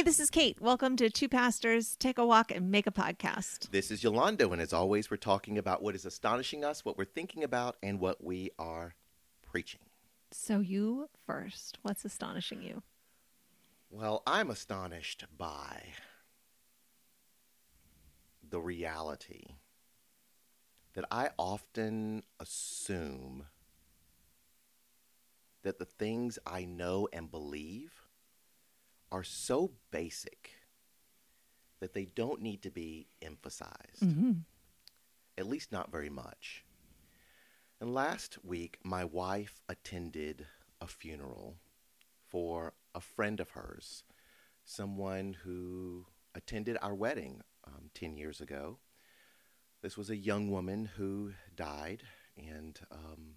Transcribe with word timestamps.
Hey, 0.00 0.04
this 0.04 0.18
is 0.18 0.30
Kate. 0.30 0.58
Welcome 0.62 0.96
to 0.96 1.10
Two 1.10 1.28
Pastors 1.28 1.94
Take 1.96 2.16
a 2.16 2.24
Walk 2.24 2.50
and 2.50 2.70
Make 2.70 2.86
a 2.86 2.90
Podcast. 2.90 3.70
This 3.70 3.90
is 3.90 4.02
Yolando, 4.02 4.50
and 4.50 4.62
as 4.62 4.72
always, 4.72 5.10
we're 5.10 5.18
talking 5.18 5.58
about 5.58 5.82
what 5.82 5.94
is 5.94 6.06
astonishing 6.06 6.64
us, 6.64 6.86
what 6.86 6.96
we're 6.96 7.04
thinking 7.04 7.44
about, 7.44 7.76
and 7.82 8.00
what 8.00 8.24
we 8.24 8.50
are 8.58 8.94
preaching. 9.42 9.82
So, 10.30 10.60
you 10.60 11.10
first. 11.26 11.76
What's 11.82 12.06
astonishing 12.06 12.62
you? 12.62 12.82
Well, 13.90 14.22
I'm 14.26 14.48
astonished 14.48 15.26
by 15.36 15.82
the 18.48 18.58
reality 18.58 19.56
that 20.94 21.04
I 21.10 21.28
often 21.38 22.22
assume 22.40 23.48
that 25.60 25.78
the 25.78 25.84
things 25.84 26.38
I 26.46 26.64
know 26.64 27.06
and 27.12 27.30
believe 27.30 27.99
are 29.12 29.24
so 29.24 29.72
basic 29.90 30.50
that 31.80 31.94
they 31.94 32.04
don't 32.04 32.40
need 32.42 32.62
to 32.62 32.70
be 32.70 33.06
emphasized, 33.22 34.02
Mm-hmm. 34.02 34.32
at 35.38 35.46
least 35.46 35.72
not 35.72 35.90
very 35.90 36.10
much. 36.10 36.64
And 37.80 37.94
last 37.94 38.38
week, 38.44 38.78
my 38.84 39.04
wife 39.04 39.60
attended 39.68 40.46
a 40.80 40.86
funeral 40.86 41.56
for 42.28 42.74
a 42.94 43.00
friend 43.00 43.40
of 43.40 43.50
hers, 43.50 44.04
someone 44.64 45.34
who 45.44 46.06
attended 46.34 46.76
our 46.82 46.94
wedding 46.94 47.40
um, 47.66 47.90
10 47.94 48.16
years 48.16 48.40
ago. 48.40 48.78
This 49.82 49.96
was 49.96 50.10
a 50.10 50.16
young 50.16 50.50
woman 50.50 50.90
who 50.96 51.32
died, 51.56 52.02
and 52.36 52.78
um, 52.92 53.36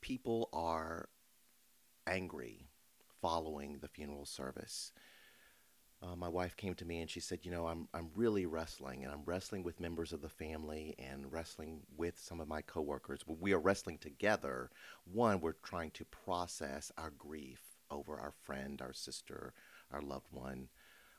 people 0.00 0.48
are 0.52 1.08
angry 2.06 2.68
following 3.22 3.78
the 3.80 3.88
funeral 3.88 4.26
service. 4.26 4.92
Uh, 6.02 6.16
my 6.16 6.28
wife 6.28 6.56
came 6.56 6.74
to 6.74 6.84
me 6.84 7.00
and 7.00 7.08
she 7.08 7.20
said, 7.20 7.38
"You 7.44 7.52
know, 7.52 7.68
I'm 7.68 7.88
I'm 7.94 8.10
really 8.16 8.44
wrestling, 8.44 9.04
and 9.04 9.12
I'm 9.12 9.22
wrestling 9.24 9.62
with 9.62 9.80
members 9.80 10.12
of 10.12 10.20
the 10.20 10.28
family 10.28 10.96
and 10.98 11.32
wrestling 11.32 11.82
with 11.96 12.18
some 12.18 12.40
of 12.40 12.48
my 12.48 12.60
coworkers. 12.60 13.20
We 13.26 13.52
are 13.52 13.60
wrestling 13.60 13.98
together. 13.98 14.70
One, 15.04 15.40
we're 15.40 15.52
trying 15.52 15.92
to 15.92 16.04
process 16.06 16.90
our 16.98 17.10
grief 17.10 17.60
over 17.88 18.18
our 18.18 18.32
friend, 18.42 18.82
our 18.82 18.92
sister, 18.92 19.54
our 19.92 20.02
loved 20.02 20.32
one, 20.32 20.68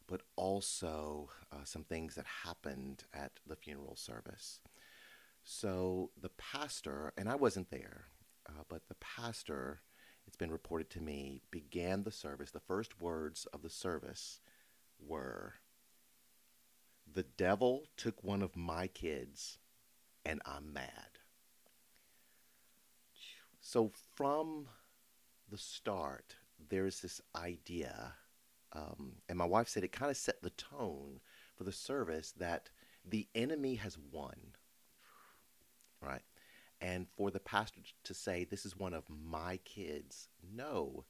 but 0.08 0.22
also 0.36 1.30
uh, 1.52 1.64
some 1.64 1.84
things 1.86 2.16
that 2.16 2.26
happened 2.44 3.06
at 3.14 3.32
the 3.48 3.56
funeral 3.56 3.96
service. 3.96 4.60
So 5.44 6.12
the 6.20 6.30
pastor, 6.30 7.14
and 7.18 7.30
I 7.30 7.36
wasn't 7.36 7.70
there, 7.70 8.06
uh, 8.50 8.64
but 8.70 8.88
the 8.88 8.96
pastor, 8.96 9.82
it's 10.28 10.38
been 10.38 10.52
reported 10.52 10.90
to 10.92 11.02
me, 11.02 11.42
began 11.52 12.04
the 12.04 12.12
service. 12.12 12.52
The 12.52 12.60
first 12.60 13.02
words 13.02 13.46
of 13.54 13.62
the 13.62 13.70
service 13.70 14.40
were, 15.00 15.56
The 17.12 17.24
devil 17.24 17.84
took 17.98 18.24
one 18.24 18.42
of 18.42 18.56
my 18.56 18.88
kids, 18.88 19.58
and 20.26 20.42
I'm 20.46 20.74
mad. 20.74 21.20
So 23.60 23.92
from 24.16 24.68
the 25.50 25.58
start, 25.58 26.36
there's 26.70 27.02
this 27.02 27.22
idea, 27.36 28.14
um, 28.74 29.14
and 29.30 29.38
my 29.38 29.46
wife 29.46 29.68
said 29.68 29.84
it 29.84 29.92
kind 29.92 30.12
of 30.12 30.18
set 30.18 30.42
the 30.42 30.50
tone 30.52 31.20
for 31.56 31.64
the 31.64 31.72
service 31.72 32.34
that 32.38 32.70
the 33.06 33.28
enemy 33.36 33.76
has 33.76 33.98
won, 34.12 34.36
right? 36.02 36.24
And 36.84 37.08
for 37.16 37.32
the 37.32 37.40
pastor 37.40 37.80
to 38.04 38.14
say, 38.14 38.44
This 38.44 38.66
is 38.66 38.78
one 38.78 38.94
of 38.94 39.06
my 39.10 39.58
kids, 39.64 40.28
no. 40.54 41.06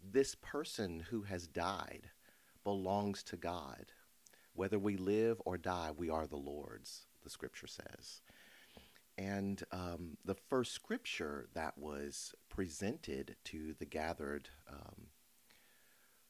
This 0.00 0.36
person 0.36 1.04
who 1.10 1.22
has 1.22 1.48
died 1.48 2.10
belongs 2.62 3.24
to 3.24 3.36
God. 3.36 3.86
Whether 4.54 4.78
we 4.78 4.96
live 4.96 5.42
or 5.44 5.58
die, 5.58 5.90
we 5.96 6.08
are 6.08 6.28
the 6.28 6.36
Lord's, 6.36 7.06
the 7.24 7.30
scripture 7.30 7.66
says. 7.66 8.22
And 9.16 9.64
um, 9.72 10.16
the 10.24 10.36
first 10.36 10.72
scripture 10.72 11.48
that 11.54 11.76
was 11.76 12.34
presented 12.48 13.34
to 13.46 13.74
the 13.80 13.84
gathered 13.84 14.48
um, 14.70 15.08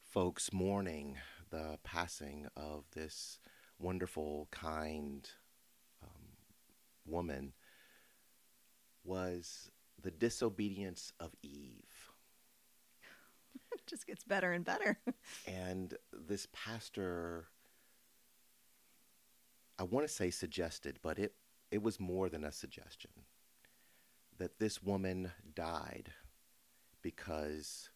folks 0.01 0.51
mourning 0.51 1.17
the 1.51 1.77
passing 1.83 2.47
of 2.57 2.85
this 2.95 3.37
wonderful, 3.77 4.47
kind 4.49 5.29
um, 6.01 6.29
woman 7.05 7.53
was 9.03 9.71
the 10.01 10.11
disobedience 10.11 11.13
of 11.19 11.31
Eve. 11.41 12.13
It 13.71 13.81
just 13.87 14.07
gets 14.07 14.23
better 14.23 14.51
and 14.51 14.63
better. 14.65 14.99
And 15.47 15.95
this 16.13 16.47
pastor, 16.53 17.45
I 19.77 19.83
want 19.83 20.07
to 20.07 20.13
say 20.13 20.29
suggested, 20.29 20.99
but 21.01 21.19
it, 21.19 21.33
it 21.71 21.81
was 21.81 21.99
more 21.99 22.29
than 22.29 22.43
a 22.43 22.51
suggestion 22.51 23.11
that 24.37 24.59
this 24.59 24.81
woman 24.81 25.31
died 25.53 26.11
because 27.01 27.89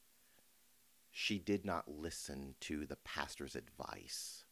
she 1.11 1.37
did 1.39 1.65
not 1.65 1.87
listen 1.87 2.55
to 2.61 2.85
the 2.85 2.97
pastor's 2.97 3.55
advice, 3.55 4.45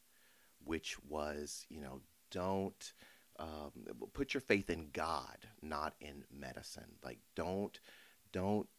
which 0.63 0.97
was, 1.03 1.65
you 1.69 1.81
know, 1.81 2.01
don't 2.29 2.93
um, 3.41 3.71
put 4.13 4.33
your 4.33 4.41
faith 4.41 4.69
in 4.69 4.89
God, 4.93 5.37
not 5.61 5.95
in 5.99 6.23
medicine. 6.31 6.93
Like, 7.03 7.19
don't, 7.35 7.79
don't, 8.31 8.69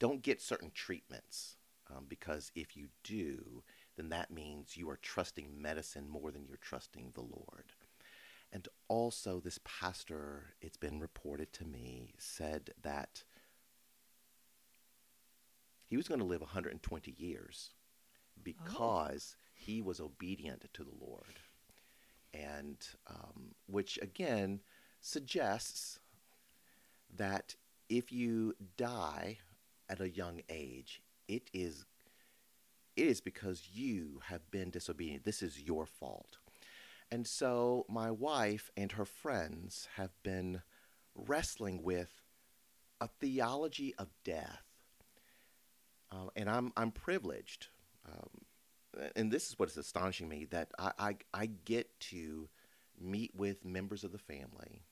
don't 0.00 0.22
get 0.22 0.40
certain 0.40 0.70
treatments 0.74 1.56
um, 1.94 2.06
because 2.08 2.50
if 2.54 2.76
you 2.76 2.88
do, 3.04 3.62
then 3.96 4.08
that 4.08 4.30
means 4.30 4.76
you 4.76 4.88
are 4.88 4.98
trusting 5.00 5.60
medicine 5.60 6.08
more 6.08 6.30
than 6.30 6.46
you're 6.46 6.56
trusting 6.56 7.12
the 7.14 7.20
Lord. 7.20 7.72
And 8.52 8.66
also, 8.88 9.38
this 9.38 9.58
pastor, 9.64 10.54
it's 10.62 10.78
been 10.78 10.98
reported 10.98 11.52
to 11.54 11.64
me, 11.64 12.14
said 12.18 12.70
that 12.82 13.22
he 15.84 15.96
was 15.96 16.08
going 16.08 16.20
to 16.20 16.26
live 16.26 16.40
120 16.40 17.14
years 17.18 17.72
because 18.42 19.36
he 19.52 19.82
was 19.82 20.00
obedient 20.00 20.64
to 20.72 20.84
the 20.84 20.94
Lord. 20.98 21.40
And 22.44 22.76
um, 23.08 23.54
which 23.66 23.98
again 24.02 24.60
suggests 25.00 26.00
that 27.16 27.54
if 27.88 28.12
you 28.12 28.54
die 28.76 29.38
at 29.88 30.00
a 30.00 30.10
young 30.10 30.40
age, 30.48 31.00
it 31.28 31.48
is 31.52 31.84
it 32.96 33.06
is 33.06 33.20
because 33.20 33.68
you 33.74 34.20
have 34.24 34.50
been 34.50 34.70
disobedient. 34.70 35.24
This 35.24 35.42
is 35.42 35.60
your 35.60 35.84
fault. 35.86 36.38
And 37.10 37.26
so 37.26 37.84
my 37.88 38.10
wife 38.10 38.70
and 38.76 38.92
her 38.92 39.04
friends 39.04 39.88
have 39.96 40.10
been 40.22 40.62
wrestling 41.14 41.82
with 41.82 42.22
a 43.00 43.08
theology 43.08 43.94
of 43.98 44.08
death. 44.24 44.62
Um, 46.10 46.30
and 46.34 46.48
I'm, 46.48 46.72
I'm 46.76 46.90
privileged. 46.90 47.68
Um, 48.08 48.30
and 49.14 49.30
this 49.30 49.48
is 49.48 49.58
what 49.58 49.68
is 49.68 49.76
astonishing 49.76 50.28
me 50.28 50.46
that 50.46 50.70
I, 50.78 50.92
I, 50.98 51.16
I 51.34 51.46
get 51.46 51.98
to 52.00 52.48
meet 52.98 53.32
with 53.34 53.64
members 53.64 54.04
of 54.04 54.12
the 54.12 54.18
family, 54.18 54.82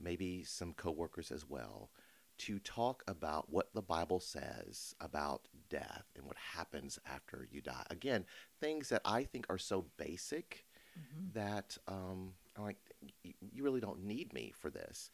maybe 0.00 0.44
some 0.44 0.72
coworkers 0.72 1.30
as 1.30 1.48
well, 1.48 1.90
to 2.36 2.58
talk 2.58 3.04
about 3.06 3.50
what 3.50 3.72
the 3.74 3.82
Bible 3.82 4.20
says 4.20 4.94
about 5.00 5.42
death 5.68 6.06
and 6.16 6.26
what 6.26 6.36
happens 6.36 6.98
after 7.06 7.46
you 7.50 7.60
die. 7.60 7.84
Again, 7.90 8.24
things 8.60 8.88
that 8.88 9.02
I 9.04 9.24
think 9.24 9.46
are 9.48 9.58
so 9.58 9.86
basic 9.96 10.64
that 11.32 11.76
um, 11.88 12.32
I'm 12.56 12.64
like, 12.64 12.78
you 13.22 13.62
really 13.62 13.80
don't 13.80 14.04
need 14.04 14.32
me 14.32 14.52
for 14.56 14.70
this. 14.70 15.10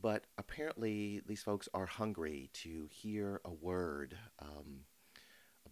But 0.00 0.24
apparently, 0.38 1.22
these 1.26 1.42
folks 1.42 1.68
are 1.74 1.86
hungry 1.86 2.50
to 2.54 2.88
hear 2.90 3.40
a 3.44 3.52
word 3.52 4.16
um, 4.40 4.80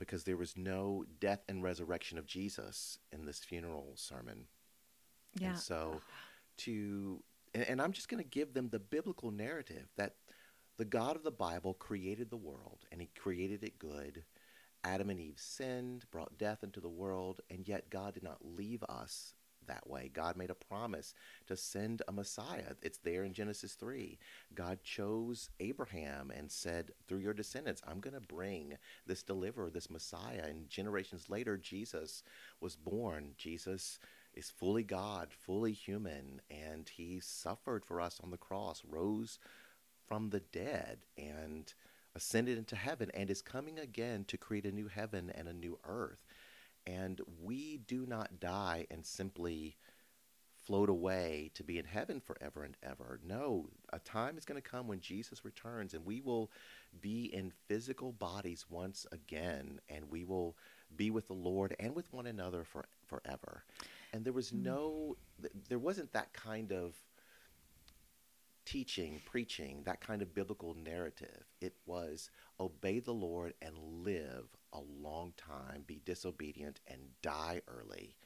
because 0.00 0.24
there 0.24 0.36
was 0.36 0.56
no 0.56 1.04
death 1.20 1.44
and 1.48 1.62
resurrection 1.62 2.18
of 2.18 2.26
Jesus 2.26 2.98
in 3.12 3.26
this 3.26 3.38
funeral 3.38 3.92
sermon. 3.94 4.46
Yeah. 5.38 5.50
And 5.50 5.58
so, 5.58 6.00
to 6.58 7.22
and, 7.54 7.62
and 7.62 7.82
I'm 7.82 7.92
just 7.92 8.08
going 8.08 8.22
to 8.22 8.28
give 8.28 8.54
them 8.54 8.70
the 8.70 8.80
biblical 8.80 9.30
narrative 9.30 9.86
that 9.96 10.16
the 10.78 10.84
God 10.84 11.14
of 11.14 11.22
the 11.22 11.30
Bible 11.30 11.74
created 11.74 12.30
the 12.30 12.36
world 12.36 12.84
and 12.90 13.00
He 13.00 13.10
created 13.16 13.62
it 13.62 13.78
good. 13.78 14.24
Adam 14.82 15.10
and 15.10 15.20
Eve 15.20 15.36
sinned, 15.36 16.06
brought 16.10 16.38
death 16.38 16.64
into 16.64 16.80
the 16.80 16.88
world, 16.88 17.42
and 17.50 17.68
yet 17.68 17.90
God 17.90 18.14
did 18.14 18.22
not 18.22 18.38
leave 18.42 18.82
us 18.88 19.34
that 19.66 19.88
way. 19.88 20.10
God 20.12 20.36
made 20.36 20.50
a 20.50 20.54
promise 20.54 21.14
to 21.46 21.56
send 21.56 22.02
a 22.08 22.12
Messiah. 22.12 22.74
It's 22.82 22.98
there 22.98 23.24
in 23.24 23.32
Genesis 23.32 23.74
3. 23.74 24.18
God 24.54 24.82
chose 24.82 25.50
Abraham 25.60 26.30
and 26.30 26.50
said, 26.50 26.92
Through 27.08 27.18
your 27.18 27.34
descendants, 27.34 27.82
I'm 27.86 28.00
going 28.00 28.14
to 28.14 28.20
bring 28.20 28.76
this 29.06 29.22
deliverer, 29.22 29.70
this 29.70 29.90
Messiah. 29.90 30.44
And 30.44 30.68
generations 30.68 31.28
later, 31.28 31.56
Jesus 31.56 32.22
was 32.60 32.76
born. 32.76 33.32
Jesus 33.36 33.98
is 34.34 34.50
fully 34.50 34.84
God, 34.84 35.28
fully 35.32 35.72
human, 35.72 36.40
and 36.50 36.88
he 36.88 37.20
suffered 37.20 37.84
for 37.84 38.00
us 38.00 38.20
on 38.22 38.30
the 38.30 38.36
cross, 38.36 38.82
rose 38.88 39.38
from 40.06 40.30
the 40.30 40.40
dead, 40.40 40.98
and 41.16 41.72
ascended 42.14 42.58
into 42.58 42.76
heaven 42.76 43.10
and 43.14 43.30
is 43.30 43.42
coming 43.42 43.78
again 43.78 44.24
to 44.26 44.36
create 44.36 44.66
a 44.66 44.72
new 44.72 44.88
heaven 44.88 45.30
and 45.34 45.48
a 45.48 45.52
new 45.52 45.78
earth. 45.84 46.24
And 46.86 47.20
we 47.42 47.78
do 47.78 48.06
not 48.06 48.40
die 48.40 48.86
and 48.90 49.04
simply 49.04 49.76
float 50.64 50.90
away 50.90 51.50
to 51.54 51.64
be 51.64 51.78
in 51.78 51.84
heaven 51.84 52.20
forever 52.20 52.64
and 52.64 52.76
ever. 52.82 53.18
No, 53.24 53.68
a 53.92 53.98
time 53.98 54.36
is 54.36 54.44
going 54.44 54.60
to 54.60 54.68
come 54.68 54.86
when 54.86 55.00
Jesus 55.00 55.44
returns 55.44 55.94
and 55.94 56.04
we 56.04 56.20
will 56.20 56.50
be 57.00 57.24
in 57.32 57.52
physical 57.66 58.12
bodies 58.12 58.66
once 58.68 59.06
again 59.12 59.80
and 59.88 60.10
we 60.10 60.24
will 60.24 60.56
be 60.96 61.10
with 61.10 61.28
the 61.28 61.34
Lord 61.34 61.74
and 61.80 61.94
with 61.94 62.12
one 62.12 62.26
another 62.26 62.64
for 62.64 62.86
forever. 63.06 63.64
And 64.12 64.24
there 64.24 64.32
was 64.32 64.50
mm. 64.50 64.64
no 64.64 65.16
there 65.68 65.78
wasn't 65.78 66.12
that 66.12 66.32
kind 66.32 66.72
of 66.72 66.94
teaching, 68.64 69.20
preaching, 69.24 69.82
that 69.84 70.00
kind 70.00 70.22
of 70.22 70.34
biblical 70.34 70.74
narrative. 70.74 71.44
It 71.60 71.74
was 71.86 72.30
obey 72.58 73.00
the 73.00 73.12
Lord 73.12 73.54
and 73.62 73.76
live 73.78 74.46
a 74.72 74.80
long 74.80 75.32
time, 75.36 75.84
be 75.86 76.00
disobedient 76.04 76.80
and 76.86 77.00
die 77.22 77.62
early. 77.68 78.16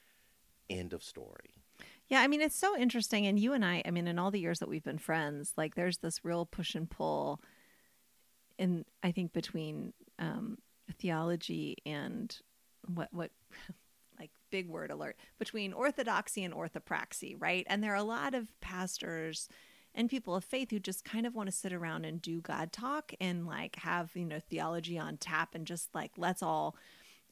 End 0.71 0.93
of 0.93 1.03
story. 1.03 1.55
Yeah, 2.09 2.21
I 2.21 2.27
mean, 2.27 2.41
it's 2.41 2.57
so 2.57 2.77
interesting. 2.77 3.27
And 3.27 3.39
you 3.39 3.53
and 3.53 3.65
I, 3.65 3.83
I 3.85 3.91
mean, 3.91 4.07
in 4.07 4.19
all 4.19 4.31
the 4.31 4.41
years 4.41 4.59
that 4.59 4.69
we've 4.69 4.85
been 4.85 4.99
friends, 4.99 5.53
like 5.57 5.75
there's 5.75 5.99
this 5.99 6.25
real 6.25 6.47
push 6.47 6.75
and 6.75 6.89
pull 6.89 7.41
in, 8.59 8.85
I 9.03 9.11
think, 9.11 9.33
between 9.33 9.93
um, 10.19 10.59
theology 10.99 11.77
and 11.87 12.37
what, 12.87 13.09
what, 13.13 13.31
like 14.19 14.31
big 14.51 14.69
word 14.69 14.91
alert, 14.91 15.17
between 15.39 15.73
orthodoxy 15.73 16.45
and 16.45 16.55
orthopraxy, 16.55 17.37
right? 17.39 17.67
And 17.69 17.83
there 17.83 17.93
are 17.93 17.97
a 17.97 18.05
lot 18.05 18.35
of 18.35 18.49
pastors 18.61 19.49
and 19.95 20.11
people 20.11 20.35
of 20.35 20.45
faith 20.45 20.71
who 20.71 20.79
just 20.79 21.05
kind 21.05 21.27
of 21.27 21.35
want 21.35 21.49
to 21.49 21.55
sit 21.55 21.73
around 21.73 22.05
and 22.05 22.21
do 22.21 22.41
God 22.41 22.73
talk 22.73 23.13
and 23.21 23.47
like 23.47 23.77
have, 23.77 24.11
you 24.15 24.25
know, 24.25 24.41
theology 24.41 24.99
on 24.99 25.17
tap 25.17 25.55
and 25.55 25.67
just 25.67 25.95
like 25.95 26.13
let's 26.17 26.43
all 26.43 26.77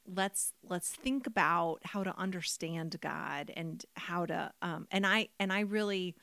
let's 0.06 0.52
let's 0.68 0.90
think 0.90 1.26
about 1.26 1.78
how 1.84 2.02
to 2.02 2.16
understand 2.18 2.96
God 3.00 3.52
and 3.56 3.84
how 3.94 4.26
to 4.26 4.52
um 4.62 4.86
and 4.90 5.06
I 5.06 5.28
and 5.38 5.52
I 5.52 5.60
really 5.60 6.16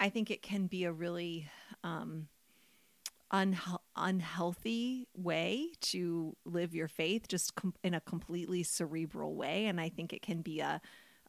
I 0.00 0.08
think 0.08 0.30
it 0.30 0.42
can 0.42 0.66
be 0.66 0.84
a 0.84 0.92
really 0.92 1.48
um 1.84 2.28
unhe- 3.32 3.78
unhealthy 3.96 5.08
way 5.14 5.68
to 5.80 6.36
live 6.44 6.74
your 6.74 6.88
faith 6.88 7.28
just 7.28 7.54
com- 7.54 7.74
in 7.82 7.94
a 7.94 8.00
completely 8.00 8.62
cerebral 8.62 9.34
way 9.34 9.66
and 9.66 9.80
I 9.80 9.88
think 9.88 10.12
it 10.12 10.22
can 10.22 10.42
be 10.42 10.60
a 10.60 10.80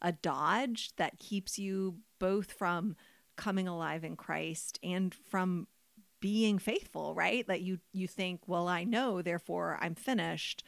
a 0.02 0.12
dodge 0.12 0.94
that 0.96 1.18
keeps 1.18 1.58
you 1.58 1.96
both 2.18 2.52
from 2.52 2.94
coming 3.36 3.68
alive 3.68 4.04
in 4.04 4.16
Christ 4.16 4.78
and 4.82 5.14
from 5.14 5.66
being 6.20 6.58
faithful, 6.58 7.14
right? 7.14 7.46
That 7.46 7.60
you 7.60 7.78
you 7.92 8.08
think, 8.08 8.42
well, 8.46 8.68
I 8.68 8.84
know, 8.84 9.22
therefore 9.22 9.78
I'm 9.80 9.94
finished. 9.94 10.62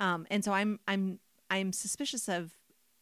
Um, 0.00 0.26
and 0.30 0.44
so 0.44 0.52
I'm 0.52 0.80
I'm 0.88 1.18
I'm 1.50 1.72
suspicious 1.72 2.28
of 2.28 2.52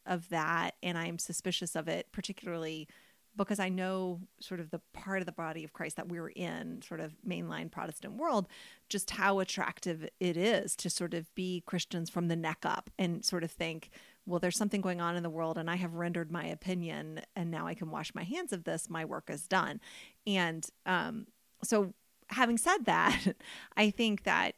of 0.07 0.29
that, 0.31 0.75
and 0.83 0.99
I'm 0.99 1.19
suspicious 1.19 1.77
of 1.77 1.89
it 1.89 2.09
particularly 2.13 2.89
because 3.37 3.61
I 3.61 3.69
know 3.69 4.21
sort 4.41 4.61
of 4.61 4.71
the 4.71 4.81
part 4.93 5.21
of 5.21 5.27
the 5.27 5.33
body 5.33 5.65
of 5.65 5.73
Christ 5.73 5.97
that 5.97 6.09
we're 6.09 6.29
in, 6.29 6.83
sort 6.83 7.01
of 7.01 7.15
mainline 7.27 7.71
Protestant 7.71 8.15
world, 8.15 8.49
just 8.89 9.11
how 9.11 9.39
attractive 9.39 10.09
it 10.19 10.37
is 10.37 10.75
to 10.77 10.91
sort 10.91 11.15
of 11.15 11.33
be 11.35 11.63
Christians 11.65 12.11
from 12.11 12.29
the 12.29 12.37
neck 12.37 12.59
up 12.65 12.91
and 12.99 13.25
sort 13.25 13.45
of 13.45 13.51
think, 13.51 13.91
well, 14.27 14.39
there's 14.39 14.57
something 14.57 14.81
going 14.81 15.01
on 15.01 15.17
in 15.17 15.23
the 15.23 15.31
world 15.31 15.59
and 15.59 15.71
I 15.71 15.77
have 15.77 15.95
rendered 15.95 16.31
my 16.31 16.45
opinion 16.45 17.21
and 17.35 17.51
now 17.51 17.67
I 17.67 17.75
can 17.75 17.91
wash 17.91 18.15
my 18.15 18.25
hands 18.25 18.53
of 18.53 18.65
this. 18.65 18.89
My 18.89 19.05
work 19.05 19.29
is 19.29 19.47
done. 19.47 19.81
And 20.27 20.67
um, 20.87 21.27
so, 21.65 21.95
having 22.29 22.59
said 22.59 22.85
that, 22.85 23.35
I 23.77 23.91
think 23.91 24.25
that 24.25 24.55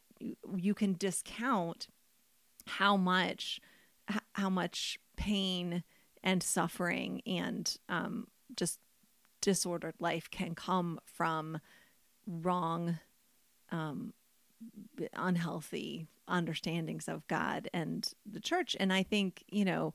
you 0.56 0.75
can 0.75 0.94
discount 0.94 1.88
how 2.67 2.97
much 2.97 3.61
how 4.35 4.50
much 4.50 4.99
pain 5.17 5.85
and 6.23 6.43
suffering 6.43 7.23
and 7.26 7.76
um, 7.88 8.26
just 8.56 8.79
disordered 9.41 9.94
life 9.99 10.31
can 10.31 10.55
come 10.55 10.99
from 11.05 11.61
wrong 12.26 12.99
um, 13.70 14.12
unhealthy 15.14 16.06
understandings 16.29 17.09
of 17.09 17.26
God 17.29 17.69
and 17.73 18.09
the 18.31 18.41
church. 18.41 18.76
And 18.79 18.93
I 18.93 19.03
think, 19.03 19.44
you 19.50 19.64
know, 19.64 19.94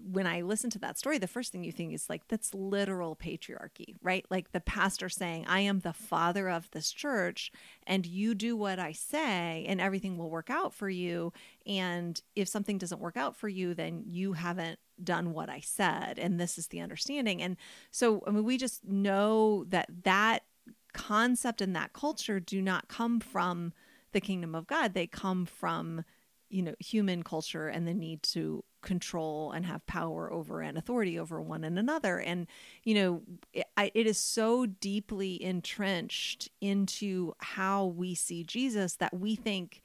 when 0.00 0.26
I 0.26 0.42
listen 0.42 0.70
to 0.70 0.78
that 0.78 0.96
story, 0.96 1.18
the 1.18 1.26
first 1.26 1.50
thing 1.50 1.64
you 1.64 1.72
think 1.72 1.92
is 1.92 2.08
like, 2.08 2.28
that's 2.28 2.54
literal 2.54 3.16
patriarchy, 3.16 3.96
right? 4.00 4.24
Like 4.30 4.52
the 4.52 4.60
pastor 4.60 5.08
saying, 5.08 5.46
I 5.48 5.60
am 5.60 5.80
the 5.80 5.92
father 5.92 6.48
of 6.48 6.70
this 6.70 6.92
church, 6.92 7.50
and 7.86 8.06
you 8.06 8.34
do 8.34 8.56
what 8.56 8.78
I 8.78 8.92
say, 8.92 9.66
and 9.68 9.80
everything 9.80 10.16
will 10.16 10.30
work 10.30 10.50
out 10.50 10.72
for 10.72 10.88
you. 10.88 11.32
And 11.66 12.20
if 12.36 12.46
something 12.46 12.78
doesn't 12.78 13.00
work 13.00 13.16
out 13.16 13.34
for 13.34 13.48
you, 13.48 13.74
then 13.74 14.04
you 14.06 14.34
haven't 14.34 14.78
done 15.02 15.32
what 15.32 15.48
I 15.48 15.60
said. 15.60 16.18
And 16.18 16.38
this 16.38 16.58
is 16.58 16.68
the 16.68 16.80
understanding. 16.80 17.42
And 17.42 17.56
so, 17.90 18.22
I 18.26 18.30
mean, 18.30 18.44
we 18.44 18.56
just 18.56 18.84
know 18.84 19.64
that 19.64 19.88
that 20.04 20.44
concept 20.92 21.60
and 21.60 21.74
that 21.76 21.92
culture 21.92 22.40
do 22.40 22.60
not 22.62 22.88
come 22.88 23.20
from 23.20 23.72
the 24.12 24.20
kingdom 24.20 24.54
of 24.54 24.66
God. 24.66 24.94
They 24.94 25.06
come 25.06 25.46
from, 25.46 26.04
you 26.48 26.62
know, 26.62 26.74
human 26.78 27.22
culture 27.22 27.68
and 27.68 27.86
the 27.86 27.94
need 27.94 28.22
to 28.24 28.64
control 28.80 29.52
and 29.52 29.66
have 29.66 29.86
power 29.86 30.32
over 30.32 30.60
and 30.60 30.78
authority 30.78 31.18
over 31.18 31.40
one 31.42 31.64
and 31.64 31.78
another. 31.78 32.18
And, 32.18 32.46
you 32.84 32.94
know, 32.94 33.22
it, 33.52 33.66
it 33.76 34.06
is 34.06 34.18
so 34.18 34.66
deeply 34.66 35.42
entrenched 35.42 36.48
into 36.60 37.32
how 37.38 37.86
we 37.86 38.14
see 38.14 38.44
Jesus 38.44 38.96
that 38.96 39.14
we 39.14 39.34
think 39.34 39.82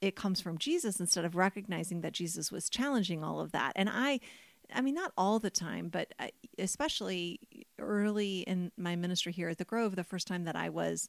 it 0.00 0.16
comes 0.16 0.40
from 0.40 0.58
Jesus 0.58 0.98
instead 0.98 1.24
of 1.24 1.36
recognizing 1.36 2.00
that 2.00 2.12
Jesus 2.12 2.50
was 2.50 2.70
challenging 2.70 3.22
all 3.22 3.40
of 3.40 3.52
that. 3.52 3.72
And 3.76 3.88
I, 3.92 4.20
I 4.74 4.80
mean, 4.80 4.94
not 4.94 5.12
all 5.16 5.38
the 5.38 5.50
time, 5.50 5.88
but 5.88 6.12
especially 6.58 7.40
early 7.78 8.40
in 8.40 8.72
my 8.76 8.96
ministry 8.96 9.32
here 9.32 9.48
at 9.48 9.58
the 9.58 9.64
Grove, 9.64 9.96
the 9.96 10.04
first 10.04 10.26
time 10.26 10.44
that 10.44 10.56
I 10.56 10.68
was 10.68 11.08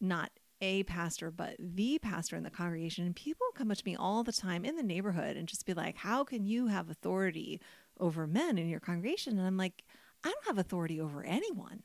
not 0.00 0.30
a 0.60 0.84
pastor, 0.84 1.30
but 1.30 1.56
the 1.58 1.98
pastor 1.98 2.36
in 2.36 2.44
the 2.44 2.50
congregation, 2.50 3.04
and 3.04 3.16
people 3.16 3.46
come 3.54 3.70
up 3.70 3.78
to 3.78 3.84
me 3.84 3.96
all 3.96 4.22
the 4.22 4.32
time 4.32 4.64
in 4.64 4.76
the 4.76 4.82
neighborhood 4.82 5.36
and 5.36 5.48
just 5.48 5.66
be 5.66 5.74
like, 5.74 5.96
How 5.96 6.24
can 6.24 6.46
you 6.46 6.68
have 6.68 6.88
authority 6.88 7.60
over 7.98 8.26
men 8.26 8.58
in 8.58 8.68
your 8.68 8.80
congregation? 8.80 9.38
And 9.38 9.46
I'm 9.46 9.56
like, 9.56 9.84
I 10.24 10.30
don't 10.30 10.46
have 10.46 10.58
authority 10.58 11.00
over 11.00 11.24
anyone 11.24 11.82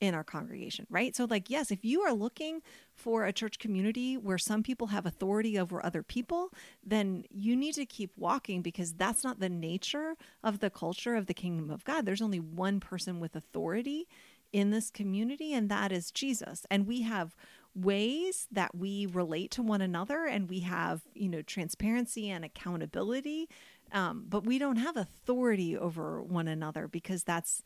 in 0.00 0.14
our 0.14 0.24
congregation, 0.24 0.86
right? 0.90 1.14
So, 1.16 1.24
like, 1.24 1.48
yes, 1.48 1.70
if 1.70 1.84
you 1.84 2.02
are 2.02 2.12
looking 2.12 2.60
for 2.94 3.24
a 3.24 3.32
church 3.32 3.58
community 3.58 4.16
where 4.16 4.38
some 4.38 4.62
people 4.62 4.88
have 4.88 5.06
authority 5.06 5.58
over 5.58 5.84
other 5.84 6.02
people, 6.02 6.50
then 6.84 7.24
you 7.30 7.56
need 7.56 7.74
to 7.74 7.86
keep 7.86 8.12
walking 8.16 8.62
because 8.62 8.94
that's 8.94 9.24
not 9.24 9.40
the 9.40 9.48
nature 9.48 10.14
of 10.42 10.60
the 10.60 10.70
culture 10.70 11.16
of 11.16 11.26
the 11.26 11.34
kingdom 11.34 11.70
of 11.70 11.84
God. 11.84 12.06
There's 12.06 12.22
only 12.22 12.40
one 12.40 12.80
person 12.80 13.20
with 13.20 13.34
authority 13.36 14.06
in 14.52 14.70
this 14.70 14.90
community, 14.90 15.52
and 15.52 15.68
that 15.68 15.90
is 15.90 16.10
Jesus. 16.10 16.66
And 16.70 16.86
we 16.86 17.02
have 17.02 17.34
ways 17.74 18.46
that 18.52 18.74
we 18.74 19.06
relate 19.06 19.50
to 19.50 19.62
one 19.62 19.80
another 19.80 20.26
and 20.26 20.48
we 20.48 20.60
have, 20.60 21.02
you 21.14 21.28
know, 21.28 21.42
transparency 21.42 22.30
and 22.30 22.44
accountability. 22.44 23.48
Um, 23.90 24.26
but 24.28 24.44
we 24.46 24.58
don't 24.58 24.76
have 24.76 24.96
authority 24.96 25.76
over 25.76 26.22
one 26.22 26.46
another 26.46 26.86
because 26.86 27.24
that's 27.24 27.62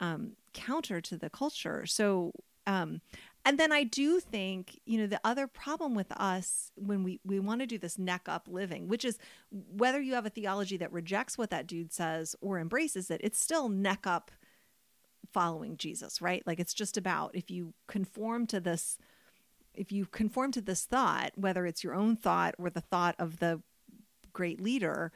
um, 0.00 0.32
counter 0.52 1.00
to 1.00 1.16
the 1.16 1.30
culture. 1.30 1.86
So, 1.86 2.32
um, 2.66 3.00
and 3.44 3.58
then 3.58 3.72
I 3.72 3.84
do 3.84 4.20
think, 4.20 4.78
you 4.84 4.98
know, 4.98 5.06
the 5.06 5.20
other 5.24 5.46
problem 5.46 5.94
with 5.94 6.12
us 6.12 6.70
when 6.76 7.02
we, 7.02 7.20
we 7.24 7.40
want 7.40 7.60
to 7.60 7.66
do 7.66 7.78
this 7.78 7.98
neck 7.98 8.22
up 8.26 8.46
living, 8.50 8.88
which 8.88 9.04
is 9.04 9.18
whether 9.50 10.00
you 10.00 10.14
have 10.14 10.26
a 10.26 10.30
theology 10.30 10.76
that 10.76 10.92
rejects 10.92 11.38
what 11.38 11.50
that 11.50 11.66
dude 11.66 11.92
says 11.92 12.36
or 12.40 12.58
embraces 12.58 13.10
it, 13.10 13.20
it's 13.24 13.40
still 13.40 13.68
neck 13.68 14.06
up 14.06 14.30
following 15.32 15.76
Jesus, 15.76 16.20
right? 16.20 16.42
Like 16.46 16.60
it's 16.60 16.74
just 16.74 16.96
about 16.96 17.30
if 17.34 17.50
you 17.50 17.74
conform 17.86 18.46
to 18.48 18.60
this, 18.60 18.98
if 19.74 19.92
you 19.92 20.06
conform 20.06 20.52
to 20.52 20.60
this 20.60 20.84
thought, 20.84 21.32
whether 21.36 21.64
it's 21.64 21.84
your 21.84 21.94
own 21.94 22.16
thought 22.16 22.54
or 22.58 22.70
the 22.70 22.80
thought 22.80 23.14
of 23.18 23.38
the 23.38 23.62
great 24.32 24.60
leader, 24.60 25.12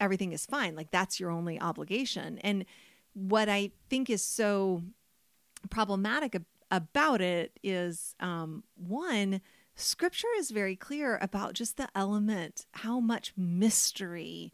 everything 0.00 0.32
is 0.32 0.46
fine. 0.46 0.74
Like 0.74 0.90
that's 0.90 1.20
your 1.20 1.30
only 1.30 1.60
obligation. 1.60 2.38
And 2.38 2.64
what 3.14 3.48
I 3.48 3.70
think 3.88 4.10
is 4.10 4.22
so 4.22 4.82
problematic 5.70 6.34
ab- 6.34 6.44
about 6.70 7.20
it 7.20 7.58
is 7.62 8.14
um, 8.20 8.64
one, 8.76 9.40
scripture 9.74 10.28
is 10.38 10.50
very 10.50 10.76
clear 10.76 11.18
about 11.22 11.54
just 11.54 11.76
the 11.76 11.88
element, 11.94 12.66
how 12.72 13.00
much 13.00 13.32
mystery 13.36 14.52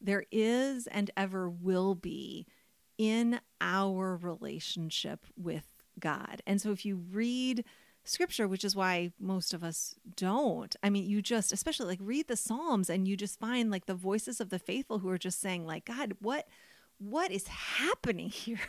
there 0.00 0.24
is 0.30 0.86
and 0.86 1.10
ever 1.16 1.48
will 1.48 1.94
be 1.94 2.46
in 2.98 3.40
our 3.60 4.16
relationship 4.16 5.26
with 5.36 5.64
God. 5.98 6.42
And 6.46 6.60
so 6.60 6.70
if 6.70 6.84
you 6.84 6.96
read 6.96 7.64
scripture, 8.04 8.46
which 8.46 8.64
is 8.64 8.76
why 8.76 9.12
most 9.18 9.52
of 9.52 9.64
us 9.64 9.94
don't, 10.14 10.74
I 10.82 10.90
mean, 10.90 11.06
you 11.06 11.20
just, 11.20 11.52
especially 11.52 11.86
like 11.86 11.98
read 12.00 12.28
the 12.28 12.36
Psalms 12.36 12.88
and 12.88 13.08
you 13.08 13.16
just 13.16 13.40
find 13.40 13.70
like 13.70 13.86
the 13.86 13.94
voices 13.94 14.40
of 14.40 14.50
the 14.50 14.58
faithful 14.58 15.00
who 15.00 15.08
are 15.08 15.18
just 15.18 15.40
saying, 15.40 15.66
like, 15.66 15.84
God, 15.84 16.14
what 16.20 16.46
what 16.98 17.30
is 17.30 17.46
happening 17.48 18.28
here? 18.30 18.60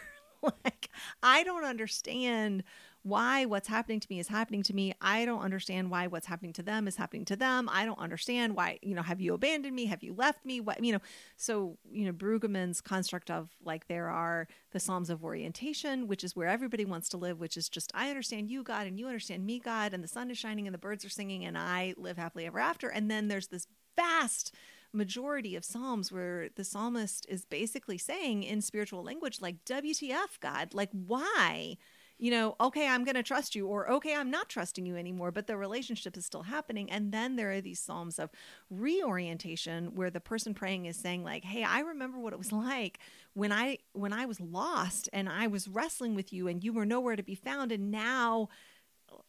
like, 0.43 0.89
I 1.23 1.43
don't 1.43 1.63
understand 1.65 2.63
why 3.03 3.45
what's 3.45 3.69
happening 3.69 4.01
to 4.01 4.07
me 4.09 4.19
is 4.19 4.27
happening 4.27 4.61
to 4.63 4.73
me. 4.73 4.93
I 4.99 5.23
don't 5.23 5.39
understand 5.39 5.89
why 5.89 6.07
what's 6.07 6.25
happening 6.25 6.51
to 6.53 6.63
them 6.63 6.87
is 6.87 6.97
happening 6.97 7.23
to 7.25 7.37
them. 7.37 7.69
I 7.71 7.85
don't 7.85 7.99
understand 7.99 8.55
why, 8.55 8.79
you 8.81 8.95
know, 8.95 9.01
have 9.01 9.21
you 9.21 9.33
abandoned 9.33 9.75
me? 9.75 9.85
Have 9.85 10.03
you 10.03 10.13
left 10.13 10.45
me? 10.45 10.59
What, 10.59 10.83
you 10.83 10.91
know, 10.91 10.99
so, 11.37 11.77
you 11.89 12.05
know, 12.05 12.11
Brueggemann's 12.11 12.81
construct 12.81 13.31
of 13.31 13.49
like 13.63 13.87
there 13.87 14.09
are 14.09 14.47
the 14.71 14.79
Psalms 14.79 15.09
of 15.09 15.23
orientation, 15.23 16.07
which 16.07 16.23
is 16.23 16.35
where 16.35 16.49
everybody 16.49 16.83
wants 16.83 17.07
to 17.09 17.17
live, 17.17 17.39
which 17.39 17.55
is 17.55 17.69
just, 17.69 17.91
I 17.93 18.09
understand 18.09 18.49
you, 18.49 18.61
God, 18.61 18.87
and 18.87 18.99
you 18.99 19.07
understand 19.07 19.45
me, 19.45 19.59
God, 19.59 19.93
and 19.93 20.03
the 20.03 20.09
sun 20.09 20.29
is 20.29 20.37
shining 20.37 20.67
and 20.67 20.73
the 20.73 20.79
birds 20.79 21.05
are 21.05 21.09
singing 21.09 21.45
and 21.45 21.57
I 21.57 21.93
live 21.97 22.17
happily 22.17 22.45
ever 22.45 22.59
after. 22.59 22.89
And 22.89 23.09
then 23.09 23.29
there's 23.29 23.47
this 23.47 23.67
vast 23.95 24.53
majority 24.97 25.55
of 25.55 25.63
psalms 25.63 26.11
where 26.11 26.49
the 26.55 26.63
psalmist 26.63 27.25
is 27.29 27.45
basically 27.45 27.97
saying 27.97 28.43
in 28.43 28.61
spiritual 28.61 29.03
language 29.03 29.39
like 29.41 29.63
wtf 29.65 30.39
god 30.41 30.73
like 30.73 30.89
why 30.91 31.77
you 32.19 32.31
know, 32.31 32.55
okay, 32.59 32.87
I'm 32.87 33.03
going 33.03 33.15
to 33.15 33.23
trust 33.23 33.55
you, 33.55 33.67
or 33.67 33.89
okay, 33.91 34.15
I'm 34.15 34.31
not 34.31 34.49
trusting 34.49 34.85
you 34.85 34.95
anymore, 34.95 35.31
but 35.31 35.45
the 35.45 35.55
relationship 35.55 36.17
is 36.17 36.25
still 36.25 36.43
happening. 36.43 36.89
And 36.89 37.11
then 37.11 37.35
there 37.35 37.51
are 37.51 37.61
these 37.61 37.79
Psalms 37.79 38.17
of 38.17 38.31
reorientation 38.71 39.93
where 39.93 40.09
the 40.09 40.19
person 40.19 40.55
praying 40.55 40.85
is 40.85 40.97
saying, 40.97 41.23
like, 41.23 41.43
hey, 41.43 41.63
I 41.63 41.81
remember 41.81 42.17
what 42.17 42.33
it 42.33 42.39
was 42.39 42.51
like 42.51 42.99
when 43.33 43.51
I 43.51 43.77
when 43.93 44.13
I 44.13 44.25
was 44.25 44.39
lost 44.39 45.09
and 45.13 45.29
I 45.29 45.45
was 45.45 45.67
wrestling 45.67 46.15
with 46.15 46.33
you 46.33 46.47
and 46.47 46.63
you 46.63 46.73
were 46.73 46.85
nowhere 46.85 47.15
to 47.15 47.23
be 47.23 47.35
found. 47.35 47.71
And 47.71 47.91
now 47.91 48.49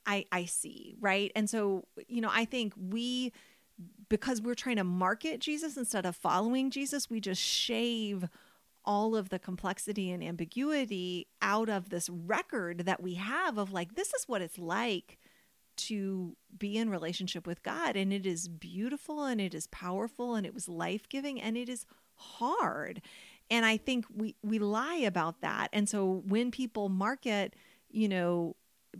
I 0.06 0.24
I 0.32 0.46
see, 0.46 0.96
right? 0.98 1.30
And 1.36 1.50
so, 1.50 1.84
you 2.06 2.22
know, 2.22 2.30
I 2.32 2.46
think 2.46 2.72
we 2.74 3.34
because 4.08 4.40
we're 4.40 4.54
trying 4.54 4.76
to 4.76 4.84
market 4.84 5.40
Jesus 5.40 5.76
instead 5.76 6.06
of 6.06 6.16
following 6.16 6.70
Jesus, 6.70 7.10
we 7.10 7.20
just 7.20 7.42
shave 7.42 8.28
all 8.84 9.14
of 9.14 9.28
the 9.28 9.38
complexity 9.38 10.10
and 10.10 10.24
ambiguity 10.24 11.26
out 11.42 11.68
of 11.68 11.90
this 11.90 12.08
record 12.08 12.86
that 12.86 13.02
we 13.02 13.14
have 13.14 13.58
of 13.58 13.70
like 13.70 13.94
this 13.94 14.14
is 14.14 14.24
what 14.26 14.40
it's 14.40 14.58
like 14.58 15.18
to 15.76 16.36
be 16.58 16.76
in 16.76 16.88
relationship 16.88 17.46
with 17.46 17.62
God 17.62 17.96
and 17.96 18.12
it 18.12 18.26
is 18.26 18.48
beautiful 18.48 19.24
and 19.24 19.40
it 19.40 19.54
is 19.54 19.66
powerful 19.68 20.34
and 20.34 20.46
it 20.46 20.54
was 20.54 20.68
life-giving 20.68 21.40
and 21.40 21.56
it 21.56 21.68
is 21.68 21.86
hard. 22.14 23.02
And 23.50 23.64
I 23.64 23.76
think 23.76 24.06
we 24.14 24.34
we 24.42 24.58
lie 24.58 24.96
about 24.96 25.40
that. 25.42 25.68
And 25.72 25.88
so 25.88 26.22
when 26.26 26.50
people 26.50 26.88
market, 26.88 27.54
you 27.90 28.08
know, 28.08 28.56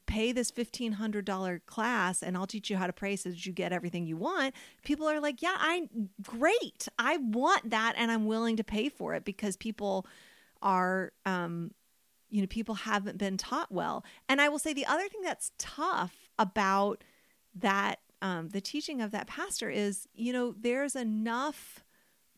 pay 0.07 0.33
this 0.33 0.51
$1500 0.51 1.61
class 1.67 2.23
and 2.23 2.37
I'll 2.37 2.47
teach 2.47 2.71
you 2.71 2.77
how 2.77 2.87
to 2.87 2.93
pray 2.93 3.17
so 3.17 3.31
that 3.31 3.47
you 3.47 3.53
get 3.53 3.73
everything 3.73 4.07
you 4.07 4.17
want, 4.17 4.55
people 4.85 5.09
are 5.09 5.21
like, 5.21 5.43
"Yeah, 5.43 5.57
I 5.59 5.89
great. 6.23 6.89
I 6.99 7.17
want 7.19 7.71
that 7.71 7.95
and 7.97 8.11
I'm 8.11 8.27
willing 8.27 8.57
to 8.57 8.65
pay 8.65 8.89
for 8.89 9.15
it 9.15 9.25
because 9.25 9.57
people 9.57 10.07
are 10.63 11.13
um 11.25 11.73
you 12.31 12.43
know, 12.43 12.47
people 12.47 12.75
haven't 12.75 13.17
been 13.17 13.39
taught 13.39 13.73
well. 13.73 14.05
And 14.29 14.39
I 14.39 14.51
will 14.51 14.59
say 14.59 14.75
the 14.75 14.85
other 14.85 15.09
thing 15.09 15.23
that's 15.23 15.53
tough 15.59 16.31
about 16.39 17.03
that 17.55 18.01
um 18.23 18.51
the 18.51 18.61
teaching 18.61 19.01
of 19.01 19.11
that 19.13 19.27
pastor 19.27 19.71
is, 19.71 20.07
you 20.15 20.33
know, 20.33 20.55
there's 20.59 20.95
enough 20.97 21.85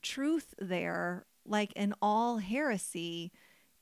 truth 0.03 0.55
there 0.59 1.27
like 1.45 1.73
in 1.75 1.95
all 2.01 2.39
heresy 2.39 3.33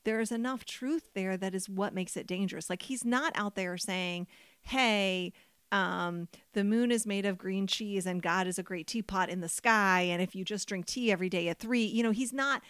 there's 0.09 0.33
enough 0.33 0.65
truth 0.65 1.11
there 1.15 1.37
that 1.37 1.55
is 1.55 1.69
what 1.69 1.93
makes 1.93 2.17
it 2.17 2.27
dangerous. 2.27 2.71
Like 2.71 2.81
he's 2.81 3.05
not 3.05 3.31
out 3.35 3.57
there 3.57 3.77
saying, 3.77 4.27
"Hey, 4.63 5.35
um, 5.71 6.29
the 6.55 6.65
moon 6.65 6.91
is 6.91 7.07
made 7.07 7.27
of 7.27 7.37
green 7.37 7.67
cheese 7.67 8.07
and 8.07 8.23
God 8.23 8.47
is 8.47 8.59
a 8.59 8.63
great 8.63 8.87
teapot 8.87 9.29
in 9.29 9.43
the 9.43 9.51
sky, 9.51 10.01
and 10.01 10.23
if 10.23 10.35
you 10.35 10.47
just 10.47 10.67
drink 10.67 10.87
tea 10.87 11.13
every 11.13 11.29
day 11.29 11.49
at 11.49 11.59
three, 11.59 11.85
you 11.85 12.03
know, 12.03 12.11
he's 12.11 12.33
not 12.33 12.63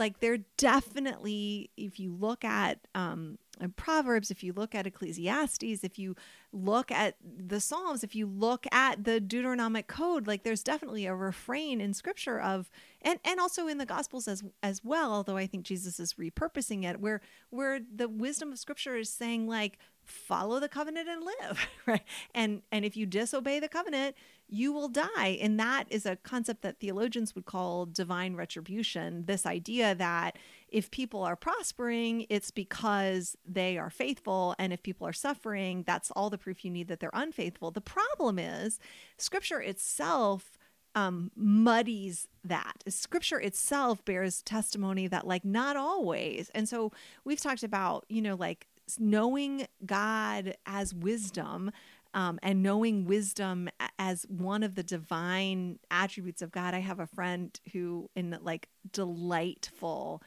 like 0.00 0.18
they're 0.18 0.40
definitely 0.56 1.70
if 1.76 2.00
you 2.00 2.12
look 2.12 2.44
at 2.44 2.80
um 2.96 3.38
proverbs 3.76 4.30
if 4.30 4.42
you 4.42 4.52
look 4.52 4.74
at 4.74 4.86
ecclesiastes 4.86 5.84
if 5.84 5.98
you 5.98 6.16
look 6.52 6.90
at 6.90 7.16
the 7.22 7.60
psalms 7.60 8.02
if 8.02 8.14
you 8.14 8.26
look 8.26 8.66
at 8.72 9.04
the 9.04 9.20
deuteronomic 9.20 9.86
code 9.86 10.26
like 10.26 10.42
there's 10.42 10.62
definitely 10.62 11.06
a 11.06 11.14
refrain 11.14 11.80
in 11.80 11.92
scripture 11.92 12.40
of 12.40 12.70
and 13.02 13.18
and 13.24 13.38
also 13.38 13.68
in 13.68 13.78
the 13.78 13.86
gospels 13.86 14.26
as 14.26 14.42
as 14.62 14.82
well 14.82 15.12
although 15.12 15.36
i 15.36 15.46
think 15.46 15.64
jesus 15.64 16.00
is 16.00 16.14
repurposing 16.14 16.84
it 16.84 17.00
where 17.00 17.20
where 17.50 17.78
the 17.94 18.08
wisdom 18.08 18.52
of 18.52 18.58
scripture 18.58 18.96
is 18.96 19.10
saying 19.10 19.46
like 19.46 19.78
follow 20.04 20.58
the 20.58 20.68
covenant 20.68 21.08
and 21.08 21.22
live 21.24 21.66
right? 21.86 22.02
And 22.34 22.62
and 22.72 22.84
if 22.84 22.96
you 22.96 23.06
disobey 23.06 23.60
the 23.60 23.68
covenant 23.68 24.16
you 24.52 24.70
will 24.70 24.88
die. 24.88 25.38
And 25.40 25.58
that 25.58 25.86
is 25.88 26.04
a 26.04 26.16
concept 26.16 26.60
that 26.60 26.78
theologians 26.78 27.34
would 27.34 27.46
call 27.46 27.86
divine 27.86 28.36
retribution 28.36 29.24
this 29.24 29.46
idea 29.46 29.94
that 29.94 30.36
if 30.72 30.90
people 30.90 31.22
are 31.22 31.36
prospering 31.36 32.26
it's 32.28 32.50
because 32.50 33.36
they 33.46 33.78
are 33.78 33.90
faithful 33.90 34.54
and 34.58 34.72
if 34.72 34.82
people 34.82 35.06
are 35.06 35.12
suffering 35.12 35.84
that's 35.86 36.10
all 36.12 36.30
the 36.30 36.38
proof 36.38 36.64
you 36.64 36.70
need 36.70 36.88
that 36.88 37.00
they're 37.00 37.10
unfaithful 37.12 37.70
the 37.70 37.80
problem 37.80 38.38
is 38.38 38.78
scripture 39.18 39.60
itself 39.60 40.58
um, 40.94 41.30
muddies 41.34 42.28
that. 42.44 42.84
Scripture 42.88 43.40
itself 43.40 44.04
bears 44.04 44.42
testimony 44.42 45.06
that, 45.06 45.26
like, 45.26 45.44
not 45.44 45.76
always. 45.76 46.50
And 46.54 46.68
so 46.68 46.92
we've 47.24 47.40
talked 47.40 47.62
about, 47.62 48.04
you 48.08 48.20
know, 48.20 48.34
like 48.34 48.66
knowing 48.98 49.66
God 49.86 50.54
as 50.66 50.94
wisdom 50.94 51.70
um, 52.14 52.38
and 52.42 52.62
knowing 52.62 53.06
wisdom 53.06 53.68
as 53.98 54.24
one 54.28 54.62
of 54.62 54.74
the 54.74 54.82
divine 54.82 55.78
attributes 55.90 56.42
of 56.42 56.52
God. 56.52 56.74
I 56.74 56.80
have 56.80 57.00
a 57.00 57.06
friend 57.06 57.58
who, 57.72 58.10
in 58.14 58.36
like 58.42 58.68
delightful, 58.92 60.22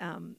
um, 0.00 0.36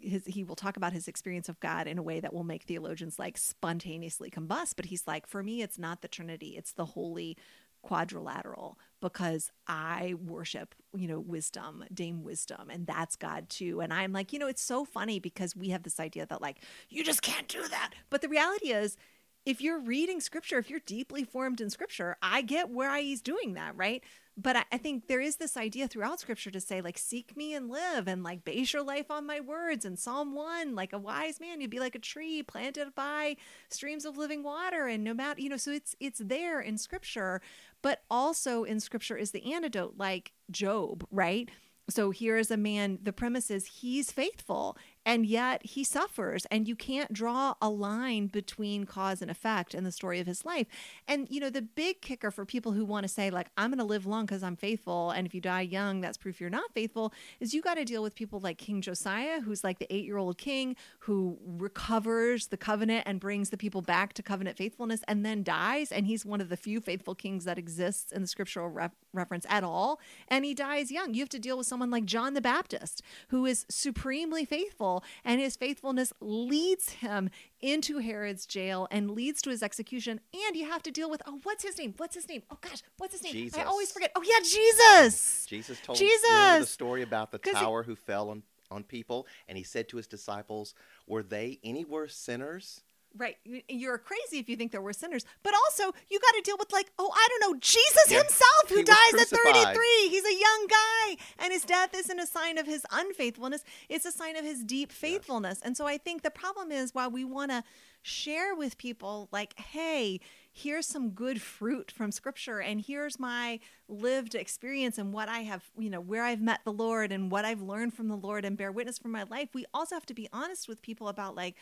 his, 0.00 0.24
he 0.26 0.44
will 0.44 0.56
talk 0.56 0.76
about 0.76 0.92
his 0.92 1.08
experience 1.08 1.48
of 1.48 1.60
God 1.60 1.86
in 1.86 1.98
a 1.98 2.02
way 2.02 2.20
that 2.20 2.32
will 2.32 2.44
make 2.44 2.62
theologians 2.64 3.18
like 3.18 3.38
spontaneously 3.38 4.30
combust. 4.30 4.74
But 4.76 4.86
he's 4.86 5.06
like, 5.06 5.26
for 5.26 5.42
me, 5.42 5.62
it's 5.62 5.78
not 5.78 6.02
the 6.02 6.08
Trinity; 6.08 6.56
it's 6.56 6.72
the 6.72 6.84
Holy 6.84 7.36
Quadrilateral 7.82 8.78
because 9.00 9.52
I 9.66 10.14
worship, 10.24 10.74
you 10.94 11.06
know, 11.06 11.20
wisdom, 11.20 11.84
Dame 11.92 12.22
Wisdom, 12.24 12.68
and 12.70 12.86
that's 12.86 13.16
God 13.16 13.48
too. 13.48 13.80
And 13.80 13.92
I'm 13.92 14.12
like, 14.12 14.32
you 14.32 14.38
know, 14.38 14.48
it's 14.48 14.62
so 14.62 14.84
funny 14.84 15.20
because 15.20 15.54
we 15.54 15.68
have 15.68 15.82
this 15.82 16.00
idea 16.00 16.26
that 16.26 16.42
like 16.42 16.62
you 16.88 17.04
just 17.04 17.22
can't 17.22 17.48
do 17.48 17.66
that, 17.68 17.92
but 18.10 18.22
the 18.22 18.28
reality 18.28 18.70
is 18.72 18.96
if 19.44 19.60
you're 19.60 19.78
reading 19.78 20.20
scripture, 20.20 20.58
if 20.58 20.68
you're 20.68 20.80
deeply 20.80 21.22
formed 21.22 21.60
in 21.60 21.70
scripture, 21.70 22.16
I 22.20 22.42
get 22.42 22.68
why 22.68 23.02
he's 23.02 23.22
doing 23.22 23.54
that, 23.54 23.76
right? 23.76 24.02
But 24.38 24.56
I, 24.56 24.64
I, 24.70 24.76
think 24.76 25.06
there 25.06 25.20
is 25.20 25.36
this 25.36 25.56
idea 25.56 25.88
throughout 25.88 26.20
scripture 26.20 26.50
to 26.50 26.60
say, 26.60 26.82
like, 26.82 26.98
seek 26.98 27.36
me 27.36 27.54
and 27.54 27.70
live 27.70 28.06
and 28.06 28.22
like 28.22 28.44
base 28.44 28.72
your 28.72 28.82
life 28.82 29.10
on 29.10 29.26
my 29.26 29.40
words. 29.40 29.86
And 29.86 29.98
Psalm 29.98 30.34
1, 30.34 30.74
like 30.74 30.92
a 30.92 30.98
wise 30.98 31.40
man, 31.40 31.60
you'd 31.60 31.70
be 31.70 31.80
like 31.80 31.94
a 31.94 32.00
tree 32.00 32.42
planted 32.42 32.94
by 32.94 33.36
streams 33.70 34.04
of 34.04 34.18
living 34.18 34.42
water. 34.42 34.88
And 34.88 35.02
no 35.02 35.14
matter, 35.14 35.40
you 35.40 35.48
know, 35.48 35.56
so 35.56 35.70
it's 35.70 35.96
it's 36.00 36.20
there 36.22 36.60
in 36.60 36.76
scripture, 36.76 37.40
but 37.80 38.02
also 38.10 38.64
in 38.64 38.78
scripture 38.78 39.16
is 39.16 39.30
the 39.30 39.54
antidote, 39.54 39.94
like 39.96 40.32
Job, 40.50 41.06
right? 41.10 41.50
So 41.88 42.10
here 42.10 42.36
is 42.36 42.50
a 42.50 42.56
man, 42.56 42.98
the 43.02 43.12
premise 43.12 43.50
is 43.50 43.66
he's 43.66 44.10
faithful 44.10 44.76
and 45.06 45.24
yet 45.24 45.64
he 45.64 45.84
suffers 45.84 46.46
and 46.50 46.68
you 46.68 46.76
can't 46.76 47.14
draw 47.14 47.54
a 47.62 47.70
line 47.70 48.26
between 48.26 48.84
cause 48.84 49.22
and 49.22 49.30
effect 49.30 49.74
in 49.74 49.84
the 49.84 49.92
story 49.92 50.20
of 50.20 50.26
his 50.26 50.44
life. 50.44 50.66
And 51.08 51.26
you 51.30 51.40
know 51.40 51.50
the 51.50 51.62
big 51.62 52.02
kicker 52.02 52.30
for 52.30 52.44
people 52.44 52.72
who 52.72 52.84
want 52.84 53.04
to 53.04 53.08
say 53.08 53.30
like 53.30 53.48
i'm 53.56 53.70
going 53.70 53.78
to 53.78 53.84
live 53.84 54.06
long 54.06 54.26
because 54.26 54.42
i'm 54.42 54.56
faithful 54.56 55.10
and 55.10 55.26
if 55.26 55.34
you 55.34 55.40
die 55.40 55.60
young 55.60 56.00
that's 56.00 56.16
proof 56.16 56.40
you're 56.40 56.50
not 56.50 56.72
faithful 56.72 57.12
is 57.40 57.54
you 57.54 57.62
got 57.62 57.74
to 57.74 57.84
deal 57.84 58.02
with 58.02 58.14
people 58.14 58.40
like 58.40 58.58
king 58.58 58.80
josiah 58.80 59.40
who's 59.40 59.62
like 59.62 59.78
the 59.78 59.94
eight 59.94 60.04
year 60.04 60.16
old 60.16 60.38
king 60.38 60.74
who 61.00 61.38
recovers 61.46 62.48
the 62.48 62.56
covenant 62.56 63.04
and 63.06 63.20
brings 63.20 63.50
the 63.50 63.56
people 63.56 63.82
back 63.82 64.12
to 64.12 64.22
covenant 64.22 64.56
faithfulness 64.56 65.02
and 65.06 65.24
then 65.24 65.42
dies 65.42 65.92
and 65.92 66.06
he's 66.06 66.24
one 66.24 66.40
of 66.40 66.48
the 66.48 66.56
few 66.56 66.80
faithful 66.80 67.14
kings 67.14 67.44
that 67.44 67.58
exists 67.58 68.12
in 68.12 68.22
the 68.22 68.28
scriptural 68.28 68.68
ref- 68.68 68.92
reference 69.12 69.46
at 69.48 69.64
all. 69.64 70.00
And 70.28 70.44
he 70.44 70.54
dies 70.54 70.90
young. 70.90 71.14
You 71.14 71.20
have 71.20 71.28
to 71.30 71.38
deal 71.38 71.58
with 71.58 71.66
someone 71.66 71.90
like 71.90 72.04
john 72.04 72.34
the 72.34 72.40
baptist 72.40 73.02
who 73.28 73.46
is 73.46 73.66
supremely 73.68 74.44
faithful 74.44 74.95
and 75.24 75.40
his 75.40 75.56
faithfulness 75.56 76.12
leads 76.20 76.90
him 76.90 77.30
into 77.60 77.98
Herod's 77.98 78.46
jail 78.46 78.86
and 78.90 79.10
leads 79.10 79.40
to 79.42 79.50
his 79.50 79.62
execution. 79.62 80.20
And 80.34 80.56
you 80.56 80.68
have 80.70 80.82
to 80.84 80.90
deal 80.90 81.10
with, 81.10 81.22
oh, 81.26 81.40
what's 81.42 81.62
his 81.64 81.78
name? 81.78 81.94
What's 81.96 82.14
his 82.14 82.28
name? 82.28 82.42
Oh, 82.50 82.58
gosh, 82.60 82.82
what's 82.98 83.14
his 83.14 83.22
name? 83.24 83.32
Jesus. 83.32 83.58
I 83.58 83.64
always 83.64 83.90
forget. 83.92 84.12
Oh, 84.14 84.22
yeah, 84.22 84.40
Jesus. 84.42 85.46
Jesus 85.48 85.80
told 85.80 85.98
Jesus. 85.98 86.60
the 86.60 86.66
story 86.66 87.02
about 87.02 87.32
the 87.32 87.38
'Cause 87.38 87.54
he- 87.54 87.60
tower 87.60 87.82
who 87.82 87.96
fell 87.96 88.30
on, 88.30 88.42
on 88.70 88.84
people, 88.84 89.26
and 89.48 89.56
he 89.56 89.64
said 89.64 89.88
to 89.90 89.96
his 89.96 90.06
disciples, 90.06 90.74
Were 91.06 91.22
they 91.22 91.58
any 91.64 91.84
worse 91.84 92.16
sinners? 92.16 92.82
Right. 93.16 93.36
You- 93.44 93.62
You're 93.68 93.98
crazy 93.98 94.38
if 94.38 94.48
you 94.48 94.56
think 94.56 94.72
there 94.72 94.80
were 94.82 94.92
sinners. 94.92 95.24
But 95.42 95.54
also, 95.54 95.94
you 96.08 96.20
got 96.20 96.34
to 96.34 96.40
deal 96.42 96.56
with, 96.58 96.72
like, 96.72 96.90
oh, 96.98 97.10
I 97.14 97.28
don't 97.30 97.52
know, 97.52 97.58
Jesus 97.60 98.10
Yeah, 98.10 98.18
himself 98.18 98.68
who 98.68 98.76
he 98.76 98.82
dies 98.82 98.96
at 99.14 99.28
33. 99.28 100.08
He's 100.08 100.24
a 100.24 100.34
young 100.34 100.66
guy. 100.68 101.16
And 101.38 101.52
his 101.52 101.62
death 101.64 101.94
isn't 101.94 102.18
a 102.18 102.26
sign 102.26 102.58
of 102.58 102.66
his 102.66 102.84
unfaithfulness, 102.90 103.64
it's 103.88 104.04
a 104.04 104.12
sign 104.12 104.36
of 104.36 104.44
his 104.44 104.62
deep 104.64 104.92
faithfulness. 104.92 105.60
And 105.62 105.76
so 105.76 105.86
I 105.86 105.98
think 105.98 106.22
the 106.22 106.30
problem 106.30 106.70
is 106.72 106.94
while 106.94 107.10
we 107.10 107.24
want 107.24 107.50
to 107.50 107.64
share 108.02 108.54
with 108.54 108.78
people, 108.78 109.28
like, 109.32 109.58
hey, 109.58 110.20
here's 110.52 110.86
some 110.86 111.10
good 111.10 111.42
fruit 111.42 111.90
from 111.90 112.10
scripture 112.12 112.60
and 112.60 112.80
here's 112.80 113.18
my 113.18 113.58
lived 113.88 114.34
experience 114.34 114.96
and 114.96 115.12
what 115.12 115.28
I 115.28 115.40
have, 115.40 115.64
you 115.76 115.90
know, 115.90 116.00
where 116.00 116.22
I've 116.24 116.40
met 116.40 116.60
the 116.64 116.72
Lord 116.72 117.12
and 117.12 117.30
what 117.30 117.44
I've 117.44 117.60
learned 117.62 117.94
from 117.94 118.08
the 118.08 118.16
Lord 118.16 118.44
and 118.44 118.56
bear 118.56 118.70
witness 118.72 118.96
from 118.98 119.10
my 119.10 119.24
life. 119.24 119.48
We 119.54 119.66
also 119.74 119.94
have 119.96 120.06
to 120.06 120.14
be 120.14 120.28
honest 120.32 120.68
with 120.68 120.80
people 120.82 121.08
about 121.08 121.34
like 121.34 121.56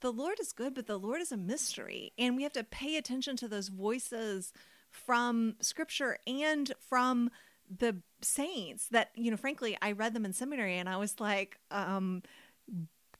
the 0.00 0.12
Lord 0.12 0.38
is 0.40 0.52
good, 0.52 0.74
but 0.74 0.86
the 0.86 0.98
Lord 0.98 1.20
is 1.20 1.32
a 1.32 1.36
mystery. 1.36 2.12
And 2.18 2.36
we 2.36 2.42
have 2.42 2.52
to 2.52 2.64
pay 2.64 2.96
attention 2.96 3.36
to 3.36 3.48
those 3.48 3.68
voices 3.68 4.52
from 4.90 5.56
scripture 5.60 6.18
and 6.26 6.72
from 6.80 7.30
the 7.76 7.96
saints 8.22 8.88
that, 8.88 9.10
you 9.14 9.30
know, 9.30 9.36
frankly, 9.36 9.76
I 9.82 9.92
read 9.92 10.14
them 10.14 10.24
in 10.24 10.32
seminary 10.32 10.78
and 10.78 10.88
I 10.88 10.96
was 10.96 11.20
like, 11.20 11.58
um, 11.70 12.22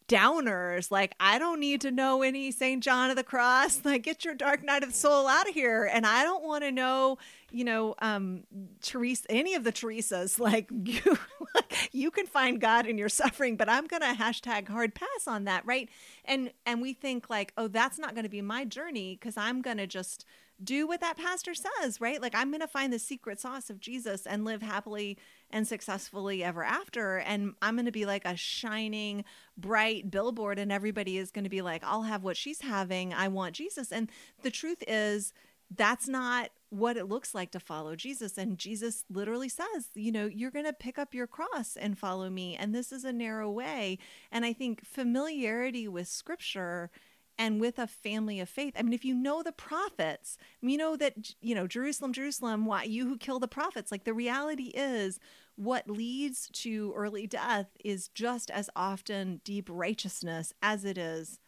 downers. 0.09 0.91
Like, 0.91 1.15
I 1.21 1.39
don't 1.39 1.61
need 1.61 1.83
to 1.83 1.91
know 1.91 2.23
any 2.23 2.51
St. 2.51 2.83
John 2.83 3.11
of 3.11 3.17
the 3.17 3.23
Cross. 3.25 3.83
Like, 3.89 4.03
get 4.03 4.25
your 4.25 4.35
dark 4.35 4.63
night 4.63 4.83
of 4.83 4.91
the 4.91 4.95
soul 4.95 5.27
out 5.29 5.49
of 5.49 5.55
here. 5.55 5.89
And 5.91 6.07
I 6.07 6.23
don't 6.23 6.45
want 6.45 6.63
to 6.63 6.71
know, 6.71 7.17
you 7.51 7.65
know, 7.65 7.95
um, 8.01 8.45
Teresa, 8.83 9.25
any 9.31 9.55
of 9.55 9.65
the 9.65 9.73
Teresas. 9.73 10.39
Like, 10.49 10.71
you, 10.71 11.19
you 11.93 12.11
can 12.11 12.27
find 12.27 12.61
God 12.61 12.87
in 12.87 12.99
your 12.99 13.09
suffering, 13.09 13.57
but 13.57 13.69
I'm 13.69 13.87
going 13.87 14.03
to 14.03 14.21
hashtag 14.21 14.69
hard 14.69 14.95
pass 14.95 15.27
on 15.27 15.45
that. 15.45 15.65
Right. 15.65 15.89
And, 16.25 16.53
and 16.67 16.83
we 16.83 16.93
think 16.93 17.31
like, 17.31 17.53
oh, 17.57 17.69
that's 17.69 17.99
not 17.99 18.15
going 18.15 18.25
to 18.25 18.31
be 18.31 18.43
my 18.43 18.65
journey 18.65 19.17
because 19.19 19.37
I'm 19.37 19.63
going 19.63 19.79
to 19.79 19.87
just 19.87 20.25
do 20.63 20.87
what 20.87 21.01
that 21.01 21.17
pastor 21.17 21.55
says, 21.55 22.01
right? 22.01 22.21
Like, 22.21 22.35
I'm 22.35 22.51
going 22.51 22.61
to 22.61 22.69
find 22.69 22.93
the 22.93 22.99
secret 22.99 23.41
sauce 23.41 23.71
of 23.71 23.81
Jesus 23.81 24.27
and 24.27 24.45
live 24.45 24.63
happily 24.63 25.19
and 25.51 25.67
successfully 25.67 26.45
ever 26.45 26.63
after. 26.63 27.19
And 27.19 27.55
I'm 27.63 27.77
going 27.77 27.87
to 27.87 27.93
be 27.93 28.07
like 28.07 28.25
a 28.25 28.37
shining, 28.37 29.25
bright 29.57 30.11
billboard, 30.11 30.59
and 30.59 30.71
everybody 30.71 31.19
is 31.19 31.31
going 31.31 31.45
to 31.45 31.51
be 31.51 31.63
like, 31.63 31.83
I'll 31.85 32.03
have 32.03 32.23
what 32.23 32.37
she's 32.37 32.61
having. 32.61 33.15
I 33.15 33.29
want 33.29 33.55
Jesus. 33.55 33.93
And 33.93 34.11
the 34.43 34.51
truth 34.51 34.83
is, 34.87 35.33
that's 35.75 36.09
not 36.09 36.51
what 36.71 36.97
it 36.97 37.09
looks 37.09 37.35
like 37.35 37.51
to 37.53 37.61
follow 37.61 37.97
Jesus. 37.97 38.37
And 38.39 38.59
Jesus 38.59 39.05
literally 39.11 39.49
says, 39.49 39.89
you 39.95 40.13
know, 40.13 40.27
you're 40.27 40.51
going 40.51 40.65
to 40.65 40.73
pick 40.73 40.99
up 40.99 41.15
your 41.15 41.27
cross 41.27 41.77
and 41.77 41.99
follow 41.99 42.29
me. 42.29 42.57
And 42.57 42.75
this 42.75 42.93
is 42.93 43.05
a 43.05 43.13
narrow 43.13 43.51
way. 43.51 43.99
And 44.31 44.45
I 44.45 44.53
think 44.53 44.85
familiarity 44.85 45.89
with 45.89 46.09
scripture 46.09 46.91
and 47.39 47.61
with 47.61 47.79
a 47.79 47.87
family 47.87 48.41
of 48.41 48.49
faith. 48.49 48.75
I 48.77 48.83
mean, 48.83 48.93
if 48.93 49.05
you 49.05 49.15
know 49.15 49.43
the 49.43 49.53
prophets, 49.53 50.37
you 50.61 50.77
know 50.77 50.97
that, 50.97 51.35
you 51.41 51.55
know, 51.55 51.67
Jerusalem, 51.67 52.13
Jerusalem, 52.13 52.67
why 52.67 52.83
you 52.83 53.07
who 53.07 53.17
kill 53.17 53.39
the 53.39 53.49
prophets, 53.49 53.93
like 53.93 54.05
the 54.05 54.13
reality 54.15 54.73
is 54.75 55.21
what 55.55 55.89
leads 55.89 56.49
to 56.53 56.93
early 56.97 57.27
death 57.27 57.69
is 57.85 58.09
just 58.09 58.51
as 58.51 58.69
often 58.75 59.41
deep 59.45 59.69
righteousness 59.71 60.53
as 60.63 60.85
it 60.85 60.99
is 60.99 61.39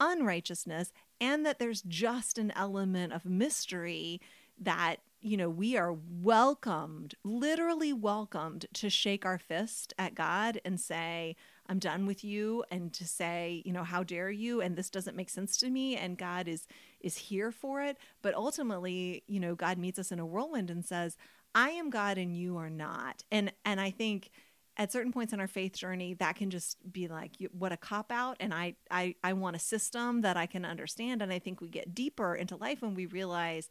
unrighteousness, 0.00 0.92
and 1.20 1.44
that 1.44 1.58
there's 1.58 1.82
just 1.82 2.38
an 2.38 2.52
element 2.54 3.12
of 3.12 3.24
mystery 3.24 4.20
that 4.60 4.96
you 5.20 5.36
know, 5.36 5.50
we 5.50 5.76
are 5.76 5.92
welcomed, 5.92 7.14
literally 7.24 7.92
welcomed 7.92 8.66
to 8.72 8.88
shake 8.88 9.26
our 9.26 9.38
fist 9.38 9.92
at 9.98 10.14
God 10.14 10.60
and 10.64 10.80
say, 10.80 11.34
I'm 11.68 11.78
done 11.78 12.06
with 12.06 12.24
you 12.24 12.64
and 12.70 12.92
to 12.94 13.06
say, 13.06 13.62
you 13.64 13.72
know, 13.72 13.84
how 13.84 14.02
dare 14.02 14.30
you? 14.30 14.60
And 14.60 14.76
this 14.76 14.90
doesn't 14.90 15.16
make 15.16 15.30
sense 15.30 15.56
to 15.58 15.70
me 15.70 15.96
and 15.96 16.16
God 16.16 16.48
is 16.48 16.66
is 17.00 17.16
here 17.16 17.52
for 17.52 17.82
it, 17.82 17.96
but 18.22 18.34
ultimately, 18.34 19.22
you 19.26 19.38
know, 19.38 19.54
God 19.54 19.78
meets 19.78 19.98
us 19.98 20.10
in 20.10 20.18
a 20.18 20.26
whirlwind 20.26 20.70
and 20.70 20.84
says, 20.84 21.16
I 21.54 21.70
am 21.70 21.90
God 21.90 22.18
and 22.18 22.36
you 22.36 22.56
are 22.56 22.70
not. 22.70 23.22
And 23.30 23.52
and 23.64 23.80
I 23.80 23.90
think 23.90 24.30
at 24.76 24.92
certain 24.92 25.12
points 25.12 25.32
in 25.32 25.40
our 25.40 25.48
faith 25.48 25.76
journey 25.76 26.14
that 26.14 26.36
can 26.36 26.50
just 26.50 26.78
be 26.90 27.08
like 27.08 27.32
what 27.52 27.72
a 27.72 27.76
cop 27.76 28.10
out. 28.10 28.36
And 28.40 28.54
I, 28.54 28.76
I 28.90 29.14
i 29.22 29.32
want 29.32 29.56
a 29.56 29.60
system 29.60 30.22
that 30.22 30.36
i 30.36 30.46
can 30.46 30.64
understand. 30.64 31.22
And 31.22 31.32
i 31.32 31.38
think 31.38 31.60
we 31.60 31.68
get 31.68 31.94
deeper 31.94 32.34
into 32.34 32.56
life 32.56 32.80
when 32.80 32.94
we 32.94 33.06
realize 33.06 33.68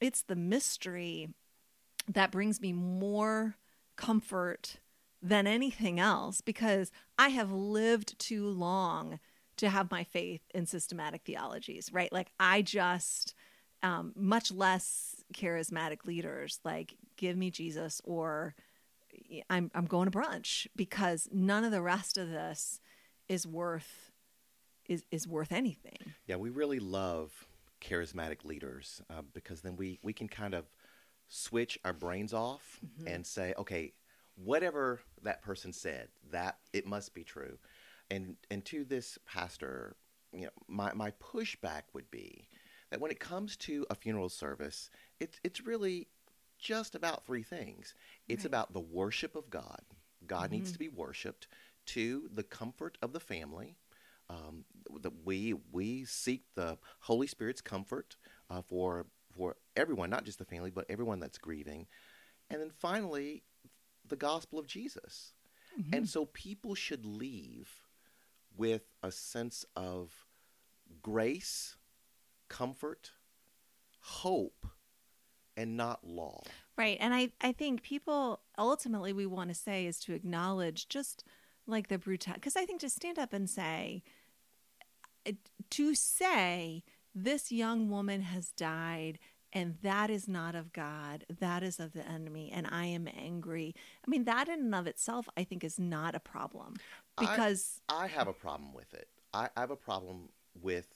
it's 0.00 0.22
the 0.22 0.36
mystery 0.36 1.28
that 2.08 2.32
brings 2.32 2.60
me 2.60 2.72
more 2.72 3.56
comfort 3.96 4.78
than 5.22 5.46
anything 5.46 6.00
else 6.00 6.40
because 6.40 6.90
I 7.18 7.28
have 7.28 7.52
lived 7.52 8.18
too 8.18 8.46
long 8.48 9.20
to 9.56 9.68
have 9.68 9.90
my 9.90 10.04
faith 10.04 10.40
in 10.54 10.64
systematic 10.66 11.22
theologies, 11.24 11.92
right? 11.92 12.12
Like 12.12 12.30
I 12.40 12.62
just 12.62 13.34
um, 13.82 14.12
much 14.16 14.50
less 14.50 15.24
charismatic 15.34 16.04
leaders 16.04 16.60
like 16.64 16.96
give 17.16 17.36
me 17.36 17.50
Jesus 17.50 18.00
or 18.04 18.54
I'm 19.48 19.70
I'm 19.74 19.86
going 19.86 20.10
to 20.10 20.16
brunch 20.16 20.66
because 20.76 21.28
none 21.32 21.64
of 21.64 21.72
the 21.72 21.82
rest 21.82 22.18
of 22.18 22.30
this 22.30 22.80
is 23.28 23.46
worth 23.46 24.10
is 24.86 25.04
is 25.10 25.26
worth 25.26 25.52
anything. 25.52 26.14
Yeah, 26.26 26.36
we 26.36 26.50
really 26.50 26.80
love 26.80 27.46
charismatic 27.80 28.44
leaders 28.44 29.02
uh, 29.10 29.22
because 29.32 29.60
then 29.60 29.76
we 29.76 29.98
we 30.02 30.12
can 30.12 30.28
kind 30.28 30.54
of 30.54 30.64
switch 31.28 31.78
our 31.84 31.92
brains 31.92 32.34
off 32.34 32.80
mm-hmm. 32.84 33.08
and 33.08 33.26
say, 33.26 33.54
okay, 33.56 33.92
whatever 34.44 35.00
that 35.22 35.42
person 35.42 35.72
said, 35.72 36.08
that 36.30 36.58
it 36.72 36.86
must 36.86 37.14
be 37.14 37.24
true. 37.24 37.58
And 38.10 38.36
and 38.50 38.64
to 38.66 38.84
this 38.84 39.18
pastor, 39.26 39.96
you 40.32 40.42
know, 40.42 40.50
my, 40.68 40.92
my 40.94 41.12
pushback 41.12 41.82
would 41.92 42.10
be 42.10 42.48
that 42.90 43.00
when 43.00 43.10
it 43.10 43.20
comes 43.20 43.56
to 43.56 43.86
a 43.90 43.94
funeral 43.94 44.28
service, 44.28 44.90
it's 45.18 45.38
it's 45.44 45.60
really 45.60 46.08
just 46.58 46.94
about 46.94 47.24
three 47.24 47.42
things. 47.42 47.94
It's 48.28 48.44
right. 48.44 48.50
about 48.50 48.72
the 48.72 48.80
worship 48.80 49.34
of 49.34 49.50
God. 49.50 49.80
God 50.26 50.44
mm-hmm. 50.44 50.54
needs 50.54 50.72
to 50.72 50.78
be 50.78 50.88
worshipped. 50.88 51.46
Two, 51.86 52.28
the 52.32 52.42
comfort 52.42 52.98
of 53.02 53.12
the 53.12 53.20
family. 53.20 53.76
Um, 54.28 54.64
that 55.00 55.24
we 55.24 55.54
we 55.72 56.04
seek 56.04 56.44
the 56.54 56.78
Holy 57.00 57.26
Spirit's 57.26 57.60
comfort 57.60 58.16
uh, 58.48 58.62
for 58.62 59.06
for 59.36 59.56
everyone, 59.76 60.10
not 60.10 60.24
just 60.24 60.38
the 60.38 60.44
family, 60.44 60.70
but 60.70 60.86
everyone 60.88 61.20
that's 61.20 61.38
grieving. 61.38 61.86
And 62.48 62.60
then 62.60 62.70
finally, 62.70 63.42
the 64.10 64.16
gospel 64.16 64.58
of 64.58 64.66
Jesus. 64.66 65.32
Mm-hmm. 65.78 65.94
And 65.94 66.08
so 66.08 66.26
people 66.26 66.74
should 66.74 67.06
leave 67.06 67.70
with 68.56 68.82
a 69.02 69.10
sense 69.10 69.64
of 69.74 70.26
grace, 71.02 71.76
comfort, 72.48 73.12
hope, 74.00 74.66
and 75.56 75.76
not 75.76 76.04
law. 76.04 76.42
Right. 76.76 76.98
And 77.00 77.14
I, 77.14 77.30
I 77.40 77.52
think 77.52 77.82
people 77.82 78.40
ultimately 78.58 79.12
we 79.12 79.26
want 79.26 79.50
to 79.50 79.54
say 79.54 79.86
is 79.86 80.00
to 80.00 80.14
acknowledge 80.14 80.88
just 80.88 81.24
like 81.66 81.88
the 81.88 81.98
brutality. 81.98 82.40
Because 82.40 82.56
I 82.56 82.64
think 82.64 82.80
to 82.80 82.90
stand 82.90 83.18
up 83.18 83.32
and 83.32 83.48
say, 83.48 84.02
to 85.70 85.94
say, 85.94 86.82
this 87.14 87.52
young 87.52 87.90
woman 87.90 88.22
has 88.22 88.50
died 88.52 89.18
and 89.52 89.76
that 89.82 90.10
is 90.10 90.28
not 90.28 90.54
of 90.54 90.72
God. 90.72 91.24
That 91.40 91.62
is 91.62 91.80
of 91.80 91.92
the 91.92 92.06
enemy. 92.06 92.50
And 92.52 92.66
I 92.70 92.86
am 92.86 93.08
angry. 93.16 93.74
I 94.06 94.10
mean, 94.10 94.24
that 94.24 94.48
in 94.48 94.60
and 94.60 94.74
of 94.74 94.86
itself, 94.86 95.28
I 95.36 95.44
think, 95.44 95.64
is 95.64 95.78
not 95.78 96.14
a 96.14 96.20
problem 96.20 96.74
because. 97.18 97.80
I, 97.88 98.04
I 98.04 98.06
have 98.08 98.28
a 98.28 98.32
problem 98.32 98.72
with 98.72 98.92
it. 98.94 99.08
I, 99.34 99.48
I 99.56 99.60
have 99.60 99.70
a 99.70 99.76
problem 99.76 100.28
with 100.60 100.86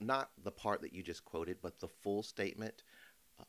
not 0.00 0.30
the 0.42 0.50
part 0.50 0.80
that 0.82 0.92
you 0.92 1.02
just 1.02 1.24
quoted, 1.24 1.58
but 1.62 1.80
the 1.80 1.88
full 1.88 2.22
statement. 2.22 2.82
Uh, 3.38 3.44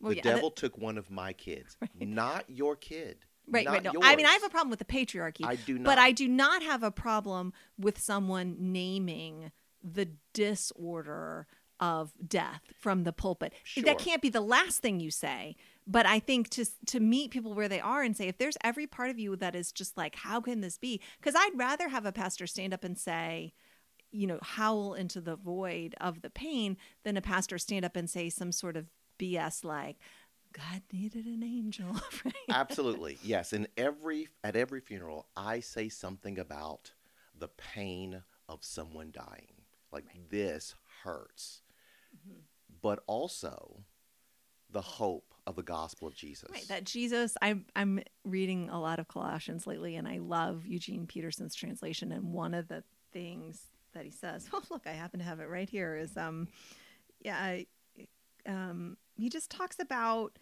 well, 0.00 0.10
the 0.10 0.16
yeah, 0.16 0.22
devil 0.22 0.50
that... 0.50 0.56
took 0.56 0.78
one 0.78 0.96
of 0.96 1.10
my 1.10 1.32
kids, 1.32 1.76
right. 1.80 1.90
not 2.08 2.44
your 2.48 2.76
kid. 2.76 3.18
Right, 3.46 3.66
right. 3.66 3.82
No, 3.82 3.92
yours. 3.92 4.04
I 4.06 4.16
mean, 4.16 4.24
I 4.24 4.32
have 4.32 4.44
a 4.44 4.48
problem 4.48 4.70
with 4.70 4.78
the 4.78 4.86
patriarchy. 4.86 5.44
I 5.44 5.56
do 5.56 5.74
not. 5.74 5.84
But 5.84 5.98
I 5.98 6.12
do 6.12 6.28
not 6.28 6.62
have 6.62 6.82
a 6.82 6.90
problem 6.90 7.52
with 7.78 7.98
someone 8.00 8.56
naming 8.58 9.52
the 9.82 10.08
disorder 10.32 11.46
of 11.84 12.14
death 12.26 12.62
from 12.80 13.04
the 13.04 13.12
pulpit. 13.12 13.52
Sure. 13.62 13.84
That 13.84 13.98
can't 13.98 14.22
be 14.22 14.30
the 14.30 14.40
last 14.40 14.80
thing 14.80 15.00
you 15.00 15.10
say. 15.10 15.54
But 15.86 16.06
I 16.06 16.18
think 16.18 16.48
to 16.50 16.64
to 16.86 16.98
meet 16.98 17.30
people 17.30 17.52
where 17.52 17.68
they 17.68 17.80
are 17.80 18.02
and 18.02 18.16
say, 18.16 18.26
if 18.26 18.38
there's 18.38 18.56
every 18.64 18.86
part 18.86 19.10
of 19.10 19.18
you 19.18 19.36
that 19.36 19.54
is 19.54 19.70
just 19.70 19.98
like, 19.98 20.16
how 20.16 20.40
can 20.40 20.62
this 20.62 20.78
be? 20.78 21.02
Because 21.20 21.34
I'd 21.36 21.58
rather 21.58 21.90
have 21.90 22.06
a 22.06 22.12
pastor 22.12 22.46
stand 22.46 22.72
up 22.72 22.84
and 22.84 22.98
say, 22.98 23.52
you 24.10 24.26
know, 24.26 24.38
howl 24.40 24.94
into 24.94 25.20
the 25.20 25.36
void 25.36 25.94
of 26.00 26.22
the 26.22 26.30
pain 26.30 26.78
than 27.02 27.18
a 27.18 27.22
pastor 27.22 27.58
stand 27.58 27.84
up 27.84 27.96
and 27.96 28.08
say 28.08 28.30
some 28.30 28.50
sort 28.50 28.78
of 28.78 28.86
BS 29.18 29.62
like, 29.62 29.96
God 30.54 30.80
needed 30.90 31.26
an 31.26 31.42
angel. 31.42 32.00
Absolutely. 32.48 33.18
Yes. 33.22 33.52
In 33.52 33.68
every 33.76 34.28
at 34.42 34.56
every 34.56 34.80
funeral, 34.80 35.26
I 35.36 35.60
say 35.60 35.90
something 35.90 36.38
about 36.38 36.92
the 37.38 37.48
pain 37.48 38.22
of 38.48 38.64
someone 38.64 39.10
dying. 39.12 39.52
Like 39.92 40.06
right. 40.06 40.30
this 40.30 40.74
hurts. 41.04 41.60
But 42.84 43.02
also 43.06 43.80
the 44.70 44.82
hope 44.82 45.32
of 45.46 45.56
the 45.56 45.62
gospel 45.62 46.06
of 46.06 46.14
Jesus. 46.14 46.50
Right, 46.52 46.68
that 46.68 46.84
Jesus. 46.84 47.34
I'm 47.40 47.64
I'm 47.74 48.00
reading 48.24 48.68
a 48.68 48.78
lot 48.78 48.98
of 48.98 49.08
Colossians 49.08 49.66
lately, 49.66 49.96
and 49.96 50.06
I 50.06 50.18
love 50.18 50.66
Eugene 50.66 51.06
Peterson's 51.06 51.54
translation. 51.54 52.12
And 52.12 52.34
one 52.34 52.52
of 52.52 52.68
the 52.68 52.84
things 53.10 53.68
that 53.94 54.04
he 54.04 54.10
says, 54.10 54.50
oh 54.52 54.60
look, 54.70 54.82
I 54.86 54.92
happen 54.92 55.18
to 55.20 55.24
have 55.24 55.40
it 55.40 55.48
right 55.48 55.68
here, 55.68 55.96
is 55.96 56.14
um, 56.18 56.46
yeah, 57.22 57.38
I, 57.38 57.66
um, 58.44 58.98
he 59.14 59.30
just 59.30 59.50
talks 59.50 59.78
about 59.80 60.38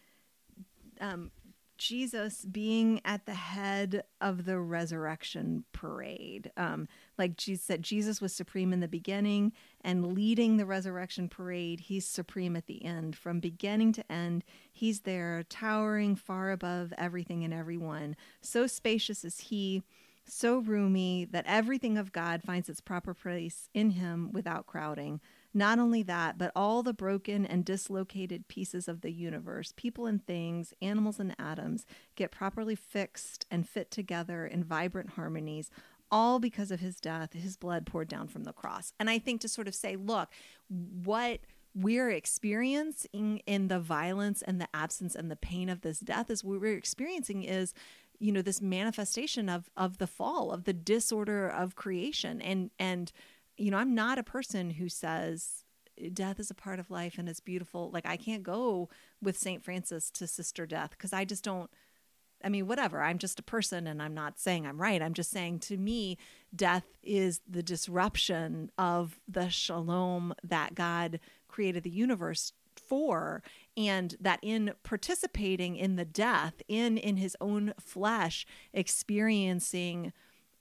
um 1.00 1.30
Jesus 1.78 2.44
being 2.44 3.00
at 3.04 3.26
the 3.26 3.34
head 3.34 4.04
of 4.20 4.44
the 4.44 4.58
resurrection 4.58 5.64
parade. 5.72 6.50
Um, 6.56 6.86
like 7.18 7.36
Jesus 7.36 7.64
said, 7.64 7.82
Jesus 7.82 8.20
was 8.20 8.32
supreme 8.32 8.72
in 8.72 8.80
the 8.80 8.88
beginning 8.88 9.52
and 9.80 10.14
leading 10.14 10.56
the 10.56 10.66
resurrection 10.66 11.28
parade. 11.28 11.80
He's 11.80 12.06
supreme 12.06 12.54
at 12.54 12.66
the 12.66 12.84
end. 12.84 13.16
From 13.16 13.40
beginning 13.40 13.92
to 13.94 14.12
end, 14.12 14.44
he's 14.72 15.00
there, 15.00 15.42
towering 15.48 16.14
far 16.14 16.52
above 16.52 16.92
everything 16.96 17.42
and 17.44 17.52
everyone. 17.52 18.14
So 18.40 18.66
spacious 18.68 19.24
is 19.24 19.40
he. 19.40 19.82
so 20.24 20.58
roomy 20.58 21.24
that 21.24 21.44
everything 21.48 21.98
of 21.98 22.12
God 22.12 22.42
finds 22.42 22.68
its 22.68 22.80
proper 22.80 23.14
place 23.14 23.68
in 23.74 23.90
him 23.90 24.30
without 24.32 24.66
crowding. 24.66 25.20
Not 25.54 25.78
only 25.78 26.02
that, 26.04 26.38
but 26.38 26.52
all 26.56 26.82
the 26.82 26.94
broken 26.94 27.44
and 27.44 27.64
dislocated 27.64 28.48
pieces 28.48 28.88
of 28.88 29.02
the 29.02 29.12
universe, 29.12 29.72
people 29.76 30.06
and 30.06 30.24
things, 30.24 30.72
animals 30.80 31.20
and 31.20 31.34
atoms, 31.38 31.84
get 32.14 32.30
properly 32.30 32.74
fixed 32.74 33.46
and 33.50 33.68
fit 33.68 33.90
together 33.90 34.46
in 34.46 34.64
vibrant 34.64 35.10
harmonies, 35.10 35.70
all 36.10 36.38
because 36.38 36.70
of 36.70 36.80
his 36.80 37.00
death, 37.00 37.32
his 37.32 37.56
blood 37.56 37.86
poured 37.86 38.08
down 38.08 38.28
from 38.28 38.44
the 38.44 38.52
cross. 38.52 38.92
And 38.98 39.10
I 39.10 39.18
think 39.18 39.40
to 39.42 39.48
sort 39.48 39.68
of 39.68 39.74
say, 39.74 39.96
look, 39.96 40.28
what 40.68 41.40
we're 41.74 42.10
experiencing 42.10 43.42
in 43.46 43.68
the 43.68 43.80
violence 43.80 44.42
and 44.42 44.60
the 44.60 44.68
absence 44.74 45.14
and 45.14 45.30
the 45.30 45.36
pain 45.36 45.68
of 45.68 45.80
this 45.80 46.00
death 46.00 46.30
is 46.30 46.44
what 46.44 46.60
we're 46.60 46.76
experiencing 46.76 47.44
is 47.44 47.72
you 48.18 48.30
know 48.30 48.42
this 48.42 48.60
manifestation 48.60 49.48
of 49.48 49.70
of 49.76 49.98
the 49.98 50.06
fall 50.06 50.52
of 50.52 50.64
the 50.64 50.72
disorder 50.72 51.48
of 51.48 51.74
creation 51.74 52.42
and 52.42 52.70
and 52.78 53.10
you 53.62 53.70
know 53.70 53.76
i'm 53.78 53.94
not 53.94 54.18
a 54.18 54.22
person 54.22 54.70
who 54.70 54.88
says 54.88 55.64
eh, 55.98 56.08
death 56.12 56.40
is 56.40 56.50
a 56.50 56.54
part 56.54 56.78
of 56.78 56.90
life 56.90 57.16
and 57.18 57.28
it's 57.28 57.40
beautiful 57.40 57.90
like 57.92 58.06
i 58.06 58.16
can't 58.16 58.42
go 58.42 58.88
with 59.22 59.36
saint 59.36 59.64
francis 59.64 60.10
to 60.10 60.26
sister 60.26 60.66
death 60.66 60.90
because 60.90 61.12
i 61.12 61.24
just 61.24 61.44
don't 61.44 61.70
I 62.44 62.48
mean, 62.48 62.66
whatever. 62.66 63.00
I'm 63.00 63.18
just 63.18 63.38
a 63.38 63.42
person 63.42 63.86
and 63.86 64.02
I'm 64.02 64.14
not 64.14 64.38
saying 64.38 64.66
I'm 64.66 64.80
right. 64.80 65.00
I'm 65.00 65.14
just 65.14 65.30
saying 65.30 65.60
to 65.60 65.76
me, 65.76 66.18
death 66.52 66.84
is 67.00 67.40
the 67.48 67.62
disruption 67.62 68.70
of 68.76 69.20
the 69.28 69.48
shalom 69.48 70.34
that 70.42 70.74
God 70.74 71.20
created 71.46 71.84
the 71.84 71.90
universe 71.90 72.52
for 72.74 73.42
and 73.76 74.16
that 74.20 74.40
in 74.42 74.72
participating 74.82 75.76
in 75.76 75.96
the 75.96 76.04
death 76.04 76.62
in 76.68 76.98
in 76.98 77.16
his 77.16 77.36
own 77.40 77.74
flesh 77.78 78.46
experiencing 78.72 80.12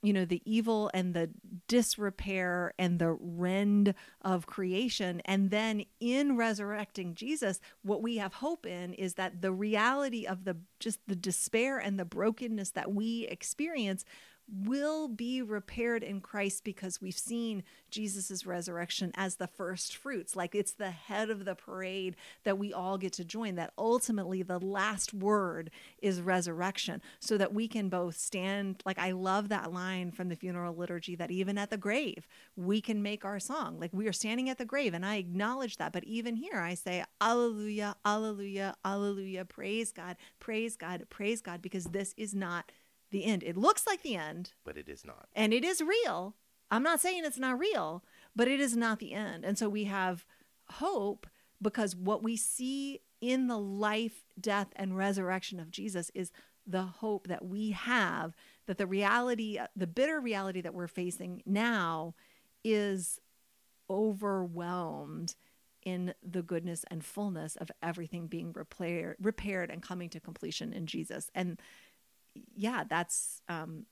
you 0.02 0.12
know 0.12 0.24
the 0.24 0.42
evil 0.44 0.90
and 0.92 1.14
the 1.14 1.30
disrepair 1.68 2.74
and 2.78 2.98
the 2.98 3.12
rend 3.12 3.94
of 4.20 4.46
creation. 4.46 5.22
And 5.24 5.50
then 5.50 5.84
in 6.00 6.36
resurrecting 6.36 7.14
Jesus 7.14 7.60
what 7.82 8.02
we 8.02 8.16
have 8.16 8.34
hope 8.34 8.66
in 8.66 8.92
is 8.94 9.14
that 9.14 9.40
the 9.40 9.52
reality 9.52 10.26
of 10.26 10.44
the 10.44 10.56
just 10.80 11.00
the 11.06 11.16
despair 11.16 11.78
and 11.78 11.98
the 11.98 12.04
brokenness 12.04 12.70
that 12.70 12.92
we 12.92 13.26
experience 13.28 14.04
will 14.52 15.08
be 15.08 15.40
repaired 15.40 16.02
in 16.02 16.20
Christ 16.20 16.62
because 16.62 17.00
we've 17.00 17.18
seen 17.18 17.62
Jesus' 17.90 18.44
resurrection 18.44 19.10
as 19.14 19.36
the 19.36 19.46
first 19.46 19.96
fruits. 19.96 20.36
Like 20.36 20.54
it's 20.54 20.72
the 20.72 20.90
head 20.90 21.30
of 21.30 21.44
the 21.44 21.54
parade 21.54 22.16
that 22.44 22.58
we 22.58 22.72
all 22.72 22.98
get 22.98 23.12
to 23.14 23.24
join, 23.24 23.54
that 23.54 23.72
ultimately 23.78 24.42
the 24.42 24.58
last 24.58 25.14
word 25.14 25.70
is 26.00 26.20
resurrection, 26.20 27.00
so 27.18 27.38
that 27.38 27.54
we 27.54 27.66
can 27.66 27.88
both 27.88 28.16
stand. 28.16 28.82
Like 28.84 28.98
I 28.98 29.12
love 29.12 29.48
that 29.48 29.72
line 29.72 30.10
from 30.10 30.28
the 30.28 30.36
funeral 30.36 30.74
liturgy 30.74 31.16
that 31.16 31.30
even 31.30 31.56
at 31.56 31.70
the 31.70 31.76
grave, 31.78 32.26
we 32.54 32.80
can 32.80 33.02
make 33.02 33.24
our 33.24 33.40
song. 33.40 33.78
Like 33.80 33.92
we 33.92 34.06
are 34.06 34.12
standing 34.12 34.50
at 34.50 34.58
the 34.58 34.64
grave, 34.64 34.92
and 34.92 35.06
I 35.06 35.16
acknowledge 35.16 35.78
that. 35.78 35.92
But 35.92 36.04
even 36.04 36.36
here, 36.36 36.58
I 36.58 36.74
say, 36.74 37.04
Alleluia, 37.20 37.96
Alleluia, 38.04 38.74
Alleluia, 38.84 39.44
praise 39.44 39.92
God, 39.92 40.16
praise 40.40 40.76
God, 40.76 41.06
praise 41.08 41.40
God, 41.40 41.62
because 41.62 41.84
this 41.86 42.14
is 42.16 42.34
not 42.34 42.70
the 43.12 43.24
end. 43.24 43.42
It 43.42 43.56
looks 43.56 43.86
like 43.86 44.02
the 44.02 44.16
end, 44.16 44.52
but 44.64 44.76
it 44.76 44.88
is 44.88 45.04
not. 45.04 45.28
And 45.34 45.52
it 45.54 45.64
is 45.64 45.80
real. 45.80 46.34
I'm 46.70 46.82
not 46.82 47.00
saying 47.00 47.24
it's 47.24 47.38
not 47.38 47.58
real, 47.58 48.02
but 48.34 48.48
it 48.48 48.58
is 48.58 48.76
not 48.76 48.98
the 48.98 49.12
end. 49.12 49.44
And 49.44 49.56
so 49.56 49.68
we 49.68 49.84
have 49.84 50.24
hope 50.66 51.26
because 51.60 51.94
what 51.94 52.22
we 52.22 52.36
see 52.36 53.00
in 53.20 53.46
the 53.46 53.58
life, 53.58 54.24
death, 54.40 54.68
and 54.74 54.96
resurrection 54.96 55.60
of 55.60 55.70
Jesus 55.70 56.10
is 56.14 56.32
the 56.66 56.82
hope 56.82 57.28
that 57.28 57.44
we 57.44 57.70
have 57.70 58.34
that 58.66 58.78
the 58.78 58.86
reality, 58.86 59.58
the 59.76 59.86
bitter 59.86 60.20
reality 60.20 60.60
that 60.60 60.74
we're 60.74 60.88
facing 60.88 61.42
now 61.44 62.14
is 62.64 63.20
overwhelmed 63.90 65.34
in 65.84 66.14
the 66.22 66.42
goodness 66.42 66.84
and 66.90 67.04
fullness 67.04 67.56
of 67.56 67.70
everything 67.82 68.28
being 68.28 68.52
repaired, 68.52 69.16
repaired 69.20 69.70
and 69.70 69.82
coming 69.82 70.08
to 70.08 70.20
completion 70.20 70.72
in 70.72 70.86
Jesus. 70.86 71.30
And 71.34 71.60
yeah, 72.54 72.84
that's 72.88 73.42
um, 73.48 73.86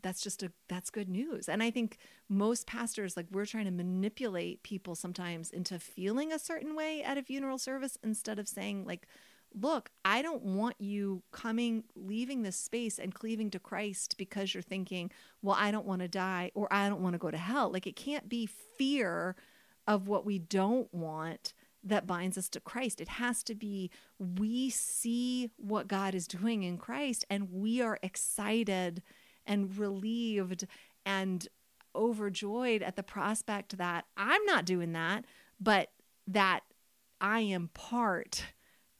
that's 0.00 0.22
just 0.22 0.42
a 0.42 0.52
that's 0.68 0.90
good 0.90 1.08
news. 1.08 1.48
And 1.48 1.62
I 1.62 1.70
think 1.70 1.98
most 2.28 2.66
pastors 2.66 3.16
like 3.16 3.26
we're 3.30 3.46
trying 3.46 3.66
to 3.66 3.70
manipulate 3.70 4.62
people 4.62 4.94
sometimes 4.94 5.50
into 5.50 5.78
feeling 5.78 6.32
a 6.32 6.38
certain 6.38 6.74
way 6.74 7.02
at 7.02 7.18
a 7.18 7.22
funeral 7.22 7.58
service 7.58 7.98
instead 8.02 8.38
of 8.38 8.48
saying 8.48 8.84
like 8.86 9.06
look, 9.54 9.90
I 10.04 10.22
don't 10.22 10.42
want 10.42 10.76
you 10.78 11.22
coming, 11.30 11.84
leaving 11.94 12.42
this 12.42 12.56
space 12.56 12.98
and 12.98 13.14
cleaving 13.14 13.50
to 13.50 13.58
Christ 13.58 14.16
because 14.18 14.54
you're 14.54 14.62
thinking, 14.62 15.10
well, 15.42 15.56
I 15.58 15.70
don't 15.70 15.86
want 15.86 16.02
to 16.02 16.08
die 16.08 16.50
or 16.54 16.72
I 16.72 16.88
don't 16.88 17.02
want 17.02 17.14
to 17.14 17.18
go 17.18 17.30
to 17.30 17.38
hell. 17.38 17.70
Like 17.70 17.86
it 17.86 17.96
can't 17.96 18.28
be 18.28 18.48
fear 18.78 19.36
of 19.86 20.08
what 20.08 20.24
we 20.24 20.38
don't 20.38 20.92
want 20.94 21.52
that 21.84 22.06
binds 22.06 22.38
us 22.38 22.48
to 22.50 22.60
Christ. 22.60 23.00
It 23.00 23.08
has 23.08 23.42
to 23.44 23.54
be 23.54 23.90
we 24.18 24.70
see 24.70 25.50
what 25.56 25.88
God 25.88 26.14
is 26.14 26.26
doing 26.26 26.62
in 26.62 26.78
Christ 26.78 27.24
and 27.28 27.50
we 27.52 27.80
are 27.80 27.98
excited 28.02 29.02
and 29.44 29.76
relieved 29.76 30.66
and 31.04 31.46
overjoyed 31.94 32.82
at 32.82 32.96
the 32.96 33.02
prospect 33.02 33.76
that 33.78 34.06
I'm 34.16 34.44
not 34.44 34.64
doing 34.64 34.92
that, 34.92 35.24
but 35.60 35.90
that 36.26 36.60
I 37.20 37.40
am 37.40 37.68
part 37.74 38.46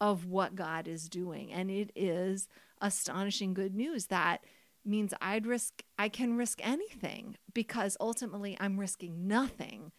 of 0.01 0.27
what 0.27 0.57
God 0.57 0.89
is 0.89 1.09
doing. 1.09 1.53
And 1.53 1.71
it 1.71 1.93
is 1.95 2.49
astonishing 2.81 3.55
good 3.55 3.75
news 3.75 4.07
that 4.07 4.45
means 4.85 5.15
I'd 5.21 5.47
risk 5.47 5.85
I 5.97 6.09
can 6.09 6.37
risk 6.37 6.59
anything 6.63 7.37
because 7.55 7.97
ultimately 8.01 8.57
I'm 8.59 8.81
risking 8.81 9.29
nothing 9.29 9.93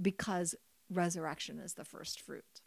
because 0.00 0.54
resurrection 0.90 1.58
is 1.58 1.74
the 1.74 1.84
first 1.84 2.20
fruit. 2.20 2.60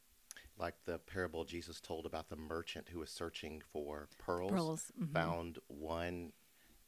Like 0.58 0.76
the 0.86 1.00
parable 1.00 1.46
Jesus 1.46 1.82
told 1.82 2.06
about 2.06 2.30
the 2.30 2.36
merchant 2.36 2.90
who 2.90 3.00
was 3.00 3.10
searching 3.10 3.62
for 3.72 4.08
pearls, 4.20 4.52
pearls. 4.52 4.92
Mm-hmm. 5.00 5.14
found 5.14 5.60
one, 5.68 6.32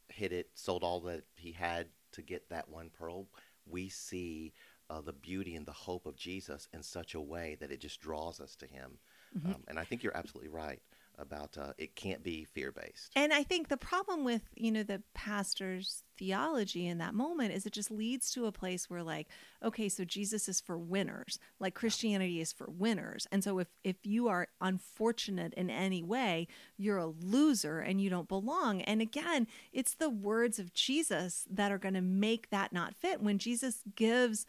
hid 0.10 0.32
it, 0.32 0.50
sold 0.54 0.84
all 0.84 1.00
that 1.02 1.24
he 1.36 1.52
had 1.52 1.88
to 2.14 2.22
get 2.22 2.50
that 2.50 2.70
one 2.70 2.90
pearl. 2.90 3.28
We 3.66 3.90
see 3.90 4.54
uh, 4.90 5.02
the 5.02 5.14
beauty 5.14 5.56
and 5.56 5.66
the 5.66 5.72
hope 5.72 6.06
of 6.06 6.16
Jesus 6.16 6.68
in 6.74 6.84
such 6.84 7.16
a 7.16 7.22
way 7.22 7.58
that 7.60 7.72
it 7.72 7.80
just 7.80 8.00
draws 8.00 8.40
us 8.40 8.56
to 8.58 8.68
him. 8.68 9.00
Mm-hmm. 9.38 9.48
Um, 9.48 9.64
and 9.68 9.80
I 9.80 9.84
think 9.84 10.04
you're 10.04 10.16
absolutely 10.16 10.50
right 10.50 10.82
about 11.18 11.58
uh, 11.58 11.74
it 11.78 11.96
can't 11.96 12.24
be 12.24 12.44
fear 12.44 12.72
based. 12.72 13.12
And 13.16 13.34
I 13.34 13.44
think 13.44 13.68
the 13.68 13.78
problem 13.78 14.24
with 14.24 14.42
you 14.56 14.72
know 14.72 14.84
the 14.84 15.02
pastor's 15.14 16.04
theology 16.18 16.88
in 16.88 16.98
that 17.00 17.14
moment 17.14 17.54
is 17.54 17.66
it 17.66 17.74
just 17.74 17.92
leads 17.92 18.32
to 18.32 18.46
a 18.46 18.52
place 18.52 18.90
where 18.90 19.04
like 19.04 19.28
okay 19.64 19.90
so 19.90 20.06
Jesus 20.06 20.48
is 20.48 20.62
for 20.62 20.78
winners 20.78 21.40
like 21.60 21.74
Christianity 21.74 22.40
is 22.40 22.54
for 22.54 22.68
winners. 22.70 23.28
And 23.32 23.44
so 23.44 23.60
if 23.60 23.68
if 23.84 23.98
you 24.04 24.28
are 24.28 24.48
unfortunate 24.62 25.54
in 25.56 25.70
any 25.70 26.04
way 26.04 26.48
you're 26.78 26.98
a 26.98 27.08
loser 27.08 27.80
and 27.80 28.02
you 28.02 28.10
don't 28.10 28.30
belong. 28.30 28.82
And 28.82 29.02
again 29.02 29.48
it's 29.74 29.96
the 29.96 30.10
words 30.10 30.60
of 30.60 30.74
Jesus 30.74 31.46
that 31.50 31.72
are 31.72 31.78
going 31.80 31.96
to 31.96 32.02
make 32.02 32.50
that 32.50 32.74
not 32.74 32.96
fit. 32.96 33.22
When 33.22 33.38
Jesus 33.38 33.82
gives 33.96 34.46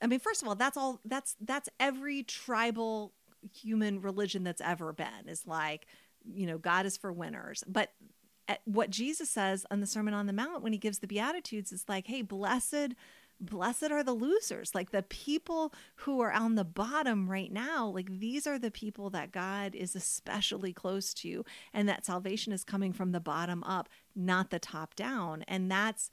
I 0.00 0.06
mean 0.06 0.20
first 0.20 0.42
of 0.42 0.48
all 0.48 0.54
that's 0.54 0.76
all 0.76 1.00
that's 1.04 1.36
that's 1.40 1.68
every 1.78 2.22
tribal 2.22 3.12
human 3.50 4.00
religion 4.00 4.44
that's 4.44 4.60
ever 4.60 4.92
been 4.92 5.28
is 5.28 5.46
like 5.46 5.86
you 6.24 6.46
know, 6.46 6.58
God 6.58 6.86
is 6.86 6.96
for 6.96 7.12
winners. 7.12 7.64
But 7.66 7.92
eh, 8.48 8.56
what 8.64 8.90
Jesus 8.90 9.30
says 9.30 9.66
on 9.70 9.80
the 9.80 9.86
Sermon 9.86 10.14
on 10.14 10.26
the 10.26 10.32
Mount 10.32 10.62
when 10.62 10.72
he 10.72 10.78
gives 10.78 10.98
the 10.98 11.06
Beatitudes 11.06 11.72
is 11.72 11.84
like, 11.88 12.06
hey, 12.06 12.22
blessed, 12.22 12.94
blessed 13.40 13.90
are 13.90 14.04
the 14.04 14.12
losers. 14.12 14.74
Like 14.74 14.90
the 14.90 15.02
people 15.02 15.72
who 15.96 16.20
are 16.20 16.32
on 16.32 16.54
the 16.54 16.64
bottom 16.64 17.28
right 17.28 17.52
now, 17.52 17.86
like 17.86 18.18
these 18.20 18.46
are 18.46 18.58
the 18.58 18.70
people 18.70 19.10
that 19.10 19.32
God 19.32 19.74
is 19.74 19.94
especially 19.94 20.72
close 20.72 21.12
to, 21.14 21.44
and 21.74 21.88
that 21.88 22.06
salvation 22.06 22.52
is 22.52 22.64
coming 22.64 22.92
from 22.92 23.12
the 23.12 23.20
bottom 23.20 23.62
up, 23.64 23.88
not 24.14 24.50
the 24.50 24.58
top 24.58 24.94
down. 24.94 25.44
And 25.48 25.70
that's, 25.70 26.10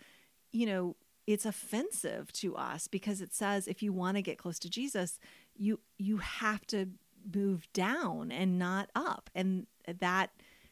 you 0.51 0.65
know, 0.65 0.95
it's 1.27 1.45
offensive 1.45 2.31
to 2.33 2.55
us 2.55 2.87
because 2.87 3.21
it 3.21 3.33
says 3.33 3.67
if 3.67 3.83
you 3.83 3.93
want 3.93 4.17
to 4.17 4.23
get 4.23 4.39
close 4.39 4.57
to 4.59 4.69
Jesus, 4.69 5.19
you 5.55 5.79
you 5.99 6.17
have 6.17 6.65
to 6.67 6.87
move 7.33 7.67
down 7.73 8.31
and 8.31 8.57
not 8.57 8.89
up. 8.95 9.29
And 9.35 9.67
that 9.93 10.31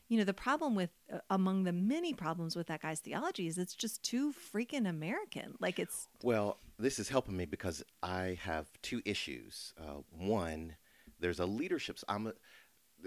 you 0.10 0.18
know 0.18 0.24
the 0.24 0.34
problem 0.34 0.76
with 0.76 0.90
uh, 1.12 1.20
among 1.30 1.64
the 1.64 1.74
many 1.74 2.14
problems 2.14 2.56
with 2.56 2.68
that 2.68 2.82
guy's 2.82 3.00
theology 3.00 3.48
is 3.48 3.58
it's 3.58 3.76
just 3.76 4.04
too 4.04 4.34
freaking 4.54 4.88
american 4.88 5.56
like 5.60 5.80
it's 5.80 6.08
well 6.24 6.58
this 6.80 7.00
is 7.00 7.10
helping 7.10 7.36
me 7.36 7.46
because 7.46 7.84
i 8.04 8.38
have 8.42 8.68
two 8.82 9.02
issues 9.06 9.74
uh, 9.80 10.02
one 10.12 10.76
there's 11.20 11.40
a 11.40 11.46
leadership 11.46 12.00
i'm 12.08 12.28
a, 12.28 12.34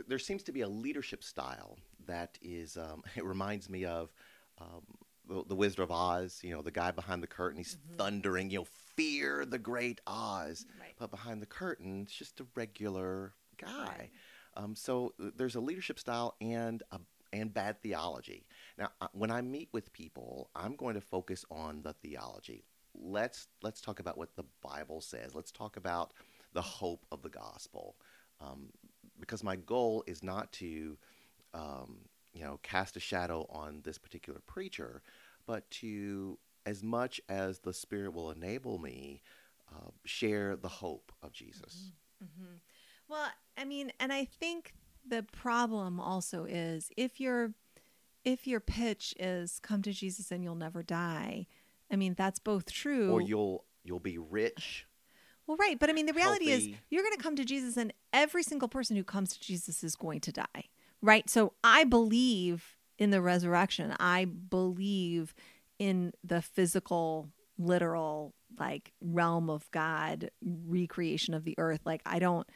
there 0.08 0.18
seems 0.18 0.42
to 0.42 0.52
be 0.52 0.60
a 0.60 0.68
leadership 0.68 1.24
style 1.24 1.76
that 2.06 2.38
is 2.42 2.76
um, 2.76 3.02
it 3.16 3.24
reminds 3.24 3.68
me 3.68 3.84
of 3.84 4.12
um, 4.60 4.82
the, 5.28 5.44
the, 5.48 5.54
Wizard 5.54 5.80
of 5.80 5.90
Oz, 5.90 6.40
you 6.42 6.54
know, 6.54 6.60
the 6.60 6.70
guy 6.70 6.90
behind 6.90 7.22
the 7.22 7.26
curtain, 7.26 7.58
he's 7.58 7.76
mm-hmm. 7.76 7.96
thundering, 7.96 8.50
you 8.50 8.58
know, 8.58 8.66
fear 8.96 9.46
the 9.46 9.58
great 9.58 10.00
Oz. 10.06 10.66
Right. 10.78 10.92
But 10.98 11.10
behind 11.10 11.40
the 11.40 11.46
curtain, 11.46 12.02
it's 12.02 12.12
just 12.12 12.40
a 12.40 12.46
regular 12.54 13.32
guy. 13.56 13.96
Right. 13.98 14.10
Um, 14.56 14.74
so 14.74 15.14
uh, 15.22 15.30
there's 15.36 15.54
a 15.54 15.60
leadership 15.60 15.98
style 15.98 16.34
and 16.40 16.82
a, 16.90 16.98
and 17.32 17.52
bad 17.52 17.80
theology. 17.82 18.46
Now, 18.78 18.90
uh, 19.00 19.08
when 19.12 19.30
I 19.30 19.40
meet 19.40 19.68
with 19.72 19.92
people, 19.92 20.50
I'm 20.54 20.74
going 20.76 20.94
to 20.94 21.00
focus 21.00 21.44
on 21.50 21.82
the 21.82 21.92
theology. 21.92 22.64
Let's 22.94 23.48
let's 23.62 23.80
talk 23.80 24.00
about 24.00 24.18
what 24.18 24.34
the 24.36 24.44
Bible 24.62 25.00
says. 25.00 25.34
Let's 25.34 25.52
talk 25.52 25.76
about 25.76 26.12
the 26.52 26.62
hope 26.62 27.06
of 27.12 27.22
the 27.22 27.28
gospel, 27.28 27.94
um, 28.40 28.70
because 29.20 29.44
my 29.44 29.54
goal 29.54 30.02
is 30.08 30.22
not 30.24 30.50
to, 30.54 30.98
um, 31.54 31.98
you 32.32 32.42
know, 32.42 32.58
cast 32.64 32.96
a 32.96 33.00
shadow 33.00 33.46
on 33.50 33.80
this 33.84 33.98
particular 33.98 34.40
preacher, 34.46 35.02
but 35.46 35.70
to, 35.70 36.36
as 36.66 36.82
much 36.82 37.20
as 37.28 37.60
the 37.60 37.72
Spirit 37.72 38.12
will 38.12 38.32
enable 38.32 38.78
me, 38.78 39.22
uh, 39.72 39.90
share 40.04 40.56
the 40.56 40.68
hope 40.68 41.12
of 41.22 41.32
Jesus. 41.32 41.92
Mm-hmm. 42.22 42.42
Mm-hmm. 42.42 42.56
Well, 43.10 43.28
I 43.58 43.64
mean, 43.64 43.92
and 43.98 44.12
I 44.12 44.24
think 44.24 44.74
the 45.06 45.24
problem 45.24 45.98
also 45.98 46.44
is 46.44 46.90
if 46.96 47.20
your 47.20 47.52
if 48.24 48.46
your 48.46 48.60
pitch 48.60 49.14
is 49.18 49.58
come 49.60 49.82
to 49.82 49.92
Jesus 49.92 50.30
and 50.30 50.44
you'll 50.44 50.54
never 50.54 50.82
die. 50.82 51.46
I 51.90 51.96
mean, 51.96 52.14
that's 52.14 52.38
both 52.38 52.70
true. 52.70 53.10
Or 53.10 53.20
you'll 53.20 53.64
you'll 53.82 53.98
be 53.98 54.18
rich. 54.18 54.86
Well, 55.46 55.56
right, 55.56 55.78
but 55.78 55.90
I 55.90 55.92
mean, 55.92 56.06
the 56.06 56.12
reality 56.12 56.50
healthy. 56.50 56.72
is 56.72 56.78
you're 56.90 57.02
going 57.02 57.16
to 57.16 57.22
come 57.22 57.34
to 57.34 57.44
Jesus, 57.44 57.76
and 57.76 57.92
every 58.12 58.44
single 58.44 58.68
person 58.68 58.96
who 58.96 59.02
comes 59.02 59.32
to 59.32 59.40
Jesus 59.40 59.82
is 59.82 59.96
going 59.96 60.20
to 60.20 60.32
die, 60.32 60.68
right? 61.02 61.28
So 61.28 61.54
I 61.64 61.82
believe 61.82 62.76
in 62.98 63.10
the 63.10 63.20
resurrection. 63.20 63.96
I 63.98 64.26
believe 64.26 65.34
in 65.80 66.12
the 66.22 66.40
physical, 66.40 67.30
literal, 67.58 68.34
like 68.60 68.92
realm 69.00 69.50
of 69.50 69.68
God, 69.72 70.30
recreation 70.40 71.34
of 71.34 71.42
the 71.42 71.56
earth. 71.58 71.80
Like 71.84 72.02
I 72.06 72.20
don't. 72.20 72.46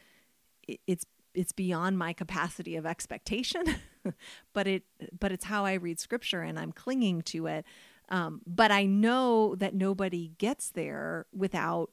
It's 0.87 1.05
it's 1.35 1.51
beyond 1.51 1.97
my 1.97 2.13
capacity 2.13 2.75
of 2.75 2.85
expectation 2.85 3.63
but 4.53 4.67
it 4.67 4.83
but 5.19 5.31
it's 5.31 5.45
how 5.45 5.65
i 5.65 5.73
read 5.73 5.99
scripture 5.99 6.41
and 6.41 6.57
i'm 6.57 6.71
clinging 6.71 7.21
to 7.21 7.47
it. 7.47 7.65
Um, 8.09 8.41
but 8.45 8.71
i 8.71 8.85
know 8.85 9.55
that 9.55 9.73
nobody 9.73 10.31
gets 10.37 10.69
there 10.69 11.25
without 11.33 11.89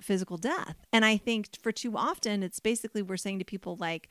physical 0.00 0.36
death. 0.36 0.76
And 0.92 1.04
i 1.04 1.16
think 1.16 1.48
for 1.60 1.72
too 1.72 1.96
often 1.96 2.42
it's 2.42 2.60
basically 2.60 3.02
we're 3.02 3.16
saying 3.16 3.40
to 3.40 3.44
people 3.44 3.76
like 3.76 4.08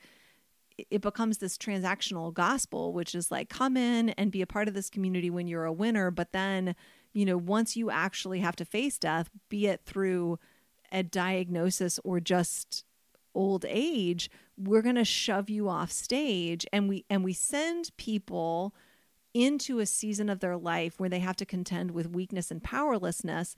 it 0.90 1.00
becomes 1.00 1.38
this 1.38 1.58
transactional 1.58 2.32
gospel 2.32 2.92
which 2.92 3.14
is 3.14 3.30
like 3.30 3.48
come 3.48 3.76
in 3.76 4.10
and 4.10 4.30
be 4.30 4.42
a 4.42 4.46
part 4.46 4.68
of 4.68 4.74
this 4.74 4.90
community 4.90 5.30
when 5.30 5.48
you're 5.48 5.64
a 5.64 5.72
winner. 5.72 6.10
But 6.10 6.32
then 6.32 6.76
you 7.12 7.24
know 7.24 7.38
once 7.38 7.76
you 7.76 7.90
actually 7.90 8.40
have 8.40 8.56
to 8.56 8.64
face 8.64 8.98
death 8.98 9.30
be 9.48 9.66
it 9.66 9.80
through 9.84 10.38
a 10.92 11.02
diagnosis 11.02 11.98
or 12.04 12.20
just 12.20 12.84
old 13.34 13.64
age 13.68 14.30
we're 14.58 14.82
going 14.82 14.96
to 14.96 15.04
shove 15.04 15.48
you 15.48 15.68
off 15.68 15.92
stage. 15.92 16.66
And 16.72 16.88
we 16.88 17.04
and 17.08 17.24
we 17.24 17.32
send 17.32 17.90
people 17.96 18.74
into 19.32 19.78
a 19.78 19.86
season 19.86 20.28
of 20.28 20.40
their 20.40 20.56
life 20.56 20.98
where 20.98 21.08
they 21.08 21.20
have 21.20 21.36
to 21.36 21.46
contend 21.46 21.92
with 21.92 22.10
weakness 22.10 22.50
and 22.50 22.62
powerlessness. 22.62 23.54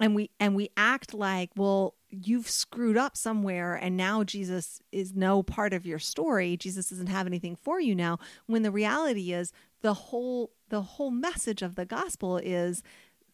And 0.00 0.14
we 0.14 0.30
and 0.40 0.56
we 0.56 0.70
act 0.76 1.12
like 1.12 1.50
well 1.56 1.94
you've 2.08 2.48
screwed 2.48 2.96
up 2.96 3.16
somewhere 3.16 3.74
and 3.74 3.96
now 3.96 4.24
Jesus 4.24 4.80
is 4.90 5.14
no 5.14 5.42
part 5.42 5.74
of 5.74 5.84
your 5.84 5.98
story. 5.98 6.56
Jesus 6.56 6.88
doesn't 6.88 7.08
have 7.08 7.26
anything 7.26 7.56
for 7.56 7.80
you 7.80 7.94
now. 7.94 8.18
When 8.46 8.62
the 8.62 8.70
reality 8.70 9.32
is 9.32 9.52
the 9.82 9.94
whole 9.94 10.52
the 10.70 10.82
whole 10.82 11.10
message 11.10 11.62
of 11.62 11.74
the 11.74 11.84
gospel 11.84 12.38
is 12.38 12.82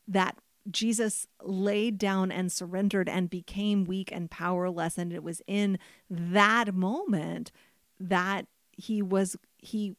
that 0.08 0.36
Jesus 0.70 1.26
laid 1.42 1.98
down 1.98 2.32
and 2.32 2.50
surrendered 2.50 3.08
and 3.08 3.28
became 3.28 3.84
weak 3.84 4.10
and 4.10 4.30
powerless. 4.30 4.96
And 4.98 5.12
it 5.12 5.22
was 5.22 5.42
in 5.46 5.78
that 6.08 6.74
moment 6.74 7.52
that 8.00 8.46
he 8.72 9.02
was 9.02 9.36
he 9.58 9.96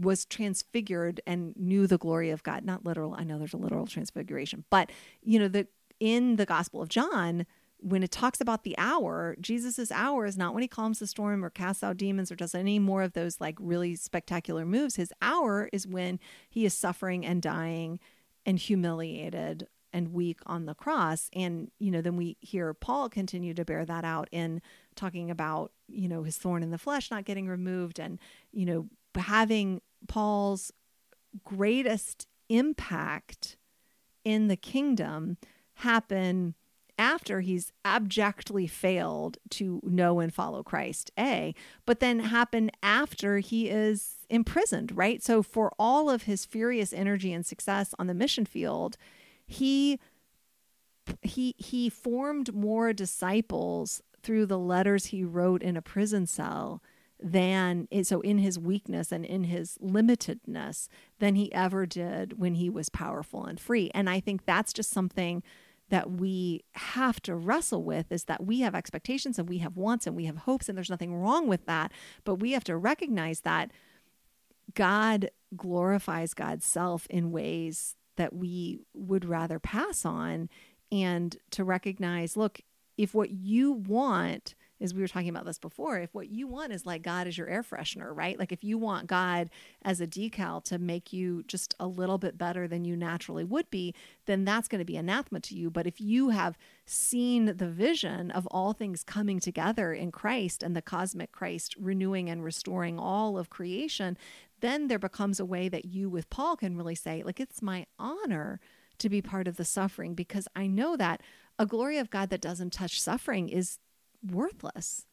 was 0.00 0.26
transfigured 0.26 1.20
and 1.26 1.56
knew 1.56 1.86
the 1.86 1.98
glory 1.98 2.30
of 2.30 2.42
God. 2.42 2.64
Not 2.64 2.84
literal. 2.84 3.14
I 3.14 3.24
know 3.24 3.38
there's 3.38 3.54
a 3.54 3.58
literal 3.58 3.86
transfiguration, 3.86 4.64
but 4.70 4.90
you 5.22 5.38
know, 5.38 5.48
the 5.48 5.66
in 6.00 6.36
the 6.36 6.46
Gospel 6.46 6.82
of 6.82 6.88
John, 6.88 7.46
when 7.78 8.02
it 8.02 8.10
talks 8.10 8.40
about 8.40 8.64
the 8.64 8.76
hour, 8.76 9.36
Jesus's 9.40 9.90
hour 9.90 10.26
is 10.26 10.36
not 10.36 10.52
when 10.52 10.62
he 10.62 10.68
calms 10.68 10.98
the 10.98 11.06
storm 11.06 11.44
or 11.44 11.50
casts 11.50 11.82
out 11.82 11.96
demons 11.96 12.30
or 12.30 12.36
does 12.36 12.54
any 12.54 12.78
more 12.78 13.02
of 13.02 13.12
those 13.12 13.40
like 13.40 13.56
really 13.60 13.94
spectacular 13.94 14.64
moves. 14.64 14.96
His 14.96 15.12
hour 15.22 15.68
is 15.72 15.86
when 15.86 16.18
he 16.50 16.64
is 16.64 16.74
suffering 16.74 17.24
and 17.24 17.40
dying 17.40 18.00
and 18.44 18.58
humiliated 18.58 19.68
and 19.92 20.12
weak 20.12 20.40
on 20.46 20.66
the 20.66 20.74
cross 20.74 21.30
and 21.32 21.70
you 21.78 21.90
know 21.90 22.00
then 22.00 22.16
we 22.16 22.36
hear 22.40 22.74
paul 22.74 23.08
continue 23.08 23.54
to 23.54 23.64
bear 23.64 23.84
that 23.84 24.04
out 24.04 24.28
in 24.30 24.60
talking 24.94 25.30
about 25.30 25.72
you 25.88 26.08
know 26.08 26.22
his 26.22 26.36
thorn 26.36 26.62
in 26.62 26.70
the 26.70 26.78
flesh 26.78 27.10
not 27.10 27.24
getting 27.24 27.48
removed 27.48 27.98
and 27.98 28.18
you 28.52 28.66
know 28.66 28.86
having 29.16 29.80
paul's 30.06 30.72
greatest 31.44 32.26
impact 32.48 33.56
in 34.24 34.48
the 34.48 34.56
kingdom 34.56 35.36
happen 35.74 36.54
after 36.98 37.40
he's 37.40 37.72
abjectly 37.84 38.66
failed 38.66 39.38
to 39.50 39.80
know 39.84 40.18
and 40.18 40.34
follow 40.34 40.62
Christ, 40.62 41.12
A, 41.18 41.54
but 41.86 42.00
then 42.00 42.18
happen 42.20 42.70
after 42.82 43.38
he 43.38 43.68
is 43.68 44.26
imprisoned, 44.28 44.96
right? 44.96 45.22
So, 45.22 45.42
for 45.42 45.72
all 45.78 46.10
of 46.10 46.24
his 46.24 46.44
furious 46.44 46.92
energy 46.92 47.32
and 47.32 47.46
success 47.46 47.94
on 47.98 48.08
the 48.08 48.14
mission 48.14 48.44
field, 48.44 48.96
he 49.48 49.98
he 51.22 51.54
he 51.56 51.88
formed 51.88 52.54
more 52.54 52.92
disciples 52.92 54.02
through 54.22 54.46
the 54.46 54.58
letters 54.58 55.06
he 55.06 55.24
wrote 55.24 55.62
in 55.62 55.76
a 55.76 55.82
prison 55.82 56.26
cell 56.26 56.82
than 57.20 57.88
so 58.02 58.20
in 58.20 58.38
his 58.38 58.58
weakness 58.58 59.10
and 59.10 59.24
in 59.24 59.44
his 59.44 59.76
limitedness 59.82 60.88
than 61.18 61.34
he 61.34 61.52
ever 61.52 61.86
did 61.86 62.38
when 62.38 62.54
he 62.54 62.70
was 62.70 62.88
powerful 62.88 63.44
and 63.44 63.58
free. 63.58 63.90
And 63.94 64.08
i 64.08 64.20
think 64.20 64.44
that's 64.44 64.72
just 64.72 64.90
something 64.90 65.42
that 65.90 66.10
we 66.10 66.62
have 66.72 67.20
to 67.22 67.34
wrestle 67.34 67.82
with 67.82 68.12
is 68.12 68.24
that 68.24 68.44
we 68.44 68.60
have 68.60 68.74
expectations 68.74 69.38
and 69.38 69.48
we 69.48 69.58
have 69.58 69.76
wants 69.76 70.06
and 70.06 70.14
we 70.14 70.26
have 70.26 70.38
hopes 70.38 70.68
and 70.68 70.76
there's 70.76 70.90
nothing 70.90 71.14
wrong 71.14 71.48
with 71.48 71.64
that. 71.64 71.90
But 72.24 72.36
we 72.36 72.52
have 72.52 72.64
to 72.64 72.76
recognize 72.76 73.40
that 73.40 73.70
god 74.74 75.30
glorifies 75.56 76.34
god's 76.34 76.66
self 76.66 77.06
in 77.08 77.30
ways 77.30 77.96
that 78.18 78.34
we 78.34 78.80
would 78.92 79.24
rather 79.24 79.58
pass 79.58 80.04
on 80.04 80.50
and 80.92 81.36
to 81.50 81.64
recognize 81.64 82.36
look 82.36 82.60
if 82.98 83.14
what 83.14 83.30
you 83.30 83.72
want 83.72 84.54
is 84.80 84.94
we 84.94 85.00
were 85.00 85.08
talking 85.08 85.28
about 85.28 85.44
this 85.44 85.58
before 85.58 85.98
if 85.98 86.14
what 86.14 86.28
you 86.28 86.46
want 86.46 86.72
is 86.72 86.84
like 86.84 87.02
god 87.02 87.26
as 87.26 87.38
your 87.38 87.48
air 87.48 87.62
freshener 87.62 88.14
right? 88.14 88.38
Like 88.38 88.52
if 88.52 88.62
you 88.62 88.76
want 88.76 89.06
god 89.06 89.50
as 89.82 90.00
a 90.00 90.06
decal 90.06 90.62
to 90.64 90.78
make 90.78 91.12
you 91.12 91.42
just 91.44 91.74
a 91.78 91.86
little 91.86 92.18
bit 92.18 92.36
better 92.36 92.68
than 92.68 92.84
you 92.84 92.96
naturally 92.96 93.44
would 93.44 93.70
be 93.70 93.94
then 94.26 94.44
that's 94.44 94.68
going 94.68 94.80
to 94.80 94.84
be 94.84 94.96
anathema 94.96 95.40
to 95.40 95.54
you. 95.54 95.70
But 95.70 95.86
if 95.86 96.00
you 96.00 96.30
have 96.30 96.58
seen 96.84 97.56
the 97.56 97.68
vision 97.68 98.30
of 98.30 98.46
all 98.48 98.72
things 98.72 99.04
coming 99.04 99.38
together 99.40 99.92
in 99.92 100.10
christ 100.10 100.62
and 100.62 100.74
the 100.74 100.82
cosmic 100.82 101.32
christ 101.32 101.74
renewing 101.78 102.30
and 102.30 102.42
restoring 102.42 102.98
all 102.98 103.38
of 103.38 103.50
creation 103.50 104.16
then 104.60 104.88
there 104.88 104.98
becomes 104.98 105.40
a 105.40 105.44
way 105.44 105.68
that 105.68 105.84
you 105.84 106.08
with 106.08 106.30
Paul 106.30 106.56
can 106.56 106.76
really 106.76 106.94
say, 106.94 107.22
like, 107.22 107.40
it's 107.40 107.62
my 107.62 107.86
honor 107.98 108.60
to 108.98 109.08
be 109.08 109.22
part 109.22 109.46
of 109.46 109.56
the 109.56 109.64
suffering 109.64 110.14
because 110.14 110.48
I 110.56 110.66
know 110.66 110.96
that 110.96 111.22
a 111.58 111.66
glory 111.66 111.98
of 111.98 112.10
God 112.10 112.30
that 112.30 112.40
doesn't 112.40 112.72
touch 112.72 113.00
suffering 113.00 113.48
is 113.48 113.78
worthless. 114.26 115.06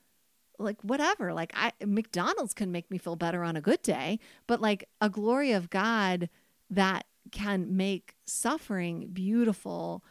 Like, 0.57 0.81
whatever. 0.83 1.33
Like, 1.33 1.51
I, 1.55 1.73
McDonald's 1.85 2.53
can 2.53 2.71
make 2.71 2.89
me 2.89 2.97
feel 2.97 3.15
better 3.15 3.43
on 3.43 3.55
a 3.55 3.61
good 3.61 3.81
day, 3.81 4.19
but 4.47 4.61
like 4.61 4.87
a 5.01 5.09
glory 5.09 5.51
of 5.51 5.69
God 5.69 6.29
that 6.69 7.05
can 7.31 7.75
make 7.75 8.15
suffering 8.25 9.09
beautiful 9.11 10.03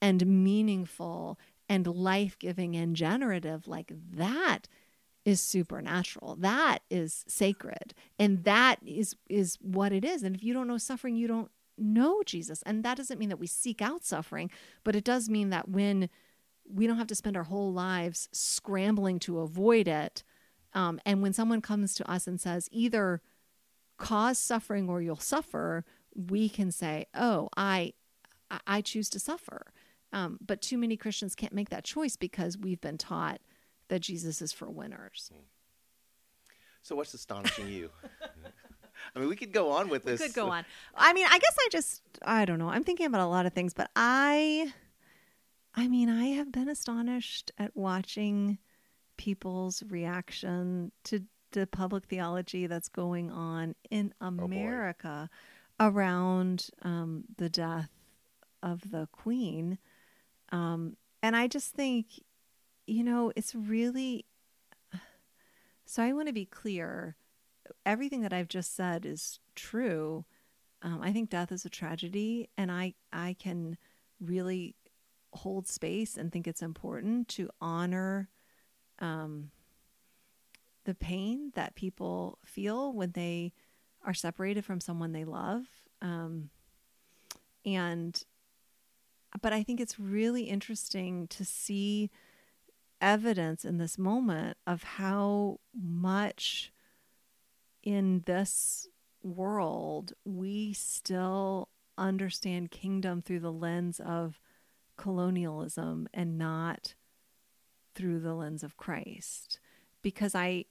and 0.00 0.26
meaningful 0.26 1.38
and 1.68 1.86
life 1.86 2.38
giving 2.38 2.76
and 2.76 2.96
generative, 2.96 3.66
like 3.66 3.92
that 4.12 4.68
is 5.28 5.42
supernatural. 5.42 6.36
That 6.36 6.78
is 6.90 7.26
sacred. 7.28 7.92
And 8.18 8.44
that 8.44 8.78
is 8.86 9.14
is 9.28 9.58
what 9.60 9.92
it 9.92 10.02
is. 10.02 10.22
And 10.22 10.34
if 10.34 10.42
you 10.42 10.54
don't 10.54 10.66
know 10.66 10.78
suffering, 10.78 11.16
you 11.16 11.28
don't 11.28 11.50
know 11.76 12.22
Jesus. 12.24 12.62
And 12.62 12.82
that 12.82 12.96
doesn't 12.96 13.18
mean 13.18 13.28
that 13.28 13.38
we 13.38 13.46
seek 13.46 13.82
out 13.82 14.06
suffering, 14.06 14.50
but 14.84 14.96
it 14.96 15.04
does 15.04 15.28
mean 15.28 15.50
that 15.50 15.68
when 15.68 16.08
we 16.64 16.86
don't 16.86 16.96
have 16.96 17.06
to 17.08 17.14
spend 17.14 17.36
our 17.36 17.44
whole 17.44 17.70
lives 17.70 18.30
scrambling 18.32 19.18
to 19.18 19.40
avoid 19.40 19.86
it. 19.86 20.24
Um, 20.72 20.98
and 21.04 21.20
when 21.20 21.34
someone 21.34 21.60
comes 21.60 21.94
to 21.96 22.10
us 22.10 22.26
and 22.26 22.40
says, 22.40 22.66
either 22.72 23.20
cause 23.98 24.38
suffering 24.38 24.88
or 24.88 25.02
you'll 25.02 25.16
suffer, 25.16 25.84
we 26.14 26.48
can 26.48 26.72
say, 26.72 27.04
oh, 27.14 27.50
I, 27.54 27.92
I 28.66 28.80
choose 28.80 29.10
to 29.10 29.20
suffer. 29.20 29.74
Um, 30.10 30.38
but 30.44 30.62
too 30.62 30.78
many 30.78 30.96
Christians 30.96 31.34
can't 31.34 31.52
make 31.52 31.68
that 31.68 31.84
choice 31.84 32.16
because 32.16 32.56
we've 32.56 32.80
been 32.80 32.96
taught 32.96 33.42
that 33.88 34.00
Jesus 34.00 34.40
is 34.42 34.52
for 34.52 34.68
winners. 34.70 35.30
Hmm. 35.32 35.40
So, 36.82 36.96
what's 36.96 37.12
astonishing 37.14 37.68
you? 37.68 37.90
I 39.14 39.18
mean, 39.18 39.28
we 39.28 39.36
could 39.36 39.52
go 39.52 39.70
on 39.70 39.88
with 39.88 40.04
this. 40.04 40.20
We 40.20 40.26
could 40.26 40.34
go 40.34 40.50
on. 40.50 40.64
I 40.94 41.12
mean, 41.12 41.26
I 41.28 41.38
guess 41.38 41.56
I 41.58 41.68
just, 41.70 42.02
I 42.22 42.44
don't 42.44 42.58
know. 42.58 42.68
I'm 42.68 42.84
thinking 42.84 43.06
about 43.06 43.20
a 43.20 43.26
lot 43.26 43.46
of 43.46 43.52
things, 43.52 43.72
but 43.74 43.90
I, 43.96 44.72
I 45.74 45.88
mean, 45.88 46.08
I 46.08 46.26
have 46.28 46.50
been 46.52 46.68
astonished 46.68 47.52
at 47.58 47.76
watching 47.76 48.58
people's 49.16 49.82
reaction 49.88 50.92
to 51.04 51.24
the 51.52 51.66
public 51.66 52.04
theology 52.06 52.66
that's 52.66 52.88
going 52.88 53.30
on 53.30 53.74
in 53.90 54.12
Oh. 54.20 54.26
America 54.26 55.30
around 55.80 56.68
um, 56.82 57.24
the 57.36 57.48
death 57.48 57.90
of 58.62 58.90
the 58.90 59.08
Queen. 59.12 59.78
Um, 60.50 60.96
and 61.22 61.36
I 61.36 61.46
just 61.46 61.72
think, 61.72 62.06
you 62.88 63.04
know, 63.04 63.32
it's 63.36 63.54
really. 63.54 64.24
So 65.84 66.02
I 66.02 66.12
want 66.12 66.28
to 66.28 66.34
be 66.34 66.44
clear. 66.44 67.16
Everything 67.86 68.22
that 68.22 68.32
I've 68.32 68.48
just 68.48 68.74
said 68.74 69.06
is 69.06 69.40
true. 69.54 70.24
Um, 70.82 71.00
I 71.02 71.12
think 71.12 71.30
death 71.30 71.50
is 71.50 71.64
a 71.64 71.70
tragedy, 71.70 72.48
and 72.56 72.70
I 72.70 72.94
I 73.12 73.36
can 73.38 73.78
really 74.20 74.74
hold 75.32 75.68
space 75.68 76.16
and 76.16 76.32
think 76.32 76.46
it's 76.46 76.62
important 76.62 77.28
to 77.28 77.50
honor 77.60 78.28
um, 78.98 79.50
the 80.84 80.94
pain 80.94 81.52
that 81.54 81.74
people 81.74 82.38
feel 82.44 82.92
when 82.92 83.12
they 83.12 83.52
are 84.04 84.14
separated 84.14 84.64
from 84.64 84.80
someone 84.80 85.12
they 85.12 85.24
love. 85.24 85.64
Um, 86.00 86.50
and, 87.64 88.22
but 89.42 89.52
I 89.52 89.62
think 89.62 89.80
it's 89.80 90.00
really 90.00 90.44
interesting 90.44 91.26
to 91.28 91.44
see 91.44 92.10
evidence 93.00 93.64
in 93.64 93.78
this 93.78 93.98
moment 93.98 94.56
of 94.66 94.82
how 94.82 95.60
much 95.74 96.72
in 97.82 98.22
this 98.26 98.88
world 99.22 100.12
we 100.24 100.72
still 100.72 101.68
understand 101.96 102.70
kingdom 102.70 103.22
through 103.22 103.40
the 103.40 103.52
lens 103.52 104.00
of 104.00 104.40
colonialism 104.96 106.08
and 106.12 106.38
not 106.38 106.94
through 107.94 108.20
the 108.20 108.34
lens 108.34 108.62
of 108.62 108.76
Christ. 108.76 109.58
Because 110.02 110.34
I 110.34 110.66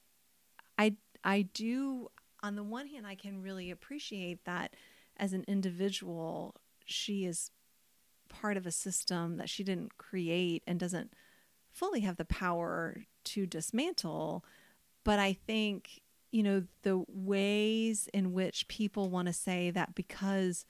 I 0.77 0.95
I 1.23 1.43
do 1.53 2.09
on 2.41 2.55
the 2.55 2.63
one 2.63 2.87
hand 2.87 3.05
I 3.05 3.15
can 3.15 3.41
really 3.41 3.71
appreciate 3.71 4.45
that 4.45 4.75
as 5.17 5.33
an 5.33 5.43
individual 5.47 6.55
she 6.85 7.25
is 7.25 7.51
part 8.29 8.57
of 8.57 8.65
a 8.65 8.71
system 8.71 9.37
that 9.37 9.49
she 9.49 9.63
didn't 9.63 9.97
create 9.97 10.63
and 10.67 10.79
doesn't 10.79 11.13
fully 11.77 12.01
have 12.01 12.17
the 12.17 12.25
power 12.25 13.03
to 13.23 13.45
dismantle 13.45 14.43
but 15.03 15.19
I 15.19 15.33
think 15.33 16.01
you 16.31 16.43
know 16.43 16.63
the 16.83 17.03
ways 17.07 18.09
in 18.13 18.33
which 18.33 18.67
people 18.67 19.09
want 19.09 19.27
to 19.27 19.33
say 19.33 19.71
that 19.71 19.95
because 19.95 20.65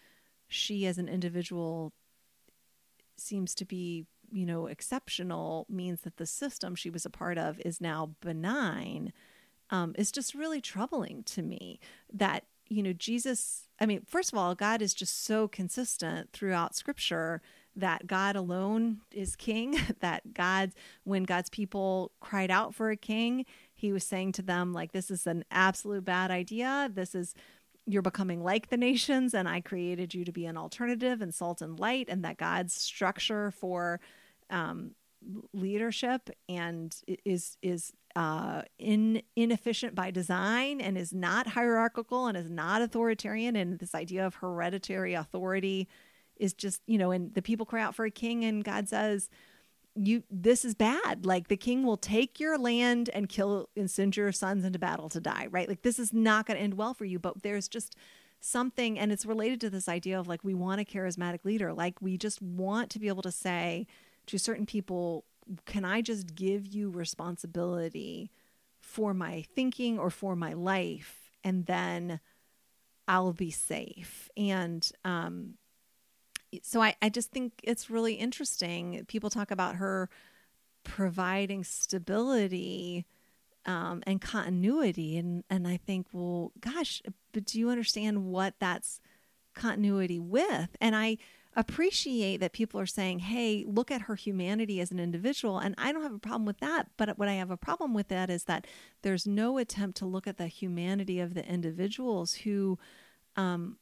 she 0.48 0.86
as 0.86 0.98
an 0.98 1.10
individual 1.10 1.94
seems 3.18 3.56
to 3.56 3.66
be 3.66 4.06
you 4.32 4.46
know 4.46 4.68
exceptional 4.68 5.66
means 5.70 6.02
that 6.02 6.18
the 6.18 6.26
system 6.26 6.76
she 6.76 6.90
was 6.90 7.06
a 7.06 7.10
part 7.10 7.38
of 7.38 7.60
is 7.66 7.82
now 7.82 8.12
benign 8.22 9.14
um, 9.70 9.94
is 9.98 10.12
just 10.12 10.34
really 10.34 10.62
troubling 10.62 11.24
to 11.24 11.42
me 11.42 11.80
that 12.14 12.44
you 12.68 12.84
know 12.84 12.94
jesus 12.94 13.68
i 13.80 13.86
mean 13.86 14.02
first 14.06 14.32
of 14.32 14.38
all 14.38 14.54
god 14.54 14.82
is 14.82 14.94
just 14.94 15.26
so 15.26 15.48
consistent 15.48 16.32
throughout 16.32 16.76
scripture 16.76 17.42
that 17.78 18.08
god 18.08 18.36
alone 18.36 19.00
is 19.12 19.36
king 19.36 19.78
that 20.00 20.34
god 20.34 20.72
when 21.04 21.24
god's 21.24 21.50
people 21.50 22.12
cried 22.20 22.52
out 22.52 22.76
for 22.76 22.90
a 22.90 22.98
king 22.98 23.46
he 23.78 23.94
was 23.94 24.04
saying 24.04 24.32
to 24.34 24.42
them 24.42 24.74
like 24.74 24.92
this 24.92 25.12
is 25.12 25.28
an 25.28 25.46
absolute 25.52 26.04
bad 26.04 26.32
idea. 26.32 26.90
This 26.94 27.14
is 27.14 27.36
you're 27.86 28.02
becoming 28.02 28.44
like 28.44 28.70
the 28.70 28.76
nations 28.76 29.34
and 29.34 29.48
i 29.48 29.62
created 29.62 30.14
you 30.14 30.26
to 30.26 30.32
be 30.34 30.46
an 30.46 30.58
alternative 30.58 31.22
and 31.22 31.34
salt 31.34 31.62
and 31.62 31.80
light 31.80 32.10
and 32.10 32.26
that 32.26 32.36
god's 32.36 32.74
structure 32.74 33.50
for 33.50 34.02
um, 34.50 34.92
leadership 35.54 36.30
and 36.50 36.98
is 37.24 37.58
is 37.62 37.94
uh, 38.18 38.64
in 38.78 39.22
inefficient 39.38 39.96
by 39.96 40.12
design 40.12 40.82
and 40.82 40.98
is 40.98 41.14
not 41.14 41.48
hierarchical 41.48 42.28
and 42.28 42.38
is 42.38 42.50
not 42.50 42.82
authoritarian 42.82 43.56
and 43.56 43.80
this 43.80 43.96
idea 43.96 44.26
of 44.26 44.36
hereditary 44.36 45.14
authority 45.14 45.88
is 46.40 46.54
just 46.54 46.82
you 46.88 46.98
know 46.98 47.12
and 47.12 47.34
the 47.34 47.42
people 47.42 47.66
cry 47.66 47.82
out 47.82 47.96
for 47.96 48.06
a 48.06 48.12
king 48.12 48.46
and 48.46 48.64
god 48.64 48.88
says 48.88 49.30
you 49.98 50.24
this 50.30 50.64
is 50.64 50.76
bad. 50.76 51.26
Like 51.26 51.48
the 51.48 51.58
king 51.58 51.84
will 51.84 51.98
take 51.98 52.40
your 52.40 52.58
land 52.58 53.10
and 53.14 53.28
kill 53.28 53.70
and 53.76 53.90
send 53.90 54.16
your 54.16 54.32
sons 54.32 54.64
into 54.64 54.80
battle 54.80 55.10
to 55.10 55.20
die 55.20 55.48
right? 55.50 55.68
Like 55.68 55.82
this 55.82 56.00
is 56.00 56.14
not 56.14 56.46
going 56.46 56.58
to 56.58 56.64
end 56.64 56.76
well 56.76 56.94
for 56.94 57.06
you 57.06 57.20
but 57.20 57.44
there's 57.44 57.68
just 57.68 57.96
something 58.40 59.00
and 59.00 59.12
it's 59.12 59.26
related 59.26 59.60
to 59.62 59.70
this 59.70 59.90
idea 59.90 60.20
of 60.20 60.28
like 60.28 60.44
we 60.44 60.54
want 60.54 60.82
a 60.82 60.86
charismatic 60.86 61.44
leader. 61.44 61.74
Like 61.74 62.02
we 62.02 62.18
just 62.18 62.42
want 62.42 62.90
to 62.92 63.00
be 63.00 63.08
able 63.08 63.24
to 63.24 63.32
say 63.32 63.88
to 64.28 64.38
certain 64.38 64.66
people 64.66 65.26
can 65.66 65.86
i 65.86 66.02
just 66.02 66.36
give 66.36 66.68
you 66.68 66.90
responsibility 66.90 68.30
for 68.82 69.14
my 69.14 69.46
thinking 69.56 69.98
or 69.98 70.10
for 70.10 70.36
my 70.36 70.52
life 70.52 71.32
and 71.44 71.66
then 71.66 72.20
i'll 73.08 73.34
be 73.34 73.52
safe? 73.52 74.30
And 74.38 74.90
um 75.04 75.56
so 76.62 76.82
I, 76.82 76.96
I 77.02 77.10
just 77.10 77.32
think 77.32 77.54
it's 77.64 77.90
really 77.90 78.14
interesting. 78.14 79.06
People 79.08 79.30
talk 79.30 79.52
about 79.52 79.76
her 79.76 80.10
providing 80.84 81.64
stability 81.64 83.06
um, 83.66 84.02
and 84.08 84.22
continuity, 84.22 85.18
and 85.18 85.44
and 85.50 85.68
I 85.68 85.78
think, 85.78 86.08
well, 86.14 86.54
gosh, 86.60 87.02
but 87.34 87.46
do 87.46 87.60
you 87.60 87.70
understand 87.70 88.26
what 88.26 88.54
that's 88.60 89.02
continuity 89.54 90.20
with? 90.20 90.70
And 90.80 90.96
I 90.96 91.18
appreciate 91.56 92.38
that 92.38 92.54
people 92.54 92.80
are 92.80 92.86
saying, 92.86 93.20
hey, 93.20 93.66
look 93.68 93.92
at 93.92 94.02
her 94.04 94.16
humanity 94.16 94.80
as 94.80 94.92
an 94.92 95.00
individual, 95.00 95.58
and 95.60 95.76
I 95.78 95.92
don't 95.92 96.04
have 96.04 96.14
a 96.14 96.20
problem 96.20 96.46
with 96.46 96.60
that. 96.60 96.88
But 96.96 97.18
what 97.18 97.28
I 97.28 97.34
have 97.34 97.52
a 97.52 97.58
problem 97.58 97.94
with 97.94 98.08
that 98.08 98.30
is 98.30 98.46
that 98.46 98.66
there's 99.02 99.28
no 99.28 99.58
attempt 99.58 99.98
to 99.98 100.06
look 100.06 100.28
at 100.28 100.38
the 100.38 100.48
humanity 100.48 101.20
of 101.20 101.34
the 101.34 101.46
individuals 101.46 102.34
who. 102.36 102.80
Um, 103.36 103.78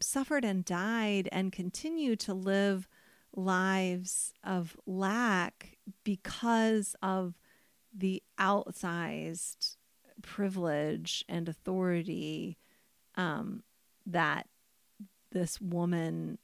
suffered 0.00 0.44
and 0.44 0.64
died 0.64 1.28
and 1.32 1.52
continue 1.52 2.16
to 2.16 2.34
live 2.34 2.88
lives 3.34 4.32
of 4.44 4.76
lack 4.86 5.78
because 6.04 6.96
of 7.02 7.34
the 7.96 8.22
outsized 8.38 9.76
privilege 10.22 11.24
and 11.28 11.48
authority 11.48 12.58
um, 13.16 13.62
that 14.06 14.46
this 15.30 15.60
woman 15.60 16.38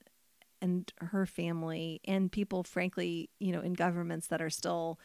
and 0.61 0.93
her 0.99 1.27
family 1.27 2.01
and 2.05 2.33
people 2.33 2.63
frankly 2.63 3.29
you 3.39 3.53
know 3.53 3.61
in 3.61 3.75
governments 3.75 4.29
that 4.29 4.41
are 4.41 4.51
still 4.51 4.99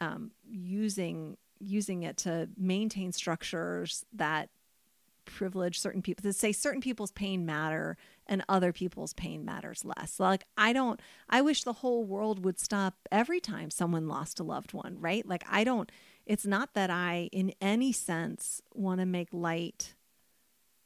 um, 0.00 0.30
using 0.48 1.36
using 1.60 2.02
it 2.02 2.16
to 2.16 2.48
maintain 2.56 3.12
structures 3.12 4.04
that 4.12 4.48
privilege 5.28 5.78
certain 5.78 6.02
people 6.02 6.22
to 6.22 6.32
say 6.32 6.52
certain 6.52 6.80
people's 6.80 7.12
pain 7.12 7.46
matter 7.46 7.96
and 8.26 8.42
other 8.48 8.72
people's 8.72 9.12
pain 9.14 9.44
matters 9.44 9.84
less. 9.84 10.18
Like 10.18 10.44
i 10.56 10.72
don't 10.72 11.00
i 11.28 11.40
wish 11.40 11.62
the 11.64 11.74
whole 11.74 12.04
world 12.04 12.44
would 12.44 12.58
stop 12.58 12.94
every 13.12 13.40
time 13.40 13.70
someone 13.70 14.08
lost 14.08 14.40
a 14.40 14.42
loved 14.42 14.72
one 14.72 14.96
right? 15.00 15.26
Like 15.26 15.44
i 15.48 15.64
don't 15.64 15.90
it's 16.26 16.46
not 16.46 16.74
that 16.74 16.90
i 16.90 17.28
in 17.32 17.52
any 17.60 17.92
sense 17.92 18.60
want 18.74 19.00
to 19.00 19.06
make 19.06 19.28
light 19.32 19.94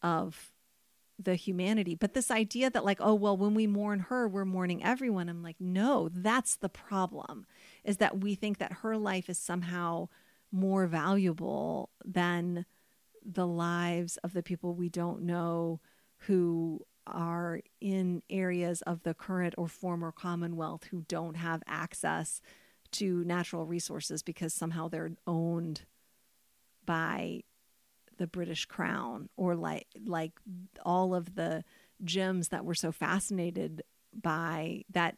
of 0.03 0.53
the 1.19 1.37
humanity 1.37 1.95
but 1.95 2.15
this 2.15 2.31
idea 2.31 2.69
that 2.69 2.85
like 2.85 2.99
oh 3.01 3.15
well 3.15 3.37
when 3.37 3.55
we 3.55 3.67
mourn 3.67 4.01
her 4.01 4.27
we're 4.29 4.45
mourning 4.45 4.85
everyone. 4.85 5.29
I'm 5.29 5.43
like 5.43 5.61
no 5.61 6.09
that's 6.13 6.57
the 6.57 6.69
problem 6.69 7.47
is 7.85 7.99
that 7.99 8.21
we 8.21 8.35
think 8.35 8.59
that 8.59 8.73
her 8.83 8.97
life 8.97 9.29
is 9.29 9.39
somehow 9.39 10.09
more 10.51 10.87
valuable 10.87 11.91
than 12.05 12.67
the 13.25 13.47
lives 13.47 14.17
of 14.19 14.33
the 14.33 14.43
people 14.43 14.75
we 14.75 14.89
don't 14.89 15.23
know 15.23 15.81
who 16.27 16.81
are 17.07 17.61
in 17.81 18.23
areas 18.31 18.83
of 18.83 19.03
the 19.03 19.15
current 19.15 19.55
or 19.59 19.69
former 19.69 20.13
Commonwealth 20.13 20.85
who 20.85 21.05
don't 21.09 21.37
have 21.37 21.63
access 21.67 22.41
to 22.93 23.25
natural 23.25 23.67
resources 23.67 24.23
because 24.23 24.55
somehow 24.55 24.89
they're 24.89 25.13
owned 25.27 25.83
by 26.85 27.43
the 28.19 28.27
British 28.27 28.67
crown 28.67 29.29
or 29.37 29.57
like 29.57 29.87
like 30.05 30.33
all 30.85 31.15
of 31.15 31.35
the 31.35 31.65
gems 32.05 32.49
that 32.49 32.65
we're 32.65 32.75
so 32.75 32.93
fascinated 32.93 33.83
by 34.13 34.85
that 34.91 35.17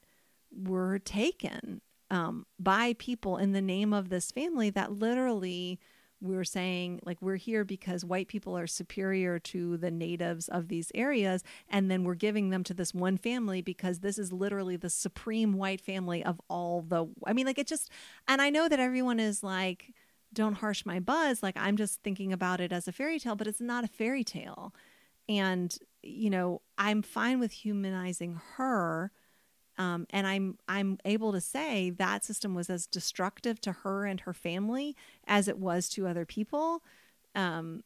were 0.51 0.99
taken 0.99 1.81
um, 2.11 2.47
by 2.59 2.95
people 2.95 3.37
in 3.37 3.53
the 3.53 3.63
name 3.63 3.93
of 3.93 4.09
this 4.09 4.31
family 4.31 4.71
that 4.71 4.93
literally 4.93 5.81
we 6.25 6.35
were 6.35 6.45
saying 6.45 7.01
like 7.05 7.21
we're 7.21 7.37
here 7.37 7.65
because 7.65 8.05
white 8.05 8.29
people 8.29 8.57
are 8.57 8.67
superior 8.67 9.39
to 9.39 9.77
the 9.77 9.91
natives 9.91 10.49
of 10.49 10.69
these 10.69 10.91
areas 10.95 11.45
and 11.69 11.91
then 11.91 12.03
we're 12.05 12.15
giving 12.15 12.51
them 12.51 12.65
to 12.65 12.75
this 12.75 12.95
one 12.95 13.17
family 13.17 13.61
because 13.61 14.01
this 14.01 14.19
is 14.19 14.33
literally 14.33 14.77
the 14.77 14.91
supreme 14.91 15.53
white 15.53 15.81
family 15.81 16.25
of 16.25 16.41
all 16.49 16.83
the 16.83 17.07
i 17.27 17.33
mean 17.33 17.47
like 17.47 17.59
it 17.59 17.67
just 17.67 17.91
and 18.27 18.41
i 18.41 18.51
know 18.51 18.69
that 18.69 18.81
everyone 18.81 19.21
is 19.21 19.43
like 19.43 19.93
don't 20.33 20.55
harsh 20.55 20.85
my 20.85 20.99
buzz 20.99 21.43
like 21.43 21.57
i'm 21.57 21.77
just 21.77 22.03
thinking 22.03 22.33
about 22.33 22.61
it 22.61 22.73
as 22.73 22.89
a 22.89 22.93
fairy 22.93 23.19
tale 23.19 23.37
but 23.37 23.47
it's 23.47 23.61
not 23.61 23.85
a 23.85 23.89
fairy 23.89 24.25
tale. 24.25 24.75
And 25.27 25.77
you 26.03 26.29
know 26.29 26.61
i'm 26.77 27.01
fine 27.01 27.41
with 27.41 27.53
humanizing 27.53 28.39
her 28.57 29.11
um, 29.79 30.07
and 30.11 30.27
I'm 30.27 30.59
I'm 30.69 30.99
able 31.05 31.33
to 31.33 31.41
say 31.41 31.91
that 31.91 32.25
system 32.25 32.55
was 32.55 32.71
as 32.71 32.87
destructive 32.87 33.61
to 33.63 33.73
her 33.73 34.07
and 34.07 34.21
her 34.21 34.33
family 34.33 34.97
as 35.27 35.49
it 35.49 35.59
was 35.59 35.89
to 35.91 36.07
other 36.07 36.25
people. 36.25 36.83
Um, 37.35 37.83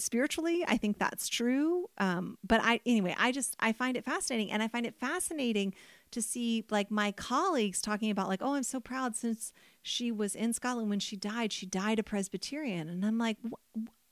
spiritually, 0.00 0.64
I 0.66 0.76
think 0.76 0.98
that's 0.98 1.28
true. 1.28 1.88
Um, 1.98 2.38
but 2.44 2.60
I, 2.62 2.80
anyway, 2.86 3.14
I 3.18 3.32
just, 3.32 3.56
I 3.60 3.72
find 3.72 3.96
it 3.96 4.04
fascinating. 4.04 4.50
And 4.50 4.62
I 4.62 4.68
find 4.68 4.86
it 4.86 4.94
fascinating 4.94 5.74
to 6.10 6.22
see 6.22 6.64
like 6.70 6.90
my 6.90 7.12
colleagues 7.12 7.80
talking 7.80 8.10
about, 8.10 8.28
like, 8.28 8.40
oh, 8.42 8.54
I'm 8.54 8.62
so 8.62 8.80
proud 8.80 9.16
since 9.16 9.52
she 9.82 10.12
was 10.12 10.34
in 10.34 10.52
Scotland 10.52 10.90
when 10.90 11.00
she 11.00 11.16
died, 11.16 11.52
she 11.52 11.66
died 11.66 11.98
a 11.98 12.02
Presbyterian. 12.02 12.88
And 12.88 13.04
I'm 13.04 13.18
like, 13.18 13.38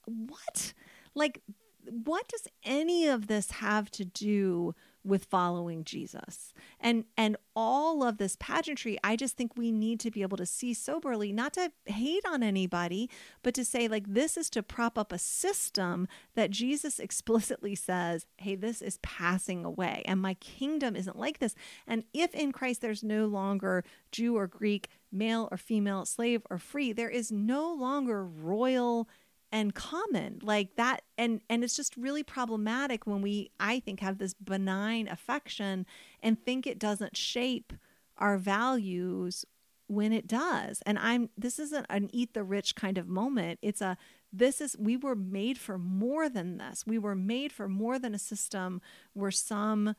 what? 0.04 0.72
Like, 1.14 1.42
what 1.84 2.28
does 2.28 2.46
any 2.64 3.06
of 3.06 3.26
this 3.26 3.50
have 3.52 3.90
to 3.92 4.04
do 4.04 4.74
with 5.04 5.24
following 5.24 5.84
Jesus. 5.84 6.52
And 6.78 7.04
and 7.16 7.36
all 7.56 8.02
of 8.02 8.18
this 8.18 8.36
pageantry, 8.38 8.98
I 9.02 9.16
just 9.16 9.36
think 9.36 9.56
we 9.56 9.72
need 9.72 10.00
to 10.00 10.10
be 10.10 10.22
able 10.22 10.36
to 10.36 10.46
see 10.46 10.74
soberly, 10.74 11.32
not 11.32 11.54
to 11.54 11.72
hate 11.86 12.24
on 12.26 12.42
anybody, 12.42 13.08
but 13.42 13.54
to 13.54 13.64
say 13.64 13.88
like 13.88 14.04
this 14.06 14.36
is 14.36 14.50
to 14.50 14.62
prop 14.62 14.98
up 14.98 15.12
a 15.12 15.18
system 15.18 16.06
that 16.34 16.50
Jesus 16.50 16.98
explicitly 17.00 17.74
says, 17.74 18.26
"Hey, 18.36 18.54
this 18.54 18.82
is 18.82 18.98
passing 18.98 19.64
away 19.64 20.02
and 20.04 20.20
my 20.20 20.34
kingdom 20.34 20.96
isn't 20.96 21.18
like 21.18 21.38
this." 21.38 21.54
And 21.86 22.04
if 22.12 22.34
in 22.34 22.52
Christ 22.52 22.80
there's 22.80 23.02
no 23.02 23.26
longer 23.26 23.84
Jew 24.12 24.36
or 24.36 24.46
Greek, 24.46 24.88
male 25.12 25.48
or 25.50 25.56
female, 25.56 26.04
slave 26.04 26.42
or 26.50 26.58
free, 26.58 26.92
there 26.92 27.10
is 27.10 27.32
no 27.32 27.72
longer 27.72 28.24
royal 28.24 29.08
and 29.52 29.74
common 29.74 30.38
like 30.42 30.76
that 30.76 31.02
and 31.18 31.40
and 31.50 31.64
it's 31.64 31.76
just 31.76 31.96
really 31.96 32.22
problematic 32.22 33.06
when 33.06 33.20
we 33.20 33.50
i 33.58 33.80
think 33.80 33.98
have 34.00 34.18
this 34.18 34.32
benign 34.34 35.08
affection 35.08 35.84
and 36.22 36.44
think 36.44 36.66
it 36.66 36.78
doesn't 36.78 37.16
shape 37.16 37.72
our 38.16 38.36
values 38.36 39.44
when 39.90 40.12
it 40.12 40.28
does. 40.28 40.80
And 40.86 40.98
i'm 41.00 41.30
this 41.36 41.58
isn't 41.58 41.86
an 41.90 42.08
eat 42.12 42.32
the 42.32 42.44
rich 42.44 42.76
kind 42.76 42.96
of 42.96 43.08
moment. 43.08 43.58
It's 43.60 43.80
a 43.80 43.96
this 44.32 44.60
is 44.60 44.76
we 44.78 44.96
were 44.96 45.16
made 45.16 45.58
for 45.58 45.78
more 45.78 46.28
than 46.28 46.58
this. 46.58 46.84
We 46.86 46.96
were 46.96 47.16
made 47.16 47.50
for 47.52 47.68
more 47.68 47.98
than 47.98 48.14
a 48.14 48.18
system 48.18 48.80
where 49.14 49.32
some 49.32 49.96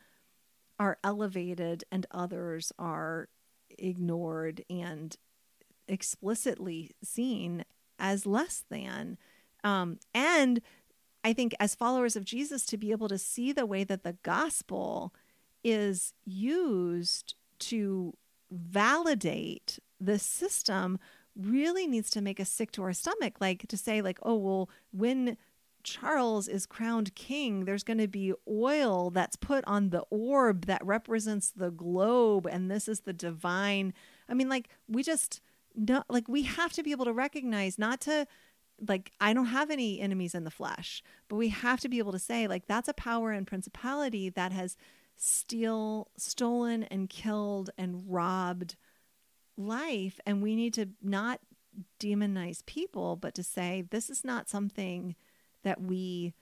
are 0.80 0.98
elevated 1.04 1.84
and 1.92 2.08
others 2.10 2.72
are 2.80 3.28
ignored 3.78 4.64
and 4.70 5.18
explicitly 5.90 6.92
seen 7.04 7.66
as 8.00 8.26
less 8.26 8.64
than 8.70 9.18
um, 9.64 10.00
and 10.14 10.62
I 11.24 11.34
think 11.34 11.54
as 11.60 11.76
followers 11.76 12.16
of 12.16 12.26
Jesus, 12.26 12.66
to 12.68 12.78
be 12.78 12.92
able 12.92 13.08
to 13.10 13.18
see 13.18 13.52
the 13.52 13.66
way 13.66 13.84
that 13.84 14.04
the 14.04 14.18
gospel 14.24 15.14
is 15.64 16.14
used 16.26 17.36
to 17.60 18.16
validate 18.50 19.80
the 20.00 20.18
system 20.18 21.00
really 21.36 21.88
needs 21.88 22.10
to 22.10 22.22
make 22.22 22.40
us 22.40 22.50
sick 22.50 22.72
to 22.72 22.84
our 22.84 22.94
stomach. 22.94 23.36
Like 23.40 23.68
to 23.68 23.78
say, 23.78 24.02
like, 24.02 24.20
oh, 24.24 24.36
well, 24.36 24.70
when 24.92 25.38
Charles 25.84 26.48
is 26.48 26.66
crowned 26.66 27.16
king, 27.16 27.66
there's 27.66 27.84
going 27.84 27.98
to 28.00 28.08
be 28.08 28.34
oil 28.48 29.10
that's 29.10 29.36
put 29.36 29.64
on 29.66 29.90
the 29.90 30.04
orb 30.10 30.66
that 30.66 30.86
represents 30.86 31.52
the 31.52 31.72
globe, 31.72 32.46
and 32.46 32.70
this 32.70 32.88
is 32.88 33.02
the 33.02 33.14
divine. 33.14 33.94
I 34.28 34.34
mean, 34.34 34.50
like, 34.50 34.70
we 34.88 35.04
just, 35.04 35.42
not, 35.76 36.06
like, 36.10 36.28
we 36.28 36.44
have 36.44 36.74
to 36.74 36.84
be 36.84 36.92
able 36.92 37.06
to 37.06 37.14
recognize, 37.14 37.80
not 37.80 38.02
to 38.02 38.28
like 38.88 39.12
I 39.22 39.34
don't 39.34 39.46
have 39.46 39.70
any 39.70 40.00
enemies 40.00 40.36
in 40.36 40.44
the 40.44 40.52
flesh, 40.52 41.04
but 41.28 41.36
we 41.36 41.50
have 41.50 41.80
to 41.82 41.90
be 41.90 42.00
able 42.00 42.12
to 42.12 42.20
say 42.20 42.48
like 42.48 42.68
that's 42.68 42.90
a 42.90 42.94
power 42.94 43.32
and 43.32 43.46
principality 43.46 44.30
that 44.30 44.52
has 44.52 44.76
steal 45.16 46.10
stolen 46.18 46.84
and 46.84 47.10
killed 47.10 47.70
and 47.78 48.04
robbed 48.08 48.76
life. 49.58 50.20
And 50.26 50.42
we 50.42 50.56
need 50.56 50.74
to 50.76 50.88
not 51.02 51.42
demonize 52.02 52.66
people 52.66 53.16
but 53.16 53.34
to 53.34 53.44
say 53.44 53.86
this 53.92 54.10
is 54.10 54.26
not 54.26 54.50
something 54.50 55.16
that 55.64 55.82
we 55.82 56.34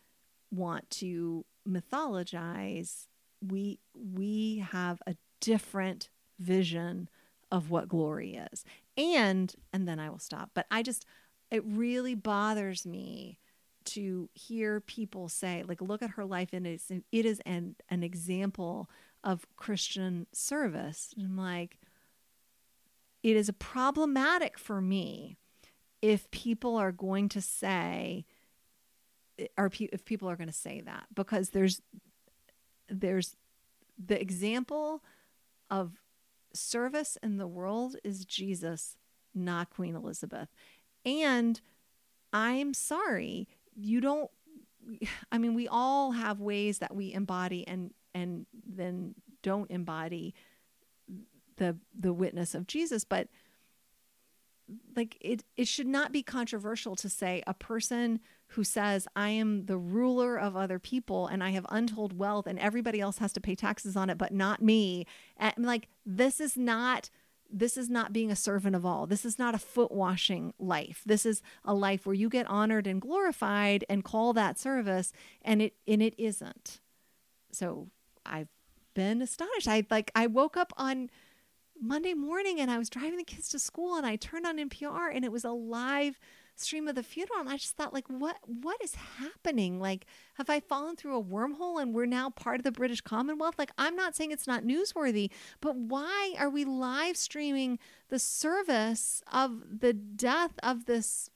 want 0.51 0.89
to 0.89 1.45
mythologize. 1.67 3.07
We 3.45 3.79
we 3.93 4.65
have 4.71 5.01
a 5.05 5.15
different 5.39 6.09
vision 6.39 7.09
of 7.51 7.69
what 7.69 7.89
glory 7.89 8.39
is. 8.51 8.63
And 8.97 9.53
and 9.73 9.87
then 9.87 9.99
i 9.99 10.09
will 10.09 10.19
stop. 10.19 10.51
But 10.53 10.67
i 10.71 10.81
just 10.81 11.05
it 11.51 11.63
really 11.65 12.15
bothers 12.15 12.85
me 12.85 13.39
to 13.85 14.29
hear 14.33 14.81
people 14.81 15.29
say 15.29 15.63
like 15.67 15.81
look 15.81 16.01
at 16.01 16.11
her 16.11 16.25
life 16.25 16.49
and 16.53 16.67
it's 16.67 16.91
it 16.91 17.25
is 17.25 17.39
an 17.45 17.75
an 17.89 18.03
example 18.03 18.89
of 19.23 19.47
christian 19.55 20.27
service. 20.31 21.13
And 21.17 21.25
i'm 21.25 21.37
like 21.37 21.77
it 23.23 23.35
is 23.35 23.51
problematic 23.59 24.57
for 24.57 24.81
me 24.81 25.37
if 26.01 26.29
people 26.31 26.75
are 26.77 26.91
going 26.91 27.29
to 27.29 27.41
say 27.41 28.25
or 29.57 29.71
if 29.79 30.05
people 30.05 30.29
are 30.29 30.35
going 30.35 30.47
to 30.49 30.53
say 30.53 30.81
that 30.81 31.05
because 31.13 31.49
there's 31.49 31.81
there's 32.89 33.35
the 34.03 34.19
example 34.19 35.03
of 35.69 35.93
service 36.53 37.17
in 37.21 37.37
the 37.37 37.47
world 37.47 37.95
is 38.03 38.25
Jesus 38.25 38.97
not 39.35 39.69
Queen 39.69 39.95
Elizabeth 39.95 40.49
and 41.05 41.59
I'm 42.33 42.73
sorry, 42.73 43.47
you 43.75 44.01
don't 44.01 44.29
I 45.31 45.37
mean, 45.37 45.53
we 45.53 45.67
all 45.67 46.11
have 46.11 46.39
ways 46.39 46.79
that 46.79 46.95
we 46.95 47.13
embody 47.13 47.67
and 47.67 47.93
and 48.13 48.45
then 48.67 49.15
don't 49.43 49.69
embody 49.69 50.33
the 51.57 51.77
the 51.97 52.13
witness 52.13 52.55
of 52.55 52.67
Jesus, 52.67 53.03
but 53.03 53.27
like 54.95 55.17
it 55.19 55.43
it 55.57 55.67
should 55.67 55.87
not 55.87 56.11
be 56.11 56.23
controversial 56.23 56.95
to 56.95 57.09
say 57.09 57.43
a 57.47 57.53
person 57.53 58.19
who 58.53 58.63
says 58.63 59.07
I 59.15 59.29
am 59.29 59.65
the 59.65 59.77
ruler 59.77 60.37
of 60.37 60.55
other 60.55 60.79
people 60.79 61.27
and 61.27 61.43
I 61.43 61.51
have 61.51 61.65
untold 61.69 62.17
wealth 62.17 62.47
and 62.47 62.59
everybody 62.59 62.99
else 62.99 63.17
has 63.17 63.33
to 63.33 63.41
pay 63.41 63.55
taxes 63.55 63.95
on 63.95 64.09
it 64.09 64.17
but 64.17 64.33
not 64.33 64.61
me. 64.61 65.05
And 65.37 65.53
like 65.57 65.87
this 66.05 66.39
is 66.39 66.55
not 66.55 67.09
this 67.51 67.77
is 67.77 67.89
not 67.89 68.13
being 68.13 68.31
a 68.31 68.35
servant 68.35 68.75
of 68.75 68.85
all. 68.85 69.07
This 69.07 69.25
is 69.25 69.39
not 69.39 69.55
a 69.55 69.59
foot 69.59 69.91
washing 69.91 70.53
life. 70.59 71.01
This 71.05 71.25
is 71.25 71.41
a 71.65 71.73
life 71.73 72.05
where 72.05 72.13
you 72.13 72.29
get 72.29 72.47
honored 72.47 72.87
and 72.87 73.01
glorified 73.01 73.83
and 73.89 74.03
call 74.03 74.33
that 74.33 74.59
service 74.59 75.11
and 75.41 75.61
it 75.61 75.73
and 75.87 76.01
it 76.01 76.13
isn't. 76.17 76.79
So 77.51 77.89
I've 78.25 78.49
been 78.93 79.21
astonished. 79.21 79.67
I 79.67 79.83
like 79.89 80.11
I 80.15 80.27
woke 80.27 80.57
up 80.57 80.73
on 80.77 81.09
Monday 81.81 82.13
morning 82.13 82.59
and 82.59 82.69
I 82.69 82.77
was 82.77 82.89
driving 82.89 83.17
the 83.17 83.23
kids 83.23 83.49
to 83.49 83.59
school 83.59 83.95
and 83.95 84.05
I 84.05 84.15
turned 84.15 84.45
on 84.45 84.57
NPR 84.57 85.09
and 85.13 85.23
it 85.23 85.31
was 85.31 85.45
a 85.45 85.51
live 85.51 86.19
stream 86.59 86.87
of 86.87 86.95
the 86.95 87.03
funeral 87.03 87.39
and 87.39 87.49
I 87.49 87.57
just 87.57 87.75
thought 87.75 87.93
like 87.93 88.07
what 88.07 88.37
what 88.45 88.81
is 88.83 88.95
happening? 88.95 89.79
Like 89.79 90.05
have 90.35 90.49
I 90.49 90.59
fallen 90.59 90.95
through 90.95 91.17
a 91.17 91.23
wormhole 91.23 91.81
and 91.81 91.93
we're 91.93 92.05
now 92.05 92.29
part 92.29 92.59
of 92.59 92.63
the 92.63 92.71
British 92.71 93.01
Commonwealth? 93.01 93.55
Like 93.57 93.71
I'm 93.77 93.95
not 93.95 94.15
saying 94.15 94.31
it's 94.31 94.47
not 94.47 94.63
newsworthy 94.63 95.29
but 95.61 95.75
why 95.75 96.33
are 96.37 96.49
we 96.49 96.65
live 96.65 97.17
streaming 97.17 97.79
the 98.09 98.19
service 98.19 99.21
of 99.31 99.79
the 99.79 99.93
death 99.93 100.53
of 100.61 100.85
this 100.85 101.29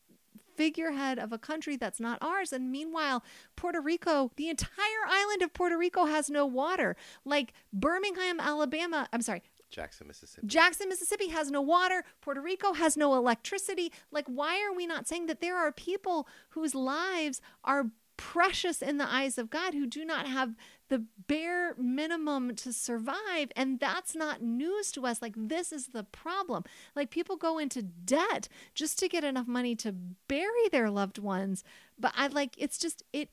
figurehead 0.56 1.18
of 1.18 1.34
a 1.34 1.38
country 1.40 1.76
that's 1.76 2.00
not 2.00 2.20
ours? 2.22 2.54
And 2.54 2.72
meanwhile 2.72 3.24
Puerto 3.56 3.82
Rico 3.82 4.32
the 4.36 4.50
entire 4.50 5.06
island 5.08 5.42
of 5.42 5.54
Puerto 5.54 5.78
Rico 5.78 6.06
has 6.06 6.30
no 6.30 6.46
water. 6.46 6.96
Like 7.26 7.54
Birmingham 7.72 8.40
Alabama 8.40 9.08
I'm 9.12 9.22
sorry 9.22 9.44
Jackson, 9.74 10.08
Mississippi. 10.08 10.46
Jackson, 10.46 10.88
Mississippi 10.88 11.30
has 11.30 11.50
no 11.50 11.60
water. 11.60 12.04
Puerto 12.22 12.40
Rico 12.40 12.74
has 12.74 12.96
no 12.96 13.16
electricity. 13.16 13.92
Like, 14.12 14.28
why 14.28 14.62
are 14.62 14.74
we 14.74 14.86
not 14.86 15.08
saying 15.08 15.26
that 15.26 15.42
there 15.42 15.58
are 15.58 15.72
people 15.72 16.28
whose 16.50 16.76
lives 16.76 17.42
are 17.64 17.88
precious 18.16 18.84
in 18.84 19.00
the 19.00 19.12
eyes 19.12 19.40
of 19.40 19.50
God 19.50 19.74
who 19.74 19.88
do 19.88 20.06
not 20.06 20.28
have 20.28 20.56
the 20.90 21.04
bare 21.28 21.74
minimum 21.76 22.56
to 22.58 22.72
survive? 22.72 23.52
And 23.56 23.80
that's 23.80 24.16
not 24.16 24.44
news 24.44 24.92
to 24.92 25.08
us. 25.08 25.24
Like, 25.24 25.34
this 25.36 25.72
is 25.72 25.88
the 25.88 26.04
problem. 26.04 26.64
Like, 26.96 27.10
people 27.10 27.36
go 27.36 27.58
into 27.58 27.82
debt 27.82 28.48
just 28.76 29.00
to 29.00 29.10
get 29.10 29.24
enough 29.24 29.48
money 29.48 29.76
to 29.78 29.92
bury 29.92 30.70
their 30.72 30.92
loved 30.92 31.18
ones. 31.18 31.64
But 31.98 32.14
I 32.16 32.28
like, 32.28 32.54
it's 32.60 32.78
just, 32.78 33.02
it, 33.12 33.30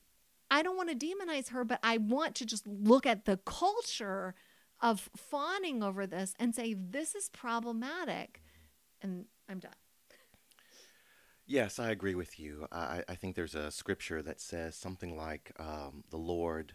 I 0.49 0.63
don't 0.63 0.75
want 0.75 0.89
to 0.89 1.07
demonize 1.07 1.49
her, 1.49 1.63
but 1.63 1.79
I 1.83 1.97
want 1.97 2.33
to 2.37 2.47
just 2.47 2.65
look 2.65 3.05
at 3.05 3.25
the 3.25 3.37
culture 3.37 4.33
of 4.81 5.09
fawning 5.15 5.83
over 5.83 6.07
this 6.07 6.33
and 6.39 6.55
say 6.55 6.73
this 6.73 7.15
is 7.15 7.29
problematic 7.29 8.41
and 9.01 9.25
i'm 9.49 9.59
done. 9.59 9.71
Yes 11.45 11.79
i 11.79 11.89
agree 11.91 12.15
with 12.15 12.39
you. 12.39 12.67
I, 12.71 13.03
I 13.07 13.15
think 13.15 13.35
there's 13.35 13.55
a 13.55 13.71
scripture 13.71 14.21
that 14.21 14.39
says 14.41 14.75
something 14.75 15.15
like 15.17 15.51
um, 15.59 16.03
the 16.09 16.17
lord 16.17 16.73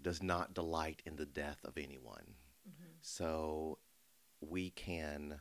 does 0.00 0.22
not 0.22 0.54
delight 0.54 1.02
in 1.04 1.16
the 1.16 1.26
death 1.26 1.58
of 1.64 1.76
anyone. 1.78 2.34
Mm-hmm. 2.68 2.94
so 3.00 3.78
we 4.40 4.70
can 4.70 5.40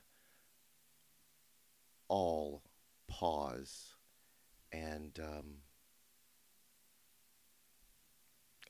all 2.07 2.61
pause 3.07 3.95
and 4.71 5.19
um, 5.19 5.55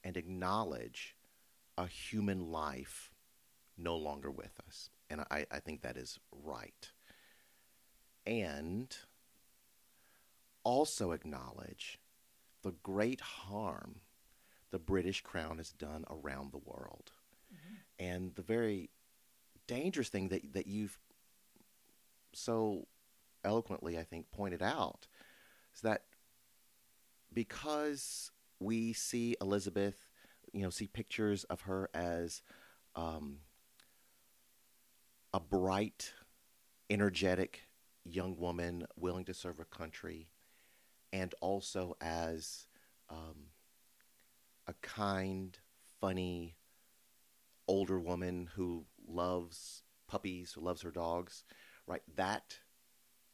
and 0.03 0.17
acknowledge 0.17 1.14
a 1.77 1.87
human 1.87 2.51
life 2.51 3.11
no 3.77 3.95
longer 3.97 4.31
with 4.31 4.59
us. 4.67 4.89
And 5.09 5.21
I, 5.31 5.45
I 5.51 5.59
think 5.59 5.81
that 5.81 5.97
is 5.97 6.19
right. 6.31 6.91
And 8.25 8.95
also 10.63 11.11
acknowledge 11.11 11.99
the 12.63 12.73
great 12.83 13.21
harm 13.21 13.97
the 14.71 14.79
British 14.79 15.21
crown 15.21 15.57
has 15.57 15.71
done 15.71 16.05
around 16.09 16.51
the 16.51 16.57
world. 16.57 17.11
Mm-hmm. 17.53 18.05
And 18.05 18.35
the 18.35 18.41
very 18.41 18.89
dangerous 19.67 20.09
thing 20.09 20.29
that, 20.29 20.53
that 20.53 20.67
you've 20.67 20.97
so 22.33 22.87
eloquently, 23.43 23.97
I 23.97 24.03
think, 24.03 24.31
pointed 24.31 24.61
out 24.61 25.07
is 25.73 25.81
that 25.81 26.03
because 27.33 28.31
we 28.59 28.93
see 28.93 29.35
Elizabeth, 29.39 30.04
you 30.55 30.61
know, 30.61 30.69
see 30.69 30.87
pictures 30.87 31.43
of 31.43 31.61
her 31.61 31.89
as 31.93 32.41
um, 32.95 33.39
a 35.33 35.39
bright, 35.39 36.13
energetic 36.89 37.67
young 38.05 38.37
woman 38.37 38.87
willing 38.95 39.25
to 39.25 39.33
serve 39.33 39.57
her 39.57 39.65
country, 39.65 40.29
and 41.11 41.35
also 41.41 41.97
as 41.99 42.67
um, 43.09 43.47
a 44.65 44.73
kind, 44.81 45.59
funny, 45.99 46.55
older 47.67 47.99
woman 47.99 48.49
who 48.55 48.85
loves 49.05 49.83
puppies, 50.07 50.53
who 50.53 50.61
loves 50.61 50.83
her 50.83 50.91
dogs, 50.91 51.43
right? 51.85 52.01
That 52.15 52.59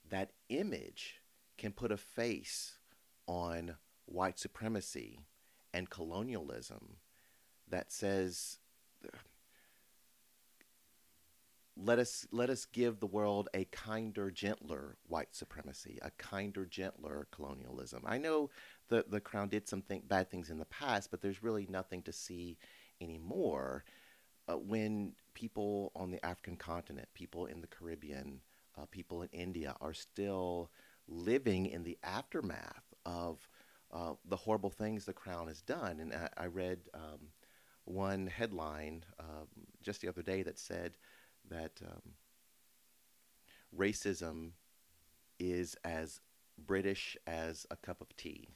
that 0.09 0.31
image 0.49 1.21
can 1.59 1.71
put 1.71 1.91
a 1.91 1.97
face 1.97 2.79
on 3.27 3.75
white 4.05 4.39
supremacy 4.39 5.19
and 5.71 5.87
colonialism 5.87 6.97
that 7.71 7.91
says 7.91 8.57
let 11.77 11.99
us 11.99 12.27
let 12.31 12.49
us 12.49 12.65
give 12.65 12.99
the 12.99 13.07
world 13.07 13.49
a 13.53 13.65
kinder 13.65 14.29
gentler 14.29 14.97
white 15.07 15.33
supremacy 15.33 15.97
a 16.01 16.11
kinder 16.11 16.65
gentler 16.65 17.27
colonialism. 17.31 18.03
I 18.05 18.17
know 18.17 18.49
the 18.89 19.05
the 19.09 19.19
crown 19.21 19.49
did 19.49 19.67
some 19.67 19.81
think, 19.81 20.07
bad 20.07 20.29
things 20.29 20.49
in 20.49 20.59
the 20.59 20.65
past 20.65 21.09
but 21.09 21.21
there's 21.21 21.43
really 21.43 21.65
nothing 21.69 22.03
to 22.03 22.13
see 22.13 22.57
anymore 22.99 23.83
uh, 24.47 24.57
when 24.57 25.13
people 25.33 25.91
on 25.95 26.11
the 26.11 26.23
african 26.23 26.55
continent 26.57 27.07
people 27.13 27.45
in 27.47 27.61
the 27.61 27.67
caribbean 27.67 28.41
uh, 28.77 28.85
people 28.91 29.23
in 29.23 29.29
india 29.29 29.75
are 29.81 29.93
still 29.93 30.69
living 31.07 31.65
in 31.65 31.83
the 31.83 31.97
aftermath 32.03 32.93
of 33.05 33.47
uh, 33.91 34.13
the 34.29 34.35
horrible 34.35 34.69
things 34.69 35.05
the 35.05 35.13
crown 35.13 35.47
has 35.47 35.61
done. 35.61 35.99
And 35.99 36.13
i, 36.13 36.29
I 36.37 36.45
read 36.47 36.79
um, 36.93 37.19
one 37.91 38.27
headline 38.27 39.03
um, 39.19 39.47
just 39.81 40.01
the 40.01 40.07
other 40.07 40.21
day 40.21 40.43
that 40.43 40.59
said 40.59 40.97
that 41.49 41.81
um, 41.85 42.13
racism 43.77 44.51
is 45.39 45.75
as 45.83 46.19
British 46.57 47.17
as 47.27 47.65
a 47.71 47.75
cup 47.75 48.01
of 48.01 48.15
tea. 48.17 48.49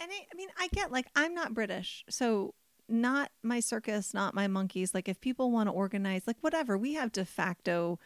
And 0.00 0.10
I, 0.12 0.26
I 0.32 0.36
mean, 0.36 0.48
I 0.58 0.68
get 0.68 0.92
like 0.92 1.06
I'm 1.16 1.34
not 1.34 1.54
British, 1.54 2.04
so 2.08 2.54
not 2.88 3.30
my 3.42 3.60
circus, 3.60 4.14
not 4.14 4.34
my 4.34 4.46
monkeys. 4.46 4.94
Like 4.94 5.08
if 5.08 5.20
people 5.20 5.50
want 5.50 5.68
to 5.68 5.72
organize, 5.72 6.26
like 6.26 6.36
whatever, 6.40 6.78
we 6.78 6.94
have 6.94 7.12
de 7.12 7.24
facto 7.24 7.98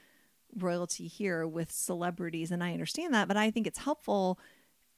royalty 0.56 1.06
here 1.06 1.46
with 1.46 1.70
celebrities, 1.70 2.50
and 2.50 2.62
I 2.62 2.72
understand 2.72 3.14
that, 3.14 3.28
but 3.28 3.36
I 3.36 3.50
think 3.50 3.66
it's 3.66 3.80
helpful. 3.80 4.38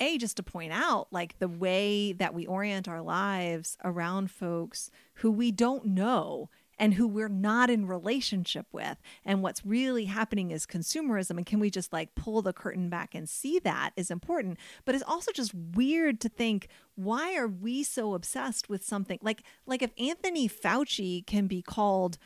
A, 0.01 0.19
just 0.19 0.37
to 0.39 0.43
point 0.43 0.73
out, 0.73 1.09
like 1.13 1.39
the 1.39 1.49
way 1.49 2.13
that 2.13 2.35
we 2.35 2.47
orient 2.47 2.89
our 2.89 3.01
lives 3.01 3.79
around 3.85 4.31
folks 4.31 4.91
who 5.15 5.31
we 5.31 5.53
don't 5.53 5.87
know 5.87 6.51
and 6.79 6.95
who 6.95 7.07
we're 7.07 7.29
not 7.29 7.71
in 7.71 7.87
relationship 7.87 8.67
with. 8.73 8.99
And 9.25 9.43
what's 9.43 9.65
really 9.65 10.07
happening 10.07 10.51
is 10.51 10.67
consumerism 10.67 11.37
and 11.37 11.47
can 11.47 11.61
we 11.61 11.71
just 11.71 11.93
like 11.93 12.15
pull 12.15 12.43
the 12.43 12.53
curtain 12.53 12.89
back 12.89 13.15
and 13.15 13.29
see 13.29 13.59
that 13.61 13.91
is 13.97 14.11
important. 14.11 14.59
But 14.85 14.95
it's 14.95 15.05
also 15.05 15.33
just 15.33 15.55
weird 15.55 16.21
to 16.21 16.29
think 16.29 16.69
why 16.97 17.37
are 17.37 17.49
we 17.49 17.83
so 17.83 18.15
obsessed 18.15 18.69
with 18.69 18.85
something? 18.85 19.19
Like 19.23 19.43
like 19.67 19.83
if 19.83 19.93
Anthony 19.99 20.49
Fauci 20.49 21.25
can 21.27 21.47
be 21.47 21.63
called 21.63 22.19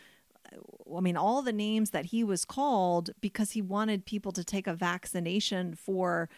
uh, 0.53 0.97
I 0.97 1.01
mean, 1.01 1.16
all 1.16 1.43
the 1.43 1.53
names 1.53 1.91
that 1.91 2.07
he 2.07 2.25
was 2.25 2.45
called 2.45 3.11
because 3.21 3.53
he 3.53 3.62
wanted 3.62 4.07
people 4.07 4.33
to 4.33 4.45
take 4.45 4.66
a 4.66 4.75
vaccination 4.75 5.75
for 5.75 6.29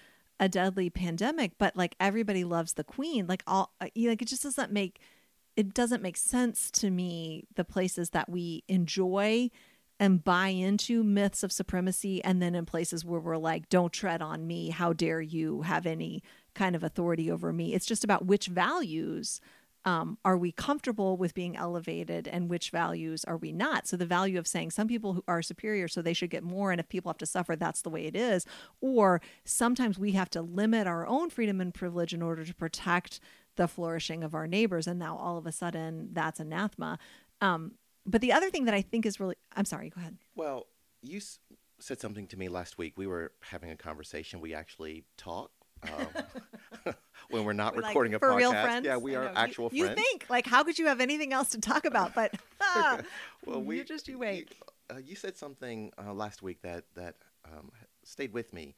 a 0.40 0.48
deadly 0.48 0.90
pandemic, 0.90 1.52
but 1.58 1.76
like 1.76 1.94
everybody 2.00 2.42
loves 2.42 2.72
the 2.72 2.82
queen. 2.82 3.26
Like 3.28 3.44
all, 3.46 3.74
uh, 3.80 3.88
like 3.94 4.22
it 4.22 4.28
just 4.28 4.42
doesn't 4.42 4.72
make 4.72 4.98
it 5.56 5.74
doesn't 5.74 6.02
make 6.02 6.16
sense 6.16 6.70
to 6.70 6.90
me 6.90 7.44
the 7.54 7.64
places 7.64 8.10
that 8.10 8.28
we 8.28 8.64
enjoy 8.66 9.50
and 9.98 10.24
buy 10.24 10.48
into 10.48 11.04
myths 11.04 11.42
of 11.42 11.52
supremacy 11.52 12.24
and 12.24 12.40
then 12.40 12.54
in 12.54 12.64
places 12.64 13.04
where 13.04 13.20
we're 13.20 13.36
like 13.36 13.68
don't 13.68 13.92
tread 13.92 14.22
on 14.22 14.46
me 14.46 14.70
how 14.70 14.92
dare 14.92 15.20
you 15.20 15.62
have 15.62 15.86
any 15.86 16.22
kind 16.54 16.74
of 16.74 16.82
authority 16.82 17.30
over 17.30 17.52
me 17.52 17.74
it's 17.74 17.84
just 17.84 18.04
about 18.04 18.24
which 18.24 18.46
values 18.46 19.40
um, 19.84 20.18
are 20.24 20.36
we 20.36 20.52
comfortable 20.52 21.16
with 21.16 21.34
being 21.34 21.56
elevated 21.56 22.28
and 22.28 22.50
which 22.50 22.70
values 22.70 23.24
are 23.24 23.36
we 23.36 23.52
not? 23.52 23.86
So 23.86 23.96
the 23.96 24.06
value 24.06 24.38
of 24.38 24.46
saying 24.46 24.72
some 24.72 24.88
people 24.88 25.14
who 25.14 25.24
are 25.26 25.42
superior 25.42 25.88
so 25.88 26.02
they 26.02 26.12
should 26.12 26.30
get 26.30 26.42
more 26.42 26.70
and 26.70 26.80
if 26.80 26.88
people 26.88 27.08
have 27.08 27.18
to 27.18 27.26
suffer 27.26 27.56
that's 27.56 27.82
the 27.82 27.90
way 27.90 28.06
it 28.06 28.14
is. 28.14 28.44
Or 28.80 29.20
sometimes 29.44 29.98
we 29.98 30.12
have 30.12 30.30
to 30.30 30.42
limit 30.42 30.86
our 30.86 31.06
own 31.06 31.30
freedom 31.30 31.60
and 31.60 31.72
privilege 31.72 32.12
in 32.12 32.22
order 32.22 32.44
to 32.44 32.54
protect 32.54 33.20
the 33.56 33.66
flourishing 33.66 34.22
of 34.22 34.34
our 34.34 34.46
neighbors 34.46 34.86
and 34.86 34.98
now 34.98 35.16
all 35.16 35.36
of 35.38 35.46
a 35.46 35.52
sudden 35.52 36.10
that's 36.12 36.40
anathema. 36.40 36.98
Um, 37.40 37.72
but 38.06 38.20
the 38.20 38.32
other 38.32 38.50
thing 38.50 38.64
that 38.64 38.74
i 38.74 38.80
think 38.82 39.04
is 39.04 39.20
really 39.20 39.36
i'm 39.56 39.64
sorry 39.64 39.90
go 39.90 40.00
ahead. 40.00 40.16
Well 40.34 40.66
you 41.02 41.18
s- 41.18 41.38
said 41.78 42.00
something 42.00 42.26
to 42.28 42.36
me 42.36 42.48
last 42.48 42.76
week. 42.78 42.94
We 42.96 43.06
were 43.06 43.32
having 43.40 43.70
a 43.70 43.76
conversation. 43.76 44.40
We 44.40 44.54
actually 44.54 45.04
talk 45.16 45.50
um, 45.84 46.94
when 47.30 47.44
we're 47.44 47.52
not 47.52 47.74
We're, 47.74 47.82
like, 47.82 47.90
recording 47.90 48.14
a 48.14 48.18
for 48.18 48.30
podcast. 48.30 48.36
real 48.36 48.52
friends? 48.52 48.86
Yeah 48.86 48.96
we 48.96 49.14
are 49.14 49.32
actual 49.34 49.70
you, 49.72 49.84
friends. 49.84 49.98
you 49.98 50.04
think? 50.04 50.26
Like 50.28 50.46
how 50.46 50.64
could 50.64 50.78
you 50.78 50.86
have 50.86 51.00
anything 51.00 51.32
else 51.32 51.50
to 51.50 51.60
talk 51.60 51.84
about 51.84 52.14
but 52.20 52.34
ah, 52.60 53.00
well 53.46 53.62
we 53.62 53.78
you 53.78 53.84
just 53.84 54.08
you 54.08 54.18
wait. 54.18 54.54
you, 54.90 54.96
uh, 54.96 54.98
you 54.98 55.14
said 55.16 55.36
something 55.36 55.92
uh, 56.04 56.12
last 56.12 56.42
week 56.42 56.62
that 56.62 56.84
that 56.94 57.16
um, 57.44 57.70
stayed 58.04 58.32
with 58.32 58.52
me. 58.52 58.74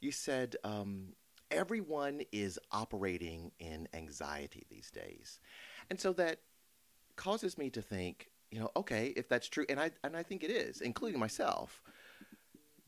You 0.00 0.12
said 0.12 0.56
um, 0.64 1.14
everyone 1.50 2.22
is 2.32 2.58
operating 2.72 3.52
in 3.58 3.88
anxiety 3.92 4.64
these 4.70 4.90
days. 4.90 5.40
And 5.90 6.00
so 6.00 6.12
that 6.14 6.40
causes 7.16 7.58
me 7.58 7.70
to 7.70 7.82
think, 7.82 8.28
you 8.50 8.60
know, 8.60 8.70
okay, 8.76 9.12
if 9.16 9.28
that's 9.28 9.48
true, 9.48 9.66
and 9.68 9.78
I 9.80 9.90
and 10.04 10.16
I 10.16 10.22
think 10.22 10.42
it 10.44 10.50
is, 10.50 10.80
including 10.80 11.20
myself, 11.20 11.82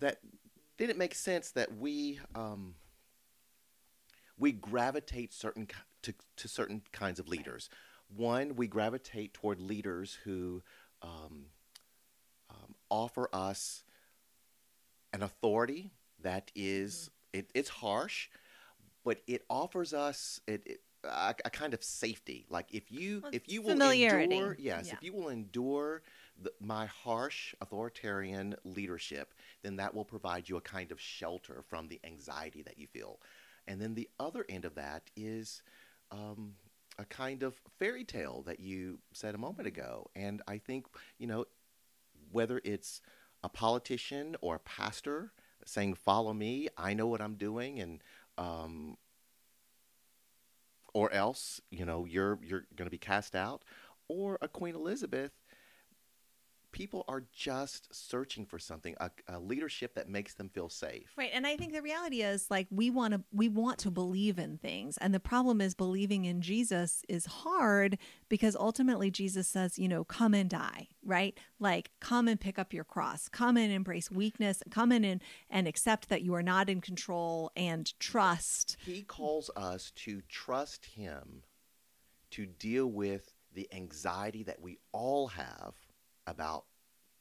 that 0.00 0.18
did 0.78 0.90
it 0.90 0.96
make 0.98 1.14
sense 1.14 1.50
that 1.52 1.76
we 1.76 2.18
um, 2.34 2.74
we 4.42 4.50
gravitate 4.50 5.32
certain 5.32 5.68
to, 6.02 6.12
to 6.36 6.48
certain 6.48 6.82
kinds 6.90 7.20
of 7.20 7.28
leaders. 7.28 7.70
One, 8.14 8.56
we 8.56 8.66
gravitate 8.66 9.34
toward 9.34 9.60
leaders 9.60 10.18
who 10.24 10.62
um, 11.00 11.46
um, 12.50 12.74
offer 12.90 13.28
us 13.32 13.84
an 15.12 15.22
authority 15.22 15.92
that 16.22 16.50
is, 16.56 17.08
it, 17.32 17.50
it's 17.54 17.68
harsh, 17.68 18.30
but 19.04 19.22
it 19.28 19.44
offers 19.48 19.94
us 19.94 20.40
it, 20.48 20.62
it 20.66 20.80
a, 21.04 21.34
a, 21.44 21.50
kind 21.50 21.72
of 21.72 21.82
safety. 21.84 22.44
Like 22.50 22.66
if 22.72 22.90
you 22.90 23.20
Well, 23.22 23.30
if 23.32 23.48
you 23.48 23.62
will 23.62 23.80
endure, 23.80 24.56
yes, 24.58 24.86
Yeah. 24.88 24.94
if 24.94 25.02
you 25.02 25.12
will 25.12 25.28
endure 25.28 26.02
the, 26.40 26.52
my 26.60 26.86
harsh 26.86 27.54
authoritarian 27.60 28.56
leadership, 28.64 29.34
then 29.62 29.76
that 29.76 29.94
will 29.94 30.04
provide 30.04 30.48
you 30.48 30.56
a 30.56 30.60
kind 30.60 30.90
of 30.90 31.00
shelter 31.00 31.62
from 31.68 31.86
the 31.86 32.00
anxiety 32.04 32.62
that 32.62 32.78
you 32.78 32.88
feel. 32.88 33.20
And 33.66 33.80
then 33.80 33.94
the 33.94 34.08
other 34.18 34.44
end 34.48 34.64
of 34.64 34.74
that 34.74 35.10
is 35.16 35.62
um, 36.10 36.54
a 36.98 37.04
kind 37.04 37.42
of 37.42 37.60
fairy 37.78 38.04
tale 38.04 38.42
that 38.46 38.60
you 38.60 38.98
said 39.12 39.34
a 39.34 39.38
moment 39.38 39.66
ago. 39.66 40.10
And 40.14 40.42
I 40.46 40.58
think 40.58 40.86
you 41.18 41.26
know 41.26 41.46
whether 42.30 42.60
it's 42.64 43.00
a 43.42 43.48
politician 43.48 44.36
or 44.40 44.56
a 44.56 44.60
pastor 44.60 45.32
saying, 45.64 45.94
"Follow 45.94 46.32
me. 46.32 46.68
I 46.76 46.94
know 46.94 47.06
what 47.06 47.20
I'm 47.20 47.34
doing," 47.34 47.80
and 47.80 48.02
um, 48.38 48.96
or 50.94 51.12
else 51.12 51.60
you 51.70 51.84
know 51.84 52.04
you're 52.04 52.38
you're 52.42 52.66
going 52.76 52.86
to 52.86 52.90
be 52.90 52.98
cast 52.98 53.34
out, 53.34 53.64
or 54.08 54.38
a 54.40 54.48
Queen 54.48 54.74
Elizabeth. 54.74 55.32
People 56.72 57.04
are 57.08 57.24
just 57.32 57.94
searching 57.94 58.46
for 58.46 58.58
something, 58.58 58.94
a, 58.98 59.10
a 59.28 59.38
leadership 59.38 59.94
that 59.94 60.08
makes 60.08 60.34
them 60.34 60.48
feel 60.48 60.68
safe. 60.68 61.12
Right. 61.16 61.30
And 61.32 61.46
I 61.46 61.56
think 61.56 61.72
the 61.72 61.82
reality 61.82 62.22
is 62.22 62.50
like 62.50 62.66
we 62.70 62.90
want 62.90 63.14
to 63.14 63.22
we 63.32 63.48
want 63.48 63.78
to 63.80 63.90
believe 63.90 64.38
in 64.38 64.58
things. 64.58 64.98
And 64.98 65.14
the 65.14 65.20
problem 65.20 65.60
is 65.60 65.74
believing 65.74 66.24
in 66.24 66.40
Jesus 66.40 67.04
is 67.08 67.26
hard 67.26 67.98
because 68.28 68.56
ultimately 68.56 69.10
Jesus 69.10 69.46
says, 69.46 69.78
you 69.78 69.88
know, 69.88 70.04
come 70.04 70.34
and 70.34 70.48
die, 70.48 70.88
right? 71.04 71.38
Like 71.60 71.90
come 72.00 72.26
and 72.26 72.40
pick 72.40 72.58
up 72.58 72.72
your 72.72 72.84
cross. 72.84 73.28
Come 73.28 73.56
and 73.56 73.72
embrace 73.72 74.10
weakness. 74.10 74.62
Come 74.70 74.92
in 74.92 75.04
and, 75.04 75.22
and 75.50 75.68
accept 75.68 76.08
that 76.08 76.22
you 76.22 76.34
are 76.34 76.42
not 76.42 76.68
in 76.68 76.80
control 76.80 77.52
and 77.54 77.92
trust. 78.00 78.76
He 78.84 79.02
calls 79.02 79.50
us 79.56 79.92
to 79.96 80.22
trust 80.28 80.86
Him 80.86 81.42
to 82.32 82.46
deal 82.46 82.86
with 82.86 83.34
the 83.54 83.68
anxiety 83.72 84.42
that 84.44 84.60
we 84.60 84.78
all 84.92 85.28
have 85.28 85.74
about 86.26 86.64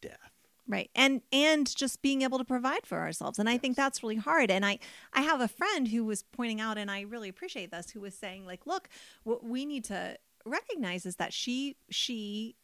death. 0.01 0.31
right. 0.67 0.89
And 0.95 1.21
and 1.31 1.73
just 1.75 2.01
being 2.01 2.21
able 2.21 2.37
to 2.37 2.45
provide 2.45 2.85
for 2.85 2.99
ourselves. 2.99 3.39
And 3.39 3.49
i 3.49 3.57
think 3.57 3.75
that's 3.75 4.03
really 4.03 4.15
hard. 4.17 4.51
And 4.51 4.65
i 4.65 4.79
i 5.13 5.21
have 5.21 5.41
a 5.41 5.47
friend 5.47 5.87
who 5.87 6.03
was 6.05 6.23
pointing 6.23 6.61
out 6.61 6.77
and 6.77 6.89
i 6.91 7.01
really 7.01 7.29
appreciate 7.29 7.71
this 7.71 7.91
who 7.91 8.01
was 8.01 8.15
saying 8.15 8.45
like 8.45 8.65
look 8.65 8.89
what 9.23 9.43
we 9.43 9.65
need 9.65 9.83
to 9.85 10.17
recognize 10.45 11.05
is 11.05 11.17
that 11.17 11.33
she 11.33 11.75
she 11.89 12.55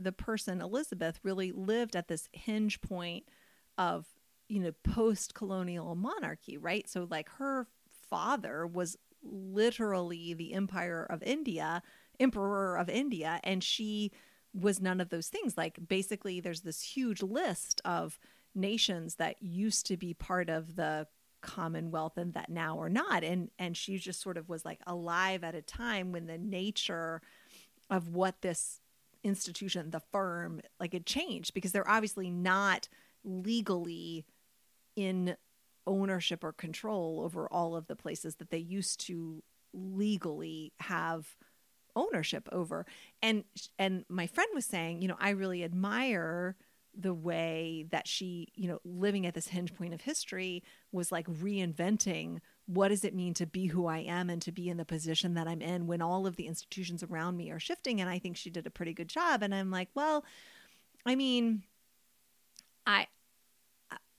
the 0.00 0.12
person 0.12 0.60
elizabeth 0.60 1.18
really 1.22 1.52
lived 1.52 1.96
at 1.96 2.08
this 2.08 2.28
hinge 2.32 2.80
point 2.80 3.24
of 3.78 4.06
you 4.48 4.60
know 4.60 4.72
post 4.84 5.34
colonial 5.34 5.94
monarchy 5.94 6.56
right? 6.56 6.88
So 6.88 7.06
like 7.10 7.28
her 7.38 7.66
father 8.10 8.66
was 8.66 8.96
literally 9.22 10.34
the 10.34 10.52
empire 10.52 11.04
of 11.10 11.22
india 11.24 11.82
emperor 12.20 12.76
of 12.76 12.88
india 12.88 13.40
and 13.42 13.64
she 13.64 14.12
was 14.58 14.80
none 14.80 15.00
of 15.00 15.10
those 15.10 15.28
things. 15.28 15.56
Like 15.56 15.78
basically 15.86 16.40
there's 16.40 16.62
this 16.62 16.82
huge 16.82 17.22
list 17.22 17.80
of 17.84 18.18
nations 18.54 19.16
that 19.16 19.42
used 19.42 19.86
to 19.86 19.96
be 19.96 20.14
part 20.14 20.48
of 20.48 20.76
the 20.76 21.06
commonwealth 21.42 22.16
and 22.16 22.32
that 22.34 22.48
now 22.48 22.80
are 22.80 22.88
not. 22.88 23.22
And 23.22 23.50
and 23.58 23.76
she 23.76 23.98
just 23.98 24.20
sort 24.20 24.36
of 24.36 24.48
was 24.48 24.64
like 24.64 24.80
alive 24.86 25.44
at 25.44 25.54
a 25.54 25.62
time 25.62 26.12
when 26.12 26.26
the 26.26 26.38
nature 26.38 27.20
of 27.90 28.08
what 28.08 28.42
this 28.42 28.80
institution 29.22 29.90
the 29.90 30.00
firm 30.12 30.60
like 30.78 30.94
it 30.94 31.04
changed 31.04 31.52
because 31.52 31.72
they're 31.72 31.88
obviously 31.88 32.30
not 32.30 32.88
legally 33.24 34.24
in 34.94 35.36
ownership 35.84 36.44
or 36.44 36.52
control 36.52 37.20
over 37.24 37.48
all 37.48 37.74
of 37.74 37.86
the 37.88 37.96
places 37.96 38.36
that 38.36 38.50
they 38.50 38.58
used 38.58 39.00
to 39.00 39.42
legally 39.72 40.72
have 40.78 41.36
ownership 41.96 42.48
over. 42.52 42.86
And 43.22 43.44
and 43.78 44.04
my 44.08 44.26
friend 44.26 44.48
was 44.54 44.66
saying 44.66 45.02
you 45.02 45.08
know 45.08 45.16
i 45.18 45.30
really 45.30 45.64
admire 45.64 46.56
the 46.98 47.14
way 47.14 47.86
that 47.90 48.06
she 48.06 48.48
you 48.54 48.68
know 48.68 48.78
living 48.84 49.26
at 49.26 49.34
this 49.34 49.48
hinge 49.48 49.74
point 49.74 49.92
of 49.94 50.00
history 50.02 50.62
was 50.92 51.12
like 51.12 51.26
reinventing 51.26 52.38
what 52.66 52.88
does 52.88 53.04
it 53.04 53.14
mean 53.14 53.34
to 53.34 53.46
be 53.46 53.66
who 53.66 53.86
i 53.86 53.98
am 53.98 54.30
and 54.30 54.42
to 54.42 54.52
be 54.52 54.68
in 54.68 54.76
the 54.76 54.84
position 54.84 55.34
that 55.34 55.46
i'm 55.46 55.60
in 55.60 55.86
when 55.86 56.00
all 56.00 56.26
of 56.26 56.36
the 56.36 56.46
institutions 56.46 57.02
around 57.02 57.36
me 57.36 57.50
are 57.50 57.60
shifting 57.60 58.00
and 58.00 58.08
i 58.08 58.18
think 58.18 58.36
she 58.36 58.50
did 58.50 58.66
a 58.66 58.70
pretty 58.70 58.94
good 58.94 59.08
job. 59.08 59.42
And 59.42 59.54
i'm 59.54 59.70
like 59.70 59.88
well 59.94 60.24
i 61.04 61.14
mean 61.14 61.62
i 62.86 63.06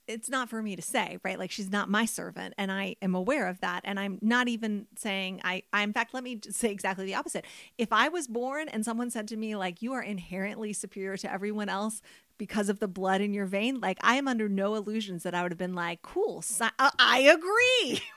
it's 0.07 0.29
not 0.29 0.49
for 0.49 0.61
me 0.61 0.75
to 0.75 0.81
say, 0.81 1.17
right? 1.23 1.37
Like 1.37 1.51
she's 1.51 1.69
not 1.69 1.89
my 1.89 2.05
servant, 2.05 2.53
and 2.57 2.71
I 2.71 2.95
am 3.01 3.15
aware 3.15 3.47
of 3.47 3.59
that. 3.61 3.81
And 3.83 3.99
I'm 3.99 4.19
not 4.21 4.47
even 4.47 4.87
saying 4.95 5.41
I. 5.43 5.63
I 5.73 5.83
in 5.83 5.93
fact, 5.93 6.13
let 6.13 6.23
me 6.23 6.39
say 6.49 6.71
exactly 6.71 7.05
the 7.05 7.15
opposite. 7.15 7.45
If 7.77 7.91
I 7.91 8.09
was 8.09 8.27
born 8.27 8.69
and 8.69 8.83
someone 8.85 9.09
said 9.09 9.27
to 9.29 9.37
me 9.37 9.55
like 9.55 9.81
you 9.81 9.93
are 9.93 10.01
inherently 10.01 10.73
superior 10.73 11.17
to 11.17 11.31
everyone 11.31 11.69
else 11.69 12.01
because 12.37 12.69
of 12.69 12.79
the 12.79 12.87
blood 12.87 13.21
in 13.21 13.33
your 13.33 13.45
vein, 13.45 13.79
like 13.79 13.97
I 14.01 14.15
am 14.15 14.27
under 14.27 14.47
no 14.47 14.75
illusions 14.75 15.23
that 15.23 15.33
I 15.33 15.41
would 15.43 15.51
have 15.51 15.57
been 15.59 15.75
like, 15.75 16.01
cool, 16.01 16.41
si- 16.41 16.65
uh, 16.79 16.91
I 16.99 17.19
agree. 17.19 18.01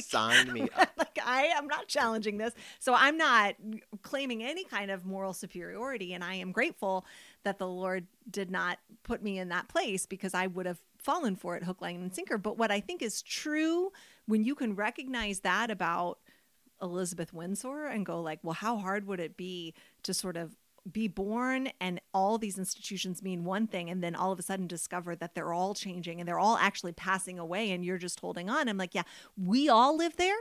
Sign 0.00 0.52
me 0.52 0.68
up. 0.76 0.90
like 0.96 1.18
I 1.24 1.44
am 1.56 1.66
not 1.66 1.88
challenging 1.88 2.38
this. 2.38 2.52
So 2.78 2.94
I'm 2.94 3.16
not 3.16 3.54
claiming 4.02 4.42
any 4.42 4.64
kind 4.64 4.90
of 4.90 5.04
moral 5.04 5.32
superiority 5.32 6.12
and 6.14 6.22
I 6.22 6.34
am 6.34 6.52
grateful 6.52 7.04
that 7.44 7.58
the 7.58 7.66
Lord 7.66 8.06
did 8.30 8.50
not 8.50 8.78
put 9.02 9.22
me 9.22 9.38
in 9.38 9.48
that 9.48 9.68
place 9.68 10.06
because 10.06 10.34
I 10.34 10.46
would 10.46 10.66
have 10.66 10.78
fallen 11.06 11.36
for 11.36 11.56
it 11.56 11.62
hook 11.62 11.80
line 11.80 12.02
and 12.02 12.12
sinker. 12.12 12.36
But 12.36 12.58
what 12.58 12.72
I 12.72 12.80
think 12.80 13.00
is 13.00 13.22
true 13.22 13.92
when 14.26 14.42
you 14.42 14.56
can 14.56 14.74
recognize 14.74 15.40
that 15.40 15.70
about 15.70 16.18
Elizabeth 16.82 17.32
Windsor 17.32 17.86
and 17.86 18.04
go 18.04 18.20
like, 18.20 18.40
well, 18.42 18.54
how 18.54 18.76
hard 18.76 19.06
would 19.06 19.20
it 19.20 19.36
be 19.36 19.72
to 20.02 20.12
sort 20.12 20.36
of 20.36 20.56
be 20.90 21.08
born 21.08 21.68
and 21.80 22.00
all 22.12 22.38
these 22.38 22.58
institutions 22.58 23.22
mean 23.22 23.44
one 23.44 23.66
thing 23.66 23.88
and 23.88 24.02
then 24.02 24.14
all 24.14 24.32
of 24.32 24.38
a 24.38 24.42
sudden 24.42 24.66
discover 24.66 25.16
that 25.16 25.34
they're 25.34 25.52
all 25.52 25.74
changing 25.74 26.20
and 26.20 26.28
they're 26.28 26.38
all 26.38 26.56
actually 26.58 26.92
passing 26.92 27.38
away 27.38 27.70
and 27.70 27.84
you're 27.84 27.98
just 27.98 28.20
holding 28.20 28.50
on. 28.50 28.68
I'm 28.68 28.76
like, 28.76 28.94
yeah, 28.94 29.02
we 29.36 29.68
all 29.68 29.96
live 29.96 30.16
there. 30.16 30.36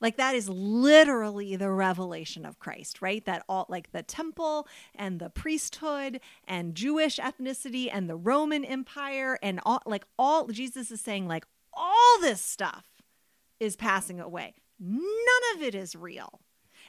Like 0.00 0.16
that 0.16 0.34
is 0.34 0.48
literally 0.48 1.56
the 1.56 1.70
revelation 1.70 2.46
of 2.46 2.58
Christ, 2.58 3.02
right? 3.02 3.24
That 3.24 3.44
all 3.48 3.66
like 3.68 3.92
the 3.92 4.02
temple 4.02 4.68
and 4.94 5.18
the 5.18 5.30
priesthood 5.30 6.20
and 6.46 6.74
Jewish 6.74 7.18
ethnicity 7.18 7.88
and 7.92 8.08
the 8.08 8.16
Roman 8.16 8.64
Empire 8.64 9.38
and 9.42 9.60
all 9.64 9.82
like 9.86 10.04
all 10.18 10.46
Jesus 10.48 10.90
is 10.90 11.00
saying 11.00 11.26
like 11.26 11.46
all 11.72 12.20
this 12.20 12.40
stuff 12.40 12.86
is 13.58 13.76
passing 13.76 14.20
away. 14.20 14.54
None 14.78 15.56
of 15.56 15.62
it 15.62 15.74
is 15.74 15.96
real. 15.96 16.40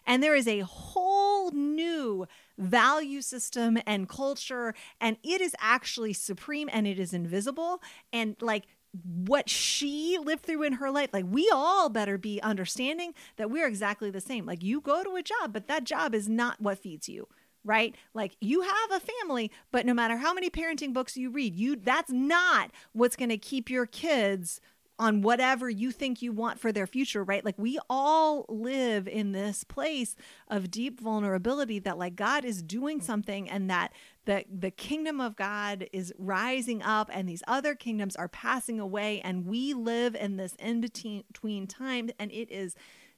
And 0.05 0.23
there 0.23 0.35
is 0.35 0.47
a 0.47 0.59
whole 0.59 1.51
new 1.51 2.25
value 2.57 3.21
system 3.21 3.77
and 3.85 4.07
culture, 4.07 4.73
and 4.99 5.17
it 5.23 5.41
is 5.41 5.55
actually 5.59 6.13
supreme 6.13 6.69
and 6.71 6.87
it 6.87 6.99
is 6.99 7.13
invisible. 7.13 7.81
And 8.13 8.35
like 8.41 8.65
what 9.03 9.49
she 9.49 10.17
lived 10.17 10.43
through 10.43 10.63
in 10.63 10.73
her 10.73 10.91
life, 10.91 11.09
like 11.13 11.25
we 11.27 11.49
all 11.53 11.89
better 11.89 12.17
be 12.17 12.41
understanding 12.41 13.13
that 13.37 13.51
we're 13.51 13.67
exactly 13.67 14.09
the 14.09 14.21
same. 14.21 14.45
Like 14.45 14.63
you 14.63 14.81
go 14.81 15.03
to 15.03 15.15
a 15.15 15.23
job, 15.23 15.53
but 15.53 15.67
that 15.67 15.83
job 15.83 16.15
is 16.15 16.27
not 16.27 16.61
what 16.61 16.79
feeds 16.79 17.07
you 17.07 17.27
right 17.65 17.95
like 18.13 18.37
you 18.39 18.61
have 18.61 18.91
a 18.91 19.01
family 19.01 19.51
but 19.69 19.85
no 19.85 19.93
matter 19.93 20.15
how 20.15 20.33
many 20.33 20.49
parenting 20.49 20.93
books 20.93 21.17
you 21.17 21.29
read 21.29 21.53
you 21.53 21.75
that's 21.75 22.09
not 22.09 22.71
what's 22.93 23.17
going 23.17 23.27
to 23.27 23.37
keep 23.37 23.69
your 23.69 23.85
kids 23.85 24.61
on 24.99 25.21
whatever 25.21 25.69
you 25.69 25.91
think 25.91 26.21
you 26.21 26.33
want 26.33 26.59
for 26.59 26.71
their 26.71 26.85
future, 26.85 27.23
right? 27.23 27.43
Like 27.43 27.57
we 27.57 27.79
all 27.89 28.45
live 28.49 29.07
in 29.07 29.31
this 29.31 29.63
place 29.63 30.15
of 30.49 30.69
deep 30.69 30.99
vulnerability 30.99 31.79
that 31.79 31.97
like 31.97 32.17
God 32.17 32.43
is 32.43 32.61
doing 32.61 32.99
something 32.99 33.49
and 33.49 33.69
that 33.69 33.93
the 34.25 34.43
the 34.51 34.71
kingdom 34.71 35.21
of 35.21 35.37
God 35.37 35.87
is 35.93 36.13
rising 36.17 36.83
up 36.83 37.09
and 37.13 37.27
these 37.27 37.43
other 37.47 37.73
kingdoms 37.73 38.17
are 38.17 38.27
passing 38.27 38.79
away 38.79 39.21
and 39.21 39.45
we 39.45 39.73
live 39.73 40.15
in 40.15 40.35
this 40.35 40.55
in 40.59 40.81
between 40.81 41.65
time 41.65 42.09
and 42.19 42.31
it 42.31 42.51
is 42.51 42.75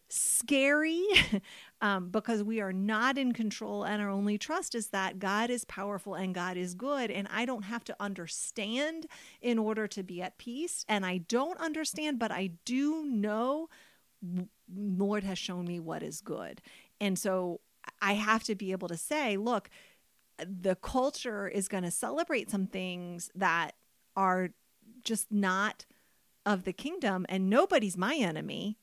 scary 0.08 1.04
um, 1.82 2.10
because 2.10 2.44
we 2.44 2.62
are 2.62 2.72
not 2.72 3.18
in 3.18 3.34
control 3.34 3.84
and 3.84 4.02
our 4.02 4.10
only 4.10 4.38
trust 4.38 4.76
is 4.76 4.88
that 4.88 5.20
god 5.20 5.50
is 5.50 5.66
powerful 5.66 6.14
and 6.14 6.36
god 6.36 6.56
is 6.56 6.76
good 6.76 7.10
and 7.10 7.28
i 7.32 7.44
don't 7.44 7.64
have 7.64 7.84
to 7.84 7.96
understand 8.00 9.08
in 9.42 9.58
order 9.58 9.88
to 9.88 10.04
be 10.04 10.22
at 10.22 10.38
peace. 10.38 10.86
And 10.88 11.06
i 11.06 11.18
don't 11.18 11.60
understand 11.60 12.20
but 12.20 12.32
i 12.32 12.52
do 12.66 13.04
know 13.06 13.68
lord 14.76 15.24
has 15.24 15.38
shown 15.40 15.66
me 15.66 15.80
what 15.80 16.04
is 16.04 16.22
good. 16.22 16.62
And 17.00 17.18
so 17.18 17.62
i 18.02 18.14
have 18.14 18.44
to 18.44 18.56
be 18.56 18.72
able 18.72 18.88
to 18.88 18.98
say 18.98 19.38
look 19.38 19.70
the 20.46 20.76
culture 20.76 21.48
is 21.48 21.68
going 21.68 21.84
to 21.84 21.92
celebrate 21.92 22.50
some 22.50 22.68
things 22.68 23.30
that 23.36 23.76
are 24.16 24.50
just 25.04 25.32
not 25.32 25.86
of 26.46 26.64
the 26.64 26.74
kingdom 26.74 27.26
and 27.30 27.50
nobody's 27.50 27.98
my 27.98 28.16
enemy. 28.16 28.78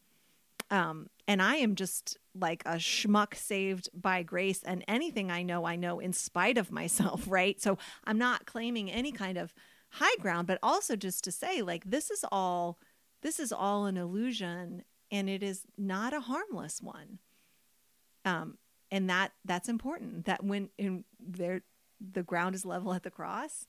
Um, 0.71 1.09
and 1.29 1.43
I 1.43 1.57
am 1.57 1.75
just 1.75 2.17
like 2.35 2.63
a 2.65 2.77
schmuck 2.77 3.35
saved 3.35 3.91
by 3.93 4.23
grace, 4.23 4.63
and 4.63 4.83
anything 4.89 5.31
I 5.31 5.43
know, 5.43 5.67
I 5.67 5.77
know 5.77 6.01
in 6.01 6.15
spite 6.15 6.57
of 6.57 6.73
myself, 6.73 7.25
right? 7.29 7.61
So 7.61 7.77
I'm 8.05 8.19
not 8.19 8.47
claiming 8.47 8.91
any 8.91 9.13
kind 9.13 9.37
of 9.37 9.53
high 9.91 10.17
ground, 10.21 10.47
but 10.49 10.59
also 10.63 10.97
just 10.97 11.23
to 11.25 11.33
say, 11.33 11.61
like, 11.61 11.85
this 11.85 12.11
is 12.11 12.25
all, 12.33 12.79
this 13.23 13.39
is 13.39 13.53
all 13.53 13.85
an 13.85 13.99
illusion, 13.99 14.85
and 15.13 15.29
it 15.29 15.43
is 15.43 15.65
not 15.77 16.15
a 16.15 16.21
harmless 16.21 16.81
one. 16.81 17.19
Um, 18.25 18.57
and 18.91 19.11
that 19.11 19.33
that's 19.45 19.69
important. 19.69 20.25
That 20.25 20.43
when 20.43 20.71
in 20.79 21.05
there, 21.21 21.61
the 22.01 22.23
ground 22.23 22.55
is 22.55 22.65
level 22.65 22.95
at 22.95 23.03
the 23.03 23.11
cross, 23.11 23.67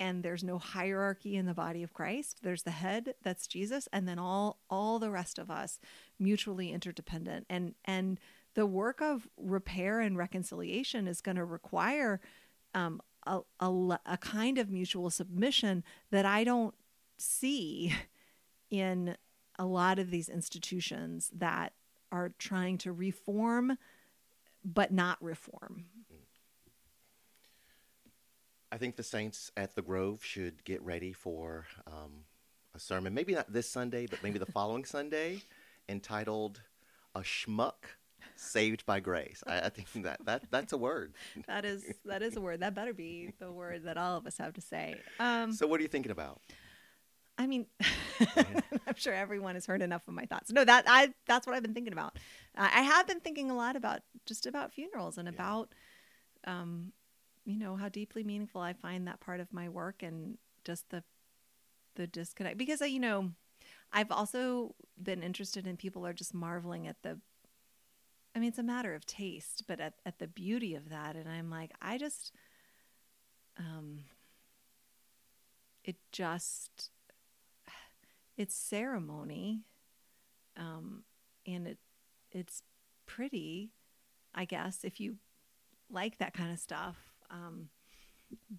and 0.00 0.22
there's 0.22 0.44
no 0.44 0.58
hierarchy 0.58 1.36
in 1.36 1.46
the 1.46 1.54
body 1.54 1.82
of 1.82 1.92
Christ. 1.92 2.40
There's 2.42 2.62
the 2.62 2.70
head, 2.70 3.14
that's 3.22 3.46
Jesus, 3.46 3.88
and 3.92 4.08
then 4.08 4.18
all 4.18 4.58
all 4.70 4.98
the 4.98 5.10
rest 5.10 5.38
of 5.38 5.50
us 5.50 5.78
mutually 6.18 6.72
interdependent. 6.72 7.46
And 7.48 7.74
and 7.84 8.20
the 8.54 8.66
work 8.66 9.00
of 9.00 9.28
repair 9.36 10.00
and 10.00 10.16
reconciliation 10.16 11.06
is 11.06 11.20
going 11.20 11.36
to 11.36 11.44
require 11.44 12.20
um, 12.74 13.00
a, 13.26 13.40
a, 13.60 13.98
a 14.06 14.18
kind 14.18 14.58
of 14.58 14.70
mutual 14.70 15.10
submission 15.10 15.84
that 16.10 16.26
I 16.26 16.44
don't 16.44 16.74
see 17.18 17.94
in 18.70 19.16
a 19.58 19.66
lot 19.66 19.98
of 19.98 20.10
these 20.10 20.28
institutions 20.28 21.30
that 21.34 21.72
are 22.10 22.32
trying 22.38 22.78
to 22.78 22.92
reform 22.92 23.76
but 24.64 24.92
not 24.92 25.22
reform. 25.22 25.84
I 28.70 28.76
think 28.76 28.96
the 28.96 29.02
saints 29.02 29.50
at 29.56 29.74
the 29.74 29.82
Grove 29.82 30.22
should 30.22 30.64
get 30.64 30.82
ready 30.82 31.12
for 31.12 31.66
um, 31.86 32.24
a 32.74 32.78
sermon, 32.78 33.14
maybe 33.14 33.34
not 33.34 33.52
this 33.52 33.68
Sunday, 33.68 34.06
but 34.06 34.22
maybe 34.22 34.38
the 34.38 34.46
following 34.52 34.84
Sunday, 34.84 35.42
entitled 35.88 36.60
"A 37.14 37.20
Schmuck 37.20 37.96
Saved 38.36 38.84
by 38.84 39.00
Grace." 39.00 39.42
I, 39.46 39.60
I 39.60 39.68
think 39.70 40.04
that, 40.04 40.24
that 40.26 40.44
that's 40.50 40.72
a 40.72 40.78
word. 40.78 41.14
That 41.46 41.64
is 41.64 41.84
that 42.04 42.22
is 42.22 42.36
a 42.36 42.40
word. 42.40 42.60
That 42.60 42.74
better 42.74 42.92
be 42.92 43.32
the 43.38 43.50
word 43.50 43.84
that 43.84 43.96
all 43.96 44.16
of 44.16 44.26
us 44.26 44.36
have 44.38 44.52
to 44.54 44.60
say. 44.60 44.96
Um, 45.18 45.52
So, 45.52 45.66
what 45.66 45.80
are 45.80 45.82
you 45.82 45.88
thinking 45.88 46.12
about? 46.12 46.40
I 47.40 47.46
mean, 47.46 47.66
I'm 48.36 48.96
sure 48.96 49.14
everyone 49.14 49.54
has 49.54 49.64
heard 49.64 49.80
enough 49.80 50.02
of 50.08 50.14
my 50.14 50.26
thoughts. 50.26 50.50
No, 50.52 50.64
that 50.64 50.84
I 50.88 51.14
that's 51.26 51.46
what 51.46 51.54
I've 51.56 51.62
been 51.62 51.74
thinking 51.74 51.92
about. 51.92 52.18
Uh, 52.56 52.68
I 52.70 52.82
have 52.82 53.06
been 53.06 53.20
thinking 53.20 53.50
a 53.50 53.56
lot 53.56 53.76
about 53.76 54.00
just 54.26 54.44
about 54.44 54.72
funerals 54.72 55.16
and 55.18 55.28
about 55.28 55.72
um, 56.44 56.92
you 57.48 57.58
know, 57.58 57.76
how 57.76 57.88
deeply 57.88 58.22
meaningful 58.22 58.60
I 58.60 58.74
find 58.74 59.06
that 59.08 59.20
part 59.20 59.40
of 59.40 59.52
my 59.52 59.68
work 59.68 60.02
and 60.02 60.36
just 60.64 60.90
the 60.90 61.02
the 61.94 62.06
disconnect 62.06 62.58
because 62.58 62.80
I, 62.80 62.86
you 62.86 63.00
know, 63.00 63.30
I've 63.92 64.12
also 64.12 64.74
been 65.02 65.22
interested 65.22 65.66
in 65.66 65.76
people 65.76 66.06
are 66.06 66.12
just 66.12 66.34
marveling 66.34 66.86
at 66.86 67.02
the 67.02 67.18
I 68.36 68.40
mean, 68.40 68.50
it's 68.50 68.58
a 68.58 68.62
matter 68.62 68.94
of 68.94 69.06
taste, 69.06 69.64
but 69.66 69.80
at, 69.80 69.94
at 70.06 70.18
the 70.18 70.28
beauty 70.28 70.74
of 70.74 70.90
that. 70.90 71.16
And 71.16 71.28
I'm 71.28 71.50
like, 71.50 71.72
I 71.82 71.98
just, 71.98 72.32
um, 73.58 74.04
it 75.82 75.96
just, 76.12 76.90
it's 78.36 78.54
ceremony. 78.54 79.62
Um, 80.56 81.02
and 81.46 81.66
it, 81.66 81.78
it's 82.30 82.62
pretty, 83.06 83.72
I 84.34 84.44
guess, 84.44 84.84
if 84.84 85.00
you 85.00 85.16
like 85.90 86.18
that 86.18 86.34
kind 86.34 86.52
of 86.52 86.60
stuff. 86.60 86.96
Um, 87.30 87.68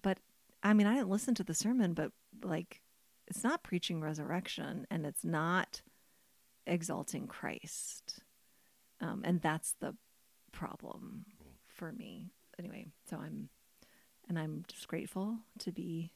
but 0.02 0.18
I 0.62 0.72
mean, 0.72 0.86
I 0.86 0.94
didn't 0.94 1.10
listen 1.10 1.34
to 1.36 1.44
the 1.44 1.54
sermon, 1.54 1.94
but 1.94 2.12
like, 2.42 2.82
it's 3.26 3.44
not 3.44 3.62
preaching 3.62 4.00
resurrection 4.00 4.86
and 4.90 5.06
it's 5.06 5.24
not 5.24 5.82
exalting 6.66 7.26
Christ. 7.26 8.20
Um, 9.00 9.22
and 9.24 9.40
that's 9.40 9.74
the 9.80 9.94
problem 10.52 11.24
for 11.68 11.92
me. 11.92 12.32
Anyway, 12.58 12.88
so 13.08 13.16
I'm, 13.16 13.48
and 14.28 14.38
I'm 14.38 14.64
just 14.68 14.88
grateful 14.88 15.38
to 15.60 15.72
be 15.72 16.10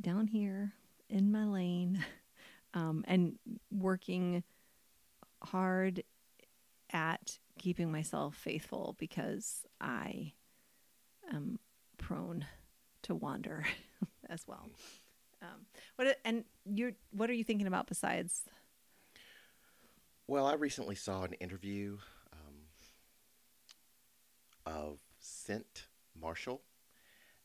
down 0.00 0.26
here 0.26 0.74
in 1.08 1.32
my 1.32 1.44
lane 1.44 2.04
um, 2.74 3.04
and 3.08 3.38
working 3.70 4.42
hard 5.42 6.02
at 6.92 7.38
keeping 7.58 7.90
myself 7.90 8.34
faithful 8.34 8.96
because 8.98 9.64
I 9.80 10.32
am 11.34 11.58
prone 11.96 12.46
to 13.02 13.14
wander 13.14 13.64
as 14.28 14.46
well. 14.46 14.68
Um, 15.40 15.66
what 15.96 16.18
and 16.24 16.44
you're 16.64 16.92
what 17.12 17.30
are 17.30 17.34
you 17.34 17.44
thinking 17.44 17.66
about 17.66 17.86
besides 17.86 18.42
Well, 20.26 20.46
I 20.46 20.54
recently 20.54 20.94
saw 20.94 21.22
an 21.22 21.34
interview 21.34 21.98
um, 22.32 22.56
of 24.66 24.98
Cynt 25.20 25.86
Marshall, 26.20 26.60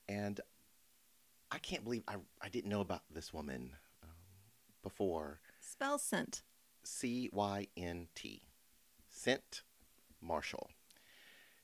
and 0.10 0.42
I 1.52 1.60
can't 1.60 1.84
believe 1.84 2.04
I, 2.08 2.16
I 2.42 2.50
didn't 2.50 2.70
know 2.70 2.82
about 2.82 3.04
this 3.14 3.32
woman 3.32 3.72
um, 4.02 4.10
before. 4.82 5.40
spell 5.60 6.00
Cynt? 6.00 6.42
C 6.84 7.30
Y 7.32 7.68
N 7.78 8.08
T. 8.16 8.42
Cynt 9.10 9.62
Marshall. 10.22 10.70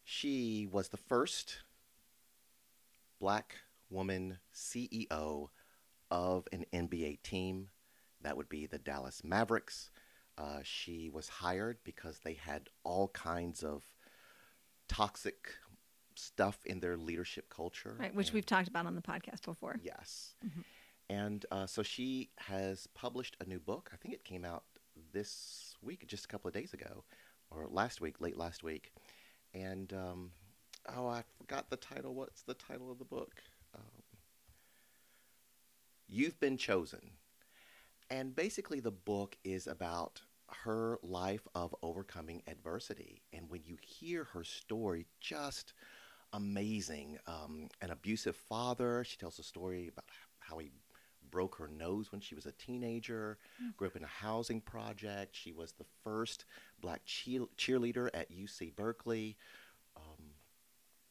She 0.04 0.68
was 0.72 0.90
the 0.90 0.98
first 0.98 1.64
black 3.20 3.56
woman 3.90 4.40
CEO 4.54 5.50
of 6.12 6.48
an 6.52 6.66
NBA 6.74 7.22
team. 7.24 7.70
That 8.22 8.38
would 8.38 8.50
be 8.50 8.66
the 8.66 8.78
Dallas 8.80 9.24
Mavericks. 9.24 9.92
Uh, 10.38 10.60
she 10.64 11.10
was 11.10 11.28
hired 11.30 11.78
because 11.84 12.20
they 12.20 12.34
had 12.34 12.70
all 12.84 13.10
kinds 13.10 13.64
of 13.64 13.84
toxic 14.88 15.56
stuff 16.16 16.60
in 16.66 16.80
their 16.80 16.98
leadership 16.98 17.50
culture. 17.50 17.96
Right, 18.00 18.14
which 18.14 18.28
and- 18.30 18.36
we've 18.36 18.46
talked 18.46 18.68
about 18.68 18.86
on 18.86 18.96
the 18.96 19.02
podcast 19.02 19.44
before. 19.46 19.80
Yes. 19.82 20.36
Mhm. 20.46 20.64
And 21.10 21.46
uh, 21.52 21.66
so 21.66 21.82
she 21.82 22.30
has 22.38 22.88
published 22.94 23.36
a 23.40 23.46
new 23.46 23.60
book. 23.60 23.90
I 23.94 23.98
think 23.98 24.14
it 24.14 24.24
came 24.24 24.46
out 24.46 24.64
this 25.12 25.76
week, 25.82 26.06
just 26.08 26.26
a 26.26 26.28
couple 26.28 26.48
of 26.50 26.54
days 26.54 26.74
ago, 26.74 27.04
or 27.50 27.68
last 27.68 28.00
week, 28.00 28.22
late 28.22 28.38
last 28.38 28.64
week. 28.64 28.92
And 29.54 29.92
um, 29.94 30.32
oh, 30.96 31.08
I 31.08 31.24
forgot 31.38 31.70
the 31.70 31.78
title. 31.78 32.14
What's 32.14 32.42
the 32.42 32.54
title 32.54 32.92
of 32.92 33.00
the 33.00 33.06
book? 33.06 33.34
Um, 33.76 34.04
You've 36.08 36.40
Been 36.40 36.58
Chosen. 36.58 37.12
And 38.10 38.36
basically, 38.36 38.80
the 38.80 38.92
book 38.92 39.38
is 39.44 39.68
about 39.68 40.22
her 40.64 40.98
life 41.04 41.48
of 41.54 41.76
overcoming 41.84 42.42
adversity. 42.48 43.22
And 43.34 43.50
when 43.50 43.62
you 43.66 43.78
hear 43.82 44.24
her 44.26 44.44
story, 44.44 45.06
just 45.20 45.74
amazing. 46.34 47.20
Um, 47.28 47.70
an 47.82 47.92
abusive 47.92 48.36
father. 48.36 49.04
She 49.04 49.18
tells 49.18 49.40
a 49.40 49.44
story 49.44 49.90
about 49.90 50.06
how 50.40 50.58
he 50.58 50.72
broke 51.30 51.56
her 51.58 51.68
nose 51.68 52.12
when 52.12 52.22
she 52.22 52.34
was 52.34 52.48
a 52.48 52.52
teenager, 52.54 53.38
grew 53.78 53.88
up 53.88 53.96
in 53.96 54.04
a 54.04 54.08
housing 54.08 54.62
project. 54.62 55.36
She 55.36 55.52
was 55.52 55.74
the 55.74 55.86
first 56.04 56.46
black 56.82 57.02
cheer- 57.06 57.48
cheerleader 57.58 58.10
at 58.14 58.32
UC 58.32 58.76
Berkeley. 58.76 59.38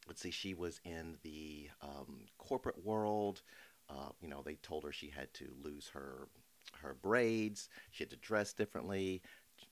Let's 0.08 0.22
see, 0.22 0.30
she 0.30 0.54
was 0.54 0.80
in 0.84 1.16
the 1.22 1.68
um, 1.82 2.26
corporate 2.38 2.84
world. 2.84 3.42
Uh, 3.88 4.10
you 4.20 4.28
know, 4.28 4.42
they 4.42 4.56
told 4.56 4.84
her 4.84 4.92
she 4.92 5.10
had 5.10 5.32
to 5.34 5.46
lose 5.62 5.88
her 5.92 6.28
her 6.82 6.96
braids. 7.02 7.68
She 7.90 8.04
had 8.04 8.10
to 8.10 8.16
dress 8.16 8.52
differently. 8.52 9.22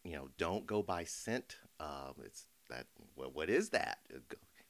You 0.04 0.12
know, 0.12 0.28
don't 0.38 0.66
go 0.66 0.82
by 0.82 1.04
Cynt. 1.04 1.56
Um, 1.80 2.14
it's 2.24 2.46
that. 2.70 2.86
Well, 3.16 3.30
what 3.32 3.50
is 3.50 3.70
that? 3.70 3.98
Uh, 4.14 4.18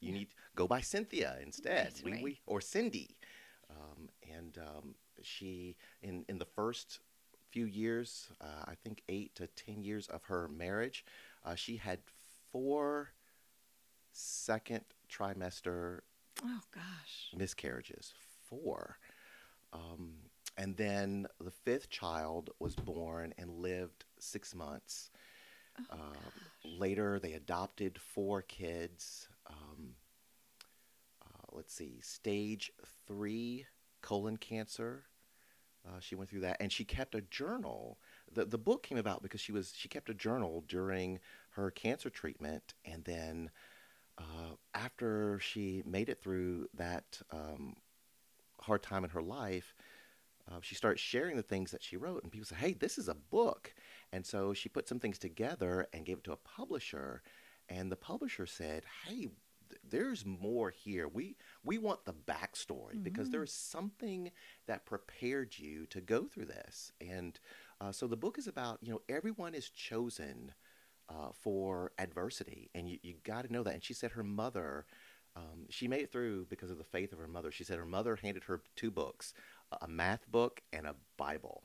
You 0.01 0.13
need 0.13 0.29
go 0.55 0.67
by 0.67 0.83
Cynthia 0.83 1.37
instead. 1.43 1.93
Right, 1.95 2.05
we, 2.05 2.13
right. 2.13 2.23
we 2.23 2.41
or 2.47 2.61
Cindy. 2.61 3.17
Um, 3.71 4.09
and 4.37 4.59
um, 4.59 4.95
she 5.23 5.77
in 6.03 6.25
in 6.29 6.39
the 6.39 6.45
first 6.45 7.01
few 7.51 7.67
years, 7.67 8.29
uh, 8.41 8.65
I 8.67 8.75
think 8.85 9.03
eight 9.09 9.35
to 9.37 9.47
ten 9.49 9.83
years 9.83 10.09
of 10.09 10.25
her 10.25 10.49
marriage, 10.49 11.05
uh, 11.45 11.55
she 11.55 11.77
had 11.77 12.01
four 12.53 13.13
second 14.13 14.85
trimester 15.11 16.01
Oh 16.45 16.61
gosh. 16.75 17.31
miscarriages. 17.37 18.13
Four. 18.49 18.99
Um, 19.73 20.13
and 20.57 20.77
then 20.77 21.27
the 21.41 21.51
fifth 21.51 21.91
child 21.91 22.51
was 22.61 22.75
born 22.77 23.35
and 23.39 23.51
lived 23.51 24.05
six 24.19 24.55
months. 24.55 25.11
Oh, 25.79 25.97
Uh, 25.97 26.31
later, 26.65 27.19
they 27.19 27.33
adopted 27.35 27.99
four 28.01 28.43
kids. 28.43 29.29
Um, 29.49 29.95
uh, 31.23 31.45
let's 31.53 31.75
see, 31.75 32.01
stage 32.01 32.71
three 33.07 33.67
colon 34.03 34.37
cancer. 34.37 35.05
Uh, 35.87 36.01
she 36.01 36.15
went 36.15 36.29
through 36.31 36.41
that, 36.41 36.57
and 36.61 36.73
she 36.73 36.85
kept 36.85 37.15
a 37.15 37.21
journal. 37.21 37.99
the 38.33 38.45
The 38.45 38.59
book 38.59 38.83
came 38.83 38.99
about 38.99 39.23
because 39.23 39.41
she 39.41 39.53
was 39.53 39.73
she 39.77 39.89
kept 39.89 40.09
a 40.11 40.15
journal 40.15 40.65
during 40.67 41.21
her 41.51 41.71
cancer 41.71 42.11
treatment, 42.11 42.75
and 42.85 43.05
then 43.05 43.51
uh, 44.19 44.55
after 44.75 45.39
she 45.39 45.83
made 45.87 46.09
it 46.09 46.23
through 46.23 46.69
that 46.75 47.21
um, 47.31 47.77
hard 48.61 48.83
time 48.83 49.05
in 49.05 49.11
her 49.11 49.23
life, 49.23 49.75
uh, 50.51 50.59
she 50.61 50.75
started 50.75 50.99
sharing 50.99 51.37
the 51.37 51.43
things 51.43 51.71
that 51.73 51.83
she 51.83 51.97
wrote, 51.97 52.23
and 52.23 52.31
people 52.31 52.47
said, 52.47 52.59
"Hey, 52.59 52.73
this 52.73 52.99
is 52.99 53.09
a 53.09 53.15
book." 53.15 53.75
And 54.13 54.25
so 54.25 54.55
she 54.55 54.69
put 54.69 54.89
some 54.89 55.01
things 55.01 55.19
together 55.19 55.89
and 55.93 56.07
gave 56.07 56.19
it 56.19 56.25
to 56.25 56.33
a 56.33 56.37
publisher, 56.37 57.23
and 57.69 57.91
the 57.91 57.97
publisher 57.97 58.47
said, 58.47 58.85
"Hey, 59.05 59.29
th- 59.69 59.81
there's 59.89 60.25
more 60.25 60.71
here. 60.71 61.09
We 61.09 61.37
we 61.65 61.79
want 61.79 62.05
the 62.05 62.13
backstory 62.15 63.03
because 63.03 63.31
there 63.31 63.43
is 63.43 63.53
something 63.53 64.31
that 64.67 64.87
prepared 64.87 65.59
you 65.59 65.87
to 65.87 66.01
go 66.01 66.27
through 66.27 66.47
this." 66.47 66.93
And 67.01 67.39
uh, 67.81 67.91
so 67.91 68.07
the 68.07 68.17
book 68.17 68.39
is 68.39 68.47
about 68.47 68.79
you 68.83 68.93
know 68.93 69.03
everyone 69.09 69.55
is 69.55 69.69
chosen 69.69 70.55
uh, 71.09 71.31
for 71.33 71.93
adversity, 71.99 72.71
and 72.75 72.89
you 72.89 72.99
you 73.03 73.15
got 73.25 73.45
to 73.47 73.53
know 73.53 73.63
that. 73.63 73.75
And 73.75 73.85
she 73.85 73.95
said 73.95 74.13
her 74.13 74.25
mother. 74.25 74.87
Um, 75.37 75.67
she 75.69 75.87
made 75.87 76.01
it 76.03 76.13
through 76.13 76.47
because 76.47 76.71
of 76.71 76.79
the 76.79 76.85
faith 76.85 77.13
of 77.13 77.19
her 77.19 77.29
mother. 77.29 77.51
She 77.53 77.65
said 77.65 77.79
her 77.79 77.85
mother 77.87 78.17
handed 78.17 78.45
her 78.45 78.63
two 78.75 78.91
books, 78.91 79.35
a- 79.83 79.87
math 79.89 80.27
book 80.31 80.63
and 80.73 80.87
a 80.87 80.95
Bible. 81.19 81.63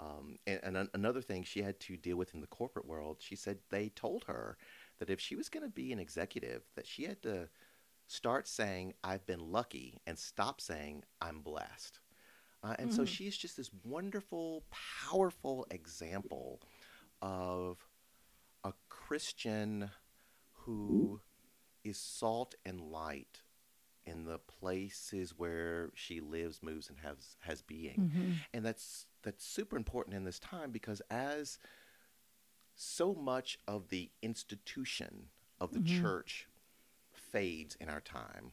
Um, 0.00 0.38
and, 0.46 0.60
and 0.62 0.76
an- 0.76 0.90
another 0.94 1.22
thing 1.22 1.42
she 1.42 1.62
had 1.62 1.80
to 1.80 1.96
deal 1.96 2.16
with 2.16 2.34
in 2.34 2.40
the 2.42 2.46
corporate 2.46 2.86
world, 2.86 3.16
she 3.20 3.34
said 3.36 3.58
they 3.70 3.88
told 3.90 4.24
her 4.24 4.58
that 4.98 5.10
if 5.10 5.20
she 5.20 5.34
was 5.36 5.48
going 5.48 5.64
to 5.64 5.70
be 5.70 5.92
an 5.92 5.98
executive, 5.98 6.62
that 6.76 6.86
she 6.86 7.04
had 7.04 7.22
to 7.22 7.48
start 8.06 8.48
saying 8.48 8.94
"I've 9.04 9.26
been 9.26 9.52
lucky" 9.52 10.00
and 10.06 10.18
stop 10.18 10.60
saying 10.60 11.04
"I'm 11.20 11.40
blessed." 11.40 12.00
Uh, 12.62 12.74
and 12.78 12.92
so 12.92 13.04
Mhm. 13.04 13.06
she's 13.06 13.36
just 13.36 13.56
this 13.56 13.70
wonderful, 13.84 14.64
powerful 14.70 15.66
example 15.70 16.60
of 17.22 17.85
Christian 19.06 19.90
who 20.52 21.20
is 21.84 21.96
salt 21.98 22.54
and 22.64 22.80
light 22.80 23.42
in 24.04 24.24
the 24.24 24.38
places 24.38 25.34
where 25.36 25.90
she 25.94 26.20
lives, 26.20 26.60
moves, 26.62 26.88
and 26.88 26.98
has 27.00 27.36
has 27.40 27.62
being 27.62 28.10
Mhm. 28.14 28.44
and 28.52 28.64
that's 28.64 29.06
that's 29.22 29.44
super 29.44 29.76
important 29.76 30.16
in 30.16 30.24
this 30.24 30.38
time 30.40 30.70
because 30.72 31.00
as 31.10 31.58
so 32.74 33.14
much 33.14 33.58
of 33.66 33.88
the 33.88 34.10
institution 34.22 35.30
of 35.60 35.72
the 35.72 35.80
Mhm. 35.80 35.84
church 35.86 36.48
fades 37.12 37.76
in 37.76 37.88
our 37.88 38.00
time 38.00 38.52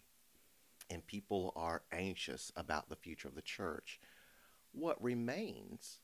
and 0.89 1.05
people 1.07 1.51
are 1.55 1.83
anxious 1.91 2.51
about 2.55 2.89
the 2.89 2.95
future 2.95 3.27
of 3.27 3.35
the 3.35 3.41
church 3.41 3.99
what 4.71 5.01
remains 5.03 5.99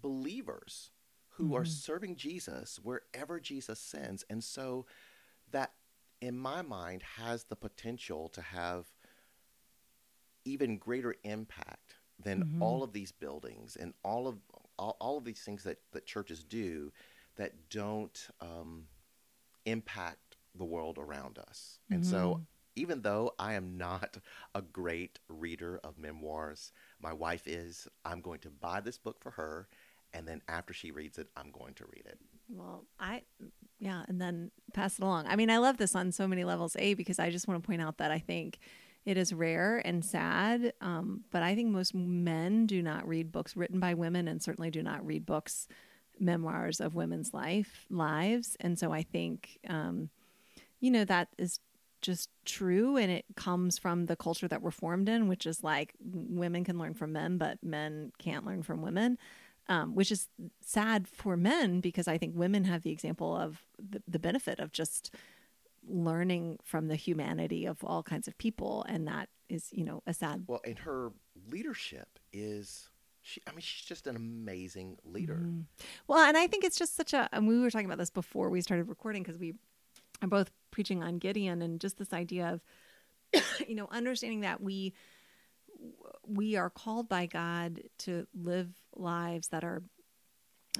believers 0.00 0.90
who 1.36 1.54
are 1.54 1.64
Mhm. 1.64 1.68
serving 1.68 2.16
Jesus 2.16 2.78
wherever 2.82 3.40
Jesus 3.40 3.78
sends 3.80 4.22
and 4.30 4.42
so 4.42 4.86
that 5.50 5.72
in 6.20 6.38
my 6.38 6.62
mind 6.62 7.02
has 7.02 7.44
the 7.44 7.56
potential 7.56 8.28
to 8.30 8.40
have 8.40 8.86
even 10.44 10.78
greater 10.78 11.14
impact 11.24 11.96
than 12.18 12.42
Mhm. 12.42 12.60
all 12.60 12.82
of 12.82 12.92
these 12.92 13.12
buildings 13.12 13.76
and 13.76 13.94
all 14.02 14.26
of 14.28 14.38
all, 14.78 14.96
all 15.00 15.16
of 15.18 15.24
these 15.24 15.42
things 15.42 15.62
that, 15.64 15.78
that 15.92 16.06
churches 16.06 16.44
do 16.44 16.92
that 17.36 17.68
don't 17.68 18.28
um, 18.40 18.88
impact 19.66 20.36
the 20.54 20.64
world 20.64 20.98
around 20.98 21.38
us. 21.38 21.80
And 21.90 22.04
so, 22.04 22.36
Mhm. 22.36 22.46
even 22.76 23.02
though 23.02 23.34
I 23.38 23.54
am 23.54 23.76
not 23.76 24.18
a 24.54 24.62
great 24.62 25.18
reader 25.28 25.78
of 25.84 25.98
memoirs, 25.98 26.72
my 27.00 27.12
wife 27.12 27.46
is. 27.46 27.88
I'm 28.04 28.20
going 28.20 28.40
to 28.40 28.50
buy 28.50 28.80
this 28.80 28.98
book 28.98 29.20
for 29.20 29.30
her, 29.32 29.68
and 30.14 30.26
then 30.26 30.40
after 30.48 30.72
she 30.72 30.92
reads 30.92 31.18
it, 31.18 31.28
I'm 31.36 31.50
going 31.50 31.74
to 31.74 31.84
read 31.92 32.04
it. 32.06 32.18
Well, 32.48 32.84
I, 32.98 33.22
yeah, 33.78 34.04
and 34.08 34.20
then 34.20 34.50
pass 34.72 34.98
it 34.98 35.02
along. 35.02 35.26
I 35.26 35.36
mean, 35.36 35.50
I 35.50 35.58
love 35.58 35.76
this 35.76 35.94
on 35.94 36.12
so 36.12 36.28
many 36.28 36.44
levels. 36.44 36.76
A, 36.78 36.94
because 36.94 37.18
I 37.18 37.30
just 37.30 37.48
want 37.48 37.62
to 37.62 37.66
point 37.66 37.82
out 37.82 37.98
that 37.98 38.10
I 38.10 38.20
think 38.20 38.58
it 39.04 39.16
is 39.16 39.34
rare 39.34 39.82
and 39.84 40.04
sad, 40.04 40.72
um, 40.80 41.24
but 41.30 41.42
I 41.42 41.54
think 41.54 41.70
most 41.70 41.94
men 41.94 42.66
do 42.66 42.80
not 42.80 43.06
read 43.06 43.32
books 43.32 43.56
written 43.56 43.80
by 43.80 43.94
women 43.94 44.28
and 44.28 44.42
certainly 44.42 44.70
do 44.70 44.82
not 44.82 45.04
read 45.04 45.26
books, 45.26 45.68
memoirs 46.18 46.80
of 46.80 46.94
women's 46.94 47.34
life 47.34 47.84
lives. 47.90 48.56
And 48.60 48.78
so 48.78 48.92
I 48.92 49.02
think, 49.02 49.58
um, 49.68 50.10
you 50.80 50.90
know, 50.90 51.04
that 51.04 51.28
is 51.36 51.60
just 52.00 52.28
true 52.44 52.98
and 52.98 53.10
it 53.10 53.24
comes 53.34 53.78
from 53.78 54.06
the 54.06 54.16
culture 54.16 54.46
that 54.46 54.60
we're 54.60 54.70
formed 54.70 55.08
in 55.08 55.26
which 55.26 55.46
is 55.46 55.64
like 55.64 55.94
women 56.04 56.62
can 56.62 56.78
learn 56.78 56.92
from 56.92 57.14
men 57.14 57.38
but 57.38 57.56
men 57.62 58.12
can't 58.18 58.44
learn 58.44 58.62
from 58.62 58.82
women 58.82 59.16
um, 59.68 59.94
which 59.94 60.12
is 60.12 60.28
sad 60.60 61.08
for 61.08 61.36
men 61.36 61.80
because 61.80 62.06
I 62.08 62.18
think 62.18 62.34
women 62.36 62.64
have 62.64 62.82
the 62.82 62.90
example 62.90 63.36
of 63.36 63.62
the, 63.78 64.02
the 64.06 64.18
benefit 64.18 64.58
of 64.60 64.72
just 64.72 65.14
learning 65.86 66.58
from 66.62 66.88
the 66.88 66.96
humanity 66.96 67.66
of 67.66 67.82
all 67.84 68.02
kinds 68.02 68.28
of 68.28 68.36
people, 68.38 68.84
and 68.88 69.06
that 69.06 69.28
is, 69.48 69.68
you 69.72 69.84
know, 69.84 70.02
a 70.06 70.14
sad. 70.14 70.44
Well, 70.46 70.60
and 70.64 70.78
her 70.80 71.12
leadership 71.50 72.18
is. 72.32 72.88
She, 73.26 73.40
I 73.46 73.52
mean, 73.52 73.60
she's 73.60 73.86
just 73.86 74.06
an 74.06 74.16
amazing 74.16 74.98
leader. 75.02 75.40
Mhm. 75.42 75.64
Well, 76.06 76.18
and 76.18 76.36
I 76.36 76.46
think 76.46 76.62
it's 76.62 76.78
just 76.78 76.94
such 76.94 77.14
a. 77.14 77.28
And 77.32 77.48
we 77.48 77.58
were 77.58 77.70
talking 77.70 77.86
about 77.86 77.96
this 77.98 78.10
before 78.10 78.50
we 78.50 78.60
started 78.60 78.88
recording 78.88 79.22
because 79.22 79.38
we 79.38 79.54
are 80.20 80.28
both 80.28 80.50
preaching 80.70 81.02
on 81.02 81.18
Gideon 81.18 81.62
and 81.62 81.80
just 81.80 81.96
this 81.96 82.12
idea 82.12 82.48
of, 83.32 83.42
you 83.66 83.74
know, 83.74 83.88
understanding 83.90 84.40
that 84.40 84.60
we 84.60 84.92
we 86.26 86.56
are 86.56 86.70
called 86.70 87.08
by 87.08 87.26
God 87.26 87.82
to 87.98 88.26
live 88.34 88.68
lives 88.98 89.48
that 89.48 89.64
are 89.64 89.82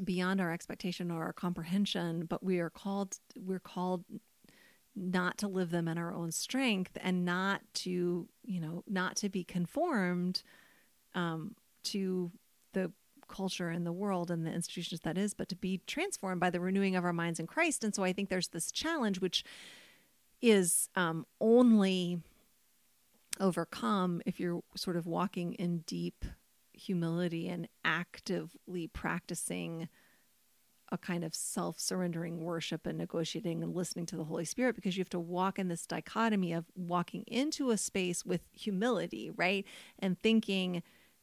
beyond 0.02 0.40
our 0.40 0.52
expectation 0.52 1.10
or 1.10 1.22
our 1.22 1.32
comprehension, 1.32 2.26
but 2.26 2.42
we 2.42 2.58
are 2.58 2.70
called 2.70 3.18
we're 3.36 3.60
called 3.60 4.04
not 4.96 5.38
to 5.38 5.48
live 5.48 5.70
them 5.70 5.88
in 5.88 5.98
our 5.98 6.12
own 6.14 6.30
strength 6.30 6.96
and 7.00 7.24
not 7.24 7.60
to, 7.74 8.28
you 8.44 8.60
know, 8.60 8.84
not 8.88 9.16
to 9.16 9.28
be 9.28 9.42
conformed 9.42 10.42
um, 11.14 11.56
to 11.82 12.30
the 12.72 12.92
culture 13.28 13.70
and 13.70 13.86
the 13.86 13.92
world 13.92 14.30
and 14.30 14.46
the 14.46 14.52
institutions 14.52 15.00
that 15.00 15.18
is, 15.18 15.34
but 15.34 15.48
to 15.48 15.56
be 15.56 15.80
transformed 15.86 16.40
by 16.40 16.50
the 16.50 16.60
renewing 16.60 16.94
of 16.94 17.04
our 17.04 17.12
minds 17.12 17.40
in 17.40 17.46
Christ. 17.46 17.82
And 17.82 17.94
so 17.94 18.04
I 18.04 18.12
think 18.12 18.28
there's 18.28 18.48
this 18.48 18.70
challenge, 18.70 19.20
which 19.20 19.44
is 20.40 20.88
um, 20.94 21.26
only 21.40 22.20
overcome 23.40 24.22
if 24.26 24.38
you're 24.38 24.62
sort 24.76 24.96
of 24.96 25.06
walking 25.06 25.54
in 25.54 25.78
deep 25.78 26.24
humility 26.74 27.48
and 27.48 27.68
actively 27.84 28.86
practicing 28.88 29.88
a 30.92 30.98
kind 30.98 31.24
of 31.24 31.34
self 31.34 31.80
surrendering 31.80 32.44
worship 32.44 32.86
and 32.86 32.98
negotiating 32.98 33.62
and 33.62 33.74
listening 33.74 34.06
to 34.06 34.16
the 34.16 34.24
Holy 34.24 34.44
Spirit 34.44 34.76
because 34.76 34.96
you 34.96 35.00
have 35.00 35.10
to 35.10 35.18
walk 35.18 35.58
in 35.58 35.68
this 35.68 35.86
dichotomy 35.86 36.52
of 36.52 36.66
walking 36.74 37.24
into 37.26 37.70
a 37.70 37.76
space 37.78 38.24
with 38.24 38.42
humility, 38.52 39.30
right? 39.30 39.64
And 39.98 40.20
thinking, 40.20 40.82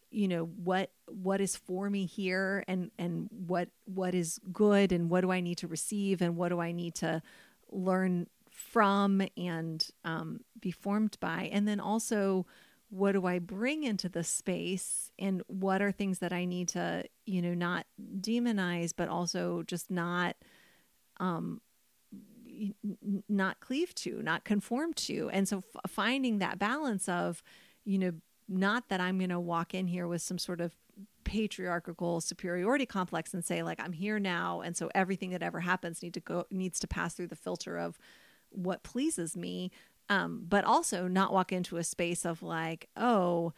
you 0.09 0.27
know, 0.27 0.43
what 0.43 0.91
what 1.07 1.41
is 1.41 1.55
for 1.55 1.89
me 1.89 2.05
here 2.05 2.63
and 2.67 2.91
and 2.97 3.29
what 3.29 3.69
what 3.85 4.13
is 4.13 4.39
good 4.51 4.91
and 4.91 5.09
what 5.09 5.21
do 5.21 5.31
I 5.31 5.41
need 5.41 5.59
to 5.59 5.67
receive 5.67 6.21
and 6.21 6.35
what 6.35 6.49
do 6.49 6.59
I 6.59 6.71
need 6.71 6.95
to 6.95 7.21
learn 7.69 8.27
from 8.49 9.21
and 9.37 9.87
um, 10.03 10.41
be 10.59 10.71
formed 10.71 11.17
by 11.21 11.49
and 11.53 11.67
then 11.67 11.79
also 11.79 12.45
what 12.91 13.13
do 13.13 13.25
I 13.25 13.39
bring 13.39 13.83
into 13.83 14.09
the 14.09 14.23
space 14.23 15.11
and 15.17 15.41
what 15.47 15.81
are 15.81 15.93
things 15.93 16.19
that 16.19 16.33
I 16.33 16.43
need 16.43 16.67
to, 16.69 17.05
you 17.25 17.41
know, 17.41 17.53
not 17.53 17.85
demonize, 18.19 18.91
but 18.95 19.07
also 19.07 19.63
just 19.63 19.89
not, 19.89 20.35
um, 21.17 21.61
not 23.29 23.61
cleave 23.61 23.95
to, 23.95 24.21
not 24.21 24.43
conform 24.43 24.93
to. 24.93 25.29
And 25.31 25.47
so 25.47 25.59
f- 25.59 25.89
finding 25.89 26.39
that 26.39 26.59
balance 26.59 27.07
of, 27.07 27.41
you 27.85 27.97
know, 27.97 28.11
not 28.49 28.89
that 28.89 28.99
I'm 28.99 29.17
going 29.17 29.29
to 29.29 29.39
walk 29.39 29.73
in 29.73 29.87
here 29.87 30.05
with 30.05 30.21
some 30.21 30.37
sort 30.37 30.59
of 30.59 30.75
patriarchal 31.23 32.19
superiority 32.19 32.85
complex 32.85 33.33
and 33.33 33.45
say 33.45 33.63
like 33.63 33.79
I'm 33.79 33.93
here 33.93 34.19
now 34.19 34.59
and 34.59 34.75
so 34.75 34.91
everything 34.93 35.29
that 35.29 35.41
ever 35.41 35.61
happens 35.61 36.03
need 36.03 36.13
to 36.15 36.19
go 36.19 36.45
needs 36.51 36.77
to 36.81 36.87
pass 36.87 37.13
through 37.13 37.27
the 37.27 37.37
filter 37.37 37.77
of 37.77 37.97
what 38.49 38.83
pleases 38.83 39.37
me 39.37 39.71
um, 40.12 40.43
but 40.45 40.66
also 40.66 41.07
not 41.07 41.32
walk 41.32 41.53
into 41.53 41.78
a 41.78 41.86
space 41.86 42.26
of 42.26 42.43
like, 42.43 42.89
oh, 42.97 43.53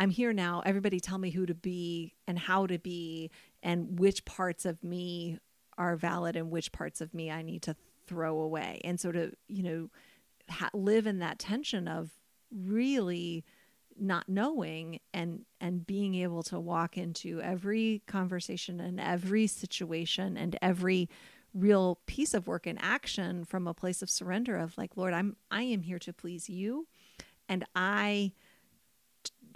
I'm 0.00 0.10
here 0.10 0.32
now. 0.32 0.60
Everybody 0.66 0.98
tell 0.98 1.16
me 1.16 1.30
who 1.30 1.46
to 1.46 1.54
be 1.54 2.16
and 2.26 2.36
how 2.36 2.66
to 2.66 2.76
be 2.76 3.30
and 3.62 4.00
which 4.00 4.24
parts 4.24 4.64
of 4.66 4.82
me 4.82 5.38
are 5.78 5.94
valid 5.94 6.34
and 6.34 6.50
which 6.50 6.72
parts 6.72 7.00
of 7.00 7.14
me 7.14 7.30
I 7.30 7.42
need 7.42 7.62
to 7.62 7.76
throw 8.08 8.40
away. 8.40 8.80
And 8.82 8.98
so 8.98 9.12
to, 9.12 9.32
you 9.46 9.62
know, 9.62 9.90
ha- 10.50 10.70
live 10.74 11.06
in 11.06 11.20
that 11.20 11.38
tension 11.38 11.86
of 11.86 12.10
really 12.52 13.44
not 13.96 14.28
knowing 14.28 14.98
and 15.14 15.42
and 15.60 15.86
being 15.86 16.16
able 16.16 16.42
to 16.42 16.58
walk 16.58 16.98
into 16.98 17.40
every 17.42 18.02
conversation 18.08 18.80
and 18.80 18.98
every 18.98 19.46
situation 19.46 20.36
and 20.36 20.58
every 20.60 21.08
real 21.54 21.98
piece 22.06 22.34
of 22.34 22.46
work 22.46 22.66
in 22.66 22.78
action 22.78 23.44
from 23.44 23.66
a 23.66 23.74
place 23.74 24.02
of 24.02 24.08
surrender 24.08 24.56
of 24.56 24.76
like 24.78 24.96
lord 24.96 25.12
i'm 25.12 25.36
i 25.50 25.62
am 25.62 25.82
here 25.82 25.98
to 25.98 26.12
please 26.12 26.48
you 26.48 26.86
and 27.48 27.64
i 27.74 28.32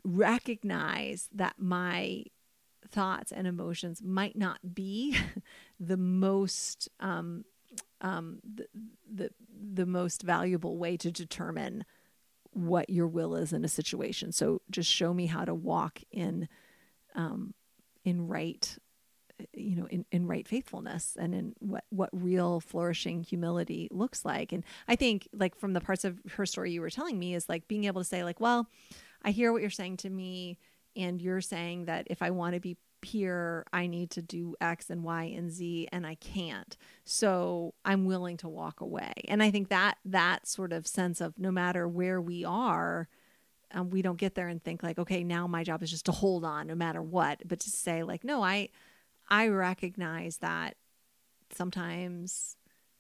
recognize 0.05 1.29
that 1.33 1.55
my 1.59 2.23
thoughts 2.91 3.33
and 3.33 3.47
emotions 3.47 4.03
might 4.03 4.37
not 4.37 4.75
be 4.75 5.17
the 5.81 5.97
most 5.97 6.89
um 7.01 7.45
um 8.01 8.39
the, 8.45 8.67
the 9.13 9.31
the 9.73 9.87
most 9.87 10.23
valuable 10.23 10.77
way 10.77 10.97
to 10.97 11.11
determine 11.11 11.85
what 12.53 12.89
your 12.89 13.07
will 13.07 13.37
is 13.37 13.53
in 13.53 13.67
a 13.67 13.69
situation. 13.69 14.33
So 14.33 14.63
just 14.71 14.91
show 14.91 15.13
me 15.13 15.27
how 15.27 15.45
to 15.45 15.55
walk 15.55 16.01
in 16.11 16.49
um 17.15 17.55
in 18.05 18.29
right 18.29 18.79
you 19.53 19.77
know 19.77 19.87
in, 19.87 20.05
in 20.13 20.27
right 20.27 20.47
faithfulness 20.47 21.17
and 21.19 21.35
in 21.35 21.55
what 21.59 21.85
what 21.91 22.11
real 22.13 22.61
flourishing 22.61 23.23
humility 23.23 23.89
looks 23.91 24.25
like. 24.25 24.53
And 24.53 24.65
i 24.89 24.97
think 24.97 25.29
like 25.33 25.57
from 25.57 25.73
the 25.73 25.81
parts 25.81 26.05
of 26.05 26.21
her 26.33 26.47
story 26.47 26.73
you 26.73 26.81
were 26.81 26.91
telling 26.91 27.19
me 27.19 27.35
is 27.35 27.49
like 27.49 27.69
being 27.69 27.85
able 27.85 28.01
to 28.01 28.09
say 28.09 28.25
like 28.25 28.41
well 28.41 28.69
i 29.23 29.31
hear 29.31 29.53
what 29.53 29.61
you're 29.61 29.71
saying 29.71 29.99
to 29.99 30.11
me 30.11 30.59
and 30.95 31.21
you're 31.21 31.41
saying 31.41 31.87
that 31.87 32.07
if 32.09 32.23
i 32.23 32.31
want 32.31 32.55
to 32.55 32.61
be 32.61 32.77
here 33.03 33.65
i 33.73 33.87
need 33.87 34.11
to 34.11 34.23
do 34.23 34.57
x 34.61 34.91
and 34.91 35.05
y 35.05 35.25
and 35.25 35.53
z 35.53 35.89
and 35.93 36.07
i 36.07 36.15
can't. 36.17 36.77
So 37.05 37.75
i'm 37.85 38.05
willing 38.07 38.37
to 38.39 38.49
walk 38.49 38.81
away. 38.81 39.13
And 39.29 39.43
i 39.43 39.51
think 39.51 39.69
that 39.69 39.99
that 40.05 40.47
sort 40.47 40.73
of 40.73 40.87
sense 40.87 41.21
of 41.21 41.39
no 41.39 41.51
matter 41.51 41.87
where 41.87 42.21
we 42.21 42.45
are 42.45 43.09
um, 43.73 43.91
we 43.91 44.01
don't 44.01 44.17
get 44.17 44.35
there 44.35 44.49
and 44.49 44.63
think 44.63 44.83
like 44.83 44.99
okay 44.99 45.25
now 45.25 45.47
my 45.47 45.65
job 45.65 45.83
is 45.83 45.91
just 45.91 46.07
to 46.07 46.13
hold 46.13 46.45
on 46.45 46.67
no 46.67 46.75
matter 46.75 47.03
what 47.03 47.43
but 47.47 47.61
to 47.61 47.71
say 47.71 48.03
like 48.03 48.25
no 48.25 48.43
i 48.43 48.69
I 49.29 49.49
recognize 49.49 50.39
that 50.39 50.77
sometimes 51.53 52.57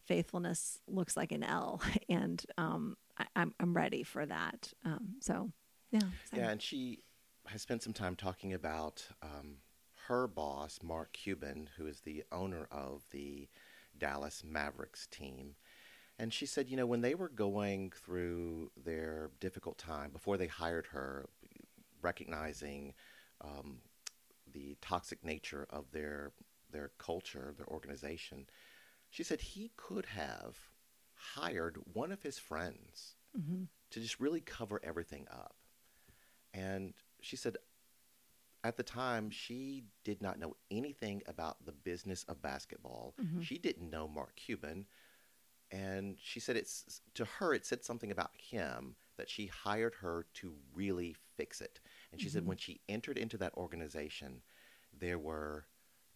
faithfulness 0.06 0.78
looks 0.86 1.16
like 1.16 1.32
an 1.32 1.42
L, 1.42 1.80
and 2.08 2.44
um, 2.58 2.96
I, 3.18 3.26
I'm 3.36 3.54
I'm 3.60 3.74
ready 3.74 4.02
for 4.02 4.24
that. 4.26 4.72
Um, 4.84 5.16
so, 5.20 5.50
yeah, 5.90 6.00
Yeah, 6.32 6.50
and 6.50 6.62
she 6.62 7.00
has 7.46 7.62
spent 7.62 7.82
some 7.82 7.92
time 7.92 8.16
talking 8.16 8.52
about 8.52 9.06
um, 9.22 9.58
her 10.08 10.26
boss, 10.26 10.80
Mark 10.82 11.12
Cuban, 11.12 11.68
who 11.76 11.86
is 11.86 12.00
the 12.00 12.24
owner 12.32 12.66
of 12.70 13.04
the 13.10 13.48
Dallas 13.98 14.42
Mavericks 14.44 15.06
team. 15.06 15.54
And 16.18 16.32
she 16.32 16.46
said, 16.46 16.68
you 16.68 16.76
know, 16.76 16.86
when 16.86 17.02
they 17.02 17.14
were 17.14 17.28
going 17.28 17.92
through 17.94 18.70
their 18.84 19.30
difficult 19.38 19.76
time 19.78 20.10
before 20.10 20.36
they 20.38 20.46
hired 20.46 20.86
her, 20.86 21.28
recognizing 22.00 22.94
um, 23.42 23.78
the 24.56 24.76
toxic 24.80 25.22
nature 25.24 25.66
of 25.70 25.90
their 25.92 26.32
their 26.70 26.90
culture, 26.98 27.54
their 27.56 27.68
organization, 27.68 28.46
she 29.08 29.22
said 29.22 29.40
he 29.40 29.70
could 29.76 30.06
have 30.06 30.56
hired 31.14 31.76
one 31.92 32.10
of 32.10 32.22
his 32.22 32.38
friends 32.38 33.14
Mhm. 33.36 33.68
to 33.90 34.00
just 34.00 34.18
really 34.18 34.40
cover 34.40 34.80
everything 34.82 35.28
up. 35.28 35.56
And 36.52 36.94
she 37.20 37.36
said 37.36 37.56
at 38.64 38.76
the 38.76 38.82
time 38.82 39.30
she 39.30 39.84
did 40.02 40.20
not 40.20 40.38
know 40.40 40.56
anything 40.70 41.22
about 41.26 41.64
the 41.64 41.72
business 41.72 42.24
of 42.24 42.42
basketball. 42.42 43.14
Mhm. 43.18 43.42
She 43.42 43.58
didn't 43.58 43.90
know 43.90 44.08
Mark 44.08 44.34
Cuban. 44.34 44.88
And 45.70 46.18
she 46.18 46.40
said 46.40 46.56
it's 46.56 47.00
to 47.14 47.24
her 47.24 47.54
it 47.54 47.64
said 47.64 47.84
something 47.84 48.10
about 48.10 48.34
him 48.36 48.96
that 49.16 49.28
she 49.28 49.46
hired 49.46 49.94
her 49.96 50.24
to 50.34 50.58
really 50.74 51.14
fix 51.36 51.60
it. 51.60 51.80
And 52.12 52.20
she 52.20 52.28
said 52.28 52.44
Mhm. 52.44 52.46
when 52.46 52.56
she 52.58 52.80
entered 52.88 53.18
into 53.18 53.36
that 53.38 53.54
organization, 53.54 54.42
there 54.92 55.18
were 55.18 55.66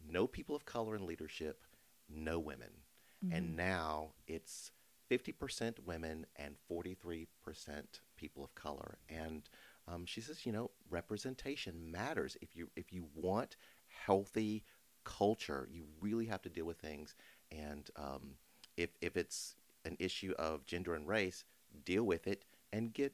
no 0.02 0.26
people 0.26 0.56
of 0.56 0.64
color 0.64 0.96
in 0.96 1.06
leadership, 1.06 1.64
no 2.08 2.38
women. 2.38 2.84
Mm-hmm. 3.24 3.34
And 3.34 3.56
now 3.56 4.14
it's 4.26 4.70
50% 5.08 5.80
women 5.80 6.26
and 6.36 6.56
43% 6.70 8.00
people 8.16 8.44
of 8.44 8.54
color. 8.54 8.98
And 9.08 9.48
um, 9.88 10.06
she 10.06 10.20
says, 10.20 10.46
you 10.46 10.52
know, 10.52 10.70
representation 10.88 11.90
matters. 11.90 12.36
If 12.40 12.54
you 12.54 12.70
if 12.76 12.92
you 12.92 13.08
want 13.14 13.56
healthy 13.88 14.64
culture, 15.04 15.68
you 15.70 15.86
really 16.00 16.26
have 16.26 16.42
to 16.42 16.48
deal 16.48 16.64
with 16.64 16.78
things. 16.78 17.14
And 17.50 17.90
um, 17.96 18.36
if 18.76 18.90
if 19.00 19.16
it's 19.16 19.56
an 19.84 19.96
issue 19.98 20.32
of 20.38 20.64
gender 20.64 20.94
and 20.94 21.08
race, 21.08 21.44
deal 21.84 22.04
with 22.04 22.26
it 22.26 22.44
and 22.72 22.92
get 22.92 23.12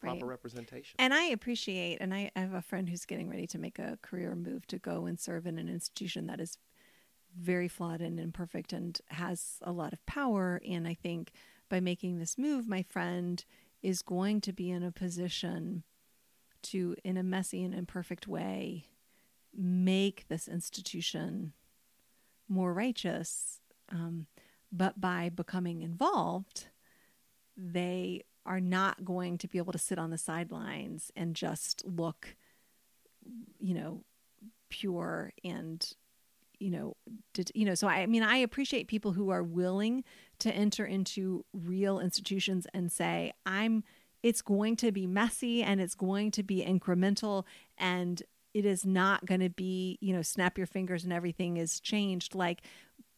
proper 0.00 0.26
Right. 0.26 0.30
representation. 0.30 0.96
And 0.98 1.12
I 1.12 1.24
appreciate, 1.24 1.98
and 2.00 2.14
I, 2.14 2.30
I 2.36 2.40
have 2.40 2.54
a 2.54 2.62
friend 2.62 2.88
who's 2.88 3.04
getting 3.04 3.28
ready 3.28 3.46
to 3.48 3.58
make 3.58 3.78
a 3.78 3.98
career 4.02 4.34
move 4.34 4.66
to 4.68 4.78
go 4.78 5.06
and 5.06 5.18
serve 5.18 5.46
in 5.46 5.58
an 5.58 5.68
institution 5.68 6.26
that 6.26 6.40
is 6.40 6.58
very 7.36 7.68
flawed 7.68 8.00
and 8.00 8.18
imperfect 8.18 8.72
and 8.72 8.98
has 9.08 9.58
a 9.62 9.72
lot 9.72 9.92
of 9.92 10.04
power. 10.06 10.60
And 10.66 10.86
I 10.88 10.94
think 10.94 11.32
by 11.68 11.80
making 11.80 12.18
this 12.18 12.38
move, 12.38 12.68
my 12.68 12.82
friend 12.82 13.44
is 13.82 14.02
going 14.02 14.40
to 14.42 14.52
be 14.52 14.70
in 14.70 14.82
a 14.82 14.90
position 14.90 15.84
to, 16.62 16.96
in 17.04 17.16
a 17.16 17.22
messy 17.22 17.62
and 17.62 17.74
imperfect 17.74 18.26
way, 18.26 18.86
make 19.56 20.26
this 20.28 20.48
institution 20.48 21.52
more 22.48 22.72
righteous. 22.72 23.60
Um, 23.90 24.26
but 24.72 25.00
by 25.00 25.28
becoming 25.28 25.82
involved, 25.82 26.66
they 27.56 28.24
are 28.46 28.60
not 28.60 29.04
going 29.04 29.38
to 29.38 29.48
be 29.48 29.58
able 29.58 29.72
to 29.72 29.78
sit 29.78 29.98
on 29.98 30.10
the 30.10 30.18
sidelines 30.18 31.10
and 31.16 31.34
just 31.34 31.84
look, 31.86 32.36
you 33.58 33.74
know, 33.74 34.02
pure 34.68 35.32
and, 35.44 35.92
you 36.58 36.70
know, 36.70 36.96
did, 37.34 37.50
you 37.54 37.64
know. 37.64 37.74
So 37.74 37.88
I, 37.88 38.06
mean, 38.06 38.22
I 38.22 38.38
appreciate 38.38 38.88
people 38.88 39.12
who 39.12 39.30
are 39.30 39.42
willing 39.42 40.04
to 40.40 40.52
enter 40.52 40.84
into 40.84 41.44
real 41.52 42.00
institutions 42.00 42.66
and 42.72 42.90
say, 42.90 43.32
"I'm." 43.46 43.84
It's 44.20 44.42
going 44.42 44.74
to 44.78 44.90
be 44.90 45.06
messy 45.06 45.62
and 45.62 45.80
it's 45.80 45.94
going 45.94 46.32
to 46.32 46.42
be 46.42 46.64
incremental 46.66 47.44
and 47.78 48.20
it 48.52 48.64
is 48.64 48.84
not 48.84 49.26
going 49.26 49.40
to 49.42 49.48
be, 49.48 49.96
you 50.00 50.12
know, 50.12 50.22
snap 50.22 50.58
your 50.58 50.66
fingers 50.66 51.04
and 51.04 51.12
everything 51.12 51.56
is 51.56 51.78
changed. 51.78 52.34
Like 52.34 52.62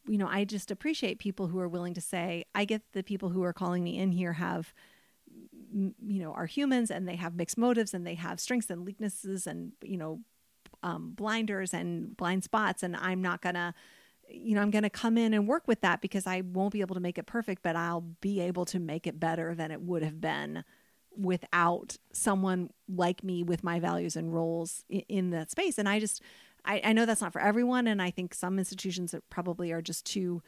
you 0.06 0.18
know, 0.18 0.28
I 0.28 0.44
just 0.44 0.70
appreciate 0.70 1.18
people 1.18 1.48
who 1.48 1.60
are 1.60 1.68
willing 1.68 1.94
to 1.94 2.00
say, 2.00 2.44
I 2.54 2.64
get 2.64 2.82
the 2.92 3.02
people 3.02 3.30
who 3.30 3.42
are 3.44 3.52
calling 3.52 3.84
me 3.84 3.98
in 3.98 4.12
here 4.12 4.34
have, 4.34 4.72
you 5.72 5.94
know, 6.22 6.32
are 6.32 6.46
humans 6.46 6.90
and 6.90 7.06
they 7.08 7.16
have 7.16 7.34
mixed 7.34 7.58
motives 7.58 7.94
and 7.94 8.06
they 8.06 8.14
have 8.14 8.40
strengths 8.40 8.70
and 8.70 8.84
weaknesses 8.84 9.46
and, 9.46 9.72
you 9.82 9.96
know, 9.96 10.20
um, 10.82 11.12
blinders 11.12 11.74
and 11.74 12.16
blind 12.16 12.44
spots. 12.44 12.82
And 12.82 12.96
I'm 12.96 13.22
not 13.22 13.42
to, 13.54 13.74
you 14.28 14.54
know, 14.54 14.62
I'm 14.62 14.70
to 14.82 14.90
come 14.90 15.18
in 15.18 15.34
and 15.34 15.46
work 15.46 15.66
with 15.66 15.80
that 15.82 16.00
because 16.00 16.26
I 16.26 16.42
won't 16.42 16.72
be 16.72 16.80
able 16.80 16.94
to 16.94 17.00
make 17.00 17.18
it 17.18 17.26
perfect, 17.26 17.62
but 17.62 17.76
I'll 17.76 18.04
be 18.20 18.40
able 18.40 18.64
to 18.66 18.78
make 18.78 19.06
it 19.06 19.20
better 19.20 19.54
than 19.54 19.70
it 19.70 19.80
would 19.82 20.02
have 20.02 20.20
been 20.20 20.64
without 21.16 21.96
someone 22.12 22.70
like 22.88 23.24
me 23.24 23.42
with 23.42 23.64
my 23.64 23.80
values 23.80 24.16
and 24.16 24.32
roles 24.32 24.84
in, 24.88 25.02
in 25.08 25.30
that 25.30 25.50
space. 25.50 25.78
And 25.78 25.88
I 25.88 26.00
just, 26.00 26.22
I, 26.64 26.80
I 26.84 26.92
know 26.92 27.06
that's 27.06 27.20
not 27.20 27.32
for 27.32 27.40
everyone. 27.40 27.86
And 27.86 28.00
I 28.00 28.10
think 28.10 28.34
some 28.34 28.58
institutions 28.58 29.12
that 29.12 29.28
probably 29.30 29.72
are 29.72 29.82
just 29.82 30.06
too, 30.06 30.42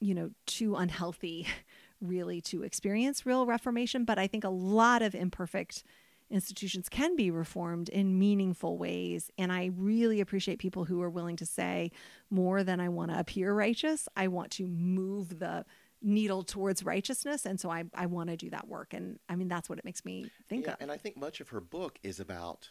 you 0.00 0.14
know, 0.14 0.30
too 0.46 0.76
unhealthy 0.76 1.46
really 2.00 2.40
to 2.42 2.62
experience 2.62 3.26
real 3.26 3.46
reformation. 3.46 4.04
But 4.04 4.18
I 4.18 4.26
think 4.26 4.44
a 4.44 4.50
lot 4.50 5.02
of 5.02 5.14
imperfect 5.14 5.84
institutions 6.28 6.88
can 6.88 7.14
be 7.14 7.30
reformed 7.30 7.88
in 7.88 8.18
meaningful 8.18 8.78
ways. 8.78 9.30
And 9.38 9.52
I 9.52 9.70
really 9.76 10.20
appreciate 10.20 10.58
people 10.58 10.84
who 10.84 11.00
are 11.02 11.10
willing 11.10 11.36
to 11.36 11.46
say, 11.46 11.92
more 12.30 12.64
than 12.64 12.80
I 12.80 12.88
want 12.88 13.12
to 13.12 13.18
appear 13.18 13.54
righteous, 13.54 14.08
I 14.16 14.28
want 14.28 14.50
to 14.52 14.66
move 14.66 15.38
the 15.38 15.64
needle 16.02 16.42
towards 16.42 16.84
righteousness. 16.84 17.46
And 17.46 17.58
so 17.58 17.70
I, 17.70 17.84
I 17.94 18.06
want 18.06 18.30
to 18.30 18.36
do 18.36 18.50
that 18.50 18.68
work. 18.68 18.92
And 18.92 19.18
I 19.28 19.36
mean, 19.36 19.48
that's 19.48 19.68
what 19.68 19.78
it 19.78 19.84
makes 19.84 20.04
me 20.04 20.30
think 20.48 20.66
yeah, 20.66 20.72
of. 20.72 20.78
and 20.80 20.90
I 20.90 20.96
think 20.96 21.16
much 21.16 21.40
of 21.40 21.48
her 21.50 21.60
book 21.60 21.98
is 22.02 22.20
about 22.20 22.70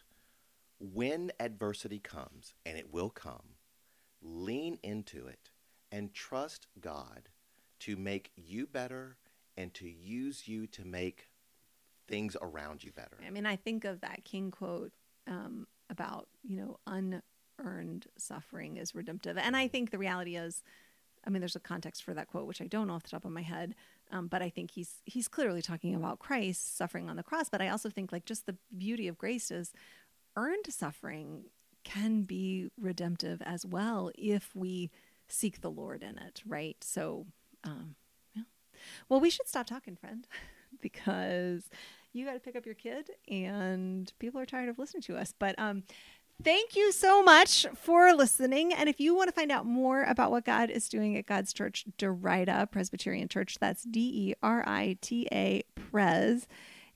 when 0.79 1.31
adversity 1.39 1.99
comes, 1.99 2.53
and 2.65 2.77
it 2.77 2.93
will 2.93 3.09
come, 3.09 3.55
lean 4.21 4.77
into 4.83 5.27
it 5.27 5.49
and 5.91 6.13
trust 6.13 6.67
God 6.79 7.29
to 7.79 7.95
make 7.95 8.31
you 8.35 8.67
better 8.67 9.17
and 9.57 9.73
to 9.75 9.87
use 9.87 10.47
you 10.47 10.67
to 10.67 10.85
make 10.85 11.29
things 12.07 12.35
around 12.41 12.83
you 12.83 12.91
better. 12.91 13.17
I 13.25 13.29
mean, 13.29 13.45
I 13.45 13.55
think 13.55 13.85
of 13.85 14.01
that 14.01 14.23
King 14.23 14.51
quote 14.51 14.91
um, 15.27 15.67
about, 15.89 16.27
you 16.43 16.57
know, 16.57 16.77
unearned 16.85 18.07
suffering 18.17 18.77
is 18.77 18.93
redemptive. 18.93 19.37
And 19.37 19.55
I 19.55 19.67
think 19.67 19.91
the 19.91 19.97
reality 19.97 20.35
is, 20.35 20.61
I 21.25 21.29
mean, 21.29 21.41
there's 21.41 21.55
a 21.55 21.59
context 21.59 22.03
for 22.03 22.13
that 22.13 22.27
quote, 22.27 22.45
which 22.45 22.61
I 22.61 22.67
don't 22.67 22.87
know 22.87 22.93
off 22.93 23.03
the 23.03 23.09
top 23.09 23.25
of 23.25 23.31
my 23.31 23.41
head. 23.41 23.75
Um, 24.11 24.27
but 24.27 24.43
I 24.43 24.49
think 24.49 24.71
he's 24.71 25.01
he's 25.05 25.27
clearly 25.27 25.63
talking 25.63 25.95
about 25.95 26.19
Christ 26.19 26.77
suffering 26.77 27.09
on 27.09 27.15
the 27.15 27.23
cross. 27.23 27.49
But 27.49 27.61
I 27.61 27.69
also 27.69 27.89
think 27.89 28.11
like 28.11 28.25
just 28.25 28.45
the 28.45 28.55
beauty 28.77 29.07
of 29.07 29.17
grace 29.17 29.49
is 29.49 29.73
earned 30.35 30.65
suffering 30.69 31.45
can 31.83 32.23
be 32.23 32.69
redemptive 32.79 33.41
as 33.43 33.65
well 33.65 34.11
if 34.15 34.55
we 34.55 34.91
seek 35.27 35.61
the 35.61 35.71
Lord 35.71 36.03
in 36.03 36.17
it, 36.17 36.41
right? 36.45 36.77
So, 36.81 37.25
um, 37.65 37.95
yeah. 38.35 38.43
Well, 39.09 39.19
we 39.19 39.29
should 39.29 39.47
stop 39.47 39.67
talking, 39.67 39.95
friend, 39.95 40.27
because 40.81 41.63
you 42.13 42.25
got 42.25 42.33
to 42.33 42.39
pick 42.39 42.55
up 42.55 42.65
your 42.65 42.75
kid, 42.75 43.09
and 43.27 44.11
people 44.19 44.39
are 44.39 44.45
tired 44.45 44.69
of 44.69 44.79
listening 44.79 45.03
to 45.03 45.17
us. 45.17 45.33
But 45.37 45.57
um, 45.57 45.83
thank 46.41 46.75
you 46.75 46.91
so 46.91 47.23
much 47.23 47.65
for 47.75 48.13
listening. 48.13 48.73
And 48.73 48.87
if 48.87 48.99
you 48.99 49.15
want 49.15 49.27
to 49.27 49.33
find 49.33 49.51
out 49.51 49.65
more 49.65 50.03
about 50.03 50.31
what 50.31 50.45
God 50.45 50.69
is 50.69 50.87
doing 50.87 51.17
at 51.17 51.25
God's 51.25 51.53
Church, 51.53 51.85
Derita 51.97 52.71
Presbyterian 52.71 53.27
Church, 53.27 53.57
that's 53.59 53.83
D 53.83 54.29
E 54.29 54.33
R 54.41 54.63
I 54.67 54.97
T 55.01 55.27
A 55.31 55.63
Pres. 55.75 56.47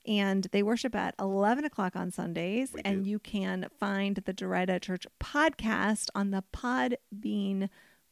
And 0.06 0.46
they 0.52 0.62
worship 0.62 0.94
at 0.94 1.14
11 1.20 1.66
o'clock 1.66 1.94
on 1.94 2.10
Sundays. 2.10 2.72
We 2.72 2.80
and 2.86 3.04
do. 3.04 3.10
you 3.10 3.18
can 3.18 3.66
find 3.78 4.16
the 4.16 4.32
Derita 4.32 4.80
Church 4.80 5.06
podcast 5.22 6.08
on 6.14 6.30
the 6.30 6.42
Podbean 6.54 7.68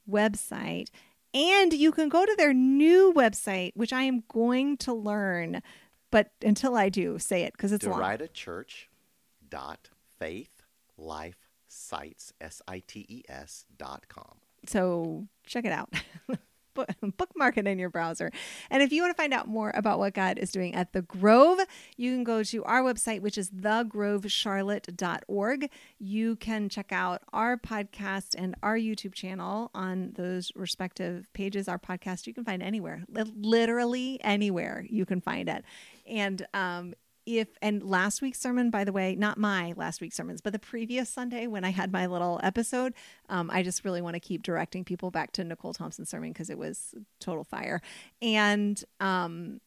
website. 0.08 0.88
And 1.34 1.72
you 1.72 1.92
can 1.92 2.08
go 2.08 2.24
to 2.24 2.34
their 2.36 2.54
new 2.54 3.12
website, 3.14 3.72
which 3.74 3.92
I 3.92 4.02
am 4.02 4.24
going 4.32 4.76
to 4.78 4.92
learn. 4.92 5.62
But 6.10 6.30
until 6.42 6.74
I 6.74 6.88
do, 6.88 7.18
say 7.18 7.42
it 7.42 7.52
because 7.52 7.72
it's 7.72 7.86
long. 7.86 8.00
Derita 8.00 8.32
Church 8.32 8.88
dot 9.48 9.90
faith 10.18 10.62
life 10.96 11.48
sites 11.68 12.32
s 12.40 12.62
i 12.66 12.80
t 12.86 13.04
e 13.08 13.22
s 13.28 13.66
dot 13.76 14.08
com. 14.08 14.38
So 14.66 15.28
check 15.46 15.64
it 15.64 15.72
out. 15.72 15.92
Book- 16.78 16.94
Bookmark 17.16 17.56
it 17.58 17.66
in 17.66 17.78
your 17.78 17.90
browser. 17.90 18.30
And 18.70 18.82
if 18.82 18.92
you 18.92 19.02
want 19.02 19.14
to 19.16 19.20
find 19.20 19.34
out 19.34 19.48
more 19.48 19.72
about 19.74 19.98
what 19.98 20.14
God 20.14 20.38
is 20.38 20.52
doing 20.52 20.74
at 20.74 20.92
The 20.92 21.02
Grove, 21.02 21.58
you 21.96 22.12
can 22.12 22.22
go 22.24 22.42
to 22.44 22.64
our 22.64 22.82
website, 22.82 23.20
which 23.20 23.36
is 23.36 23.50
thegrovecharlotte.org. 23.50 25.70
You 25.98 26.36
can 26.36 26.68
check 26.68 26.92
out 26.92 27.22
our 27.32 27.56
podcast 27.56 28.34
and 28.36 28.54
our 28.62 28.76
YouTube 28.76 29.14
channel 29.14 29.70
on 29.74 30.12
those 30.14 30.52
respective 30.54 31.26
pages. 31.32 31.68
Our 31.68 31.78
podcast 31.78 32.26
you 32.26 32.34
can 32.34 32.44
find 32.44 32.62
anywhere, 32.62 33.04
literally 33.08 34.20
anywhere 34.22 34.86
you 34.88 35.04
can 35.04 35.20
find 35.20 35.48
it. 35.48 35.64
And 36.06 36.46
um, 36.54 36.94
if 37.28 37.48
and 37.60 37.82
last 37.82 38.22
week's 38.22 38.40
sermon 38.40 38.70
by 38.70 38.84
the 38.84 38.92
way 38.92 39.14
not 39.14 39.36
my 39.36 39.74
last 39.76 40.00
week's 40.00 40.16
sermons 40.16 40.40
but 40.40 40.52
the 40.52 40.58
previous 40.58 41.10
sunday 41.10 41.46
when 41.46 41.64
i 41.64 41.70
had 41.70 41.92
my 41.92 42.06
little 42.06 42.40
episode 42.42 42.94
um, 43.28 43.50
i 43.52 43.62
just 43.62 43.84
really 43.84 44.00
want 44.00 44.14
to 44.14 44.20
keep 44.20 44.42
directing 44.42 44.82
people 44.84 45.10
back 45.10 45.30
to 45.32 45.44
nicole 45.44 45.74
thompson's 45.74 46.08
sermon 46.08 46.32
because 46.32 46.48
it 46.48 46.56
was 46.56 46.94
total 47.20 47.44
fire 47.44 47.82
and 48.22 48.84
um, 49.00 49.60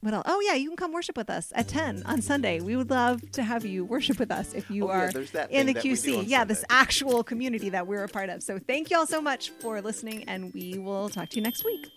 what 0.00 0.14
else? 0.14 0.24
Oh 0.26 0.40
yeah, 0.40 0.54
you 0.54 0.68
can 0.68 0.76
come 0.76 0.92
worship 0.92 1.16
with 1.16 1.30
us 1.30 1.50
at 1.56 1.66
ten 1.66 2.02
on 2.04 2.20
Sunday. 2.22 2.60
We 2.60 2.76
would 2.76 2.90
love 2.90 3.22
to 3.32 3.42
have 3.42 3.64
you 3.64 3.84
worship 3.84 4.18
with 4.18 4.30
us 4.30 4.52
if 4.52 4.70
you 4.70 4.86
Oh, 4.86 4.90
are 4.90 5.10
that 5.10 5.50
in 5.50 5.66
the 5.66 5.74
QC. 5.74 6.24
Yeah, 6.26 6.44
this 6.44 6.64
actual 6.70 7.24
community 7.24 7.70
that 7.70 7.86
we're 7.86 8.04
a 8.04 8.08
part 8.08 8.28
of. 8.28 8.42
So 8.42 8.58
thank 8.58 8.90
you 8.90 8.98
all 8.98 9.06
so 9.06 9.20
much 9.20 9.50
for 9.50 9.80
listening, 9.80 10.24
and 10.28 10.52
we 10.54 10.78
will 10.78 11.08
talk 11.08 11.30
to 11.30 11.36
you 11.36 11.42
next 11.42 11.64
week. 11.64 11.88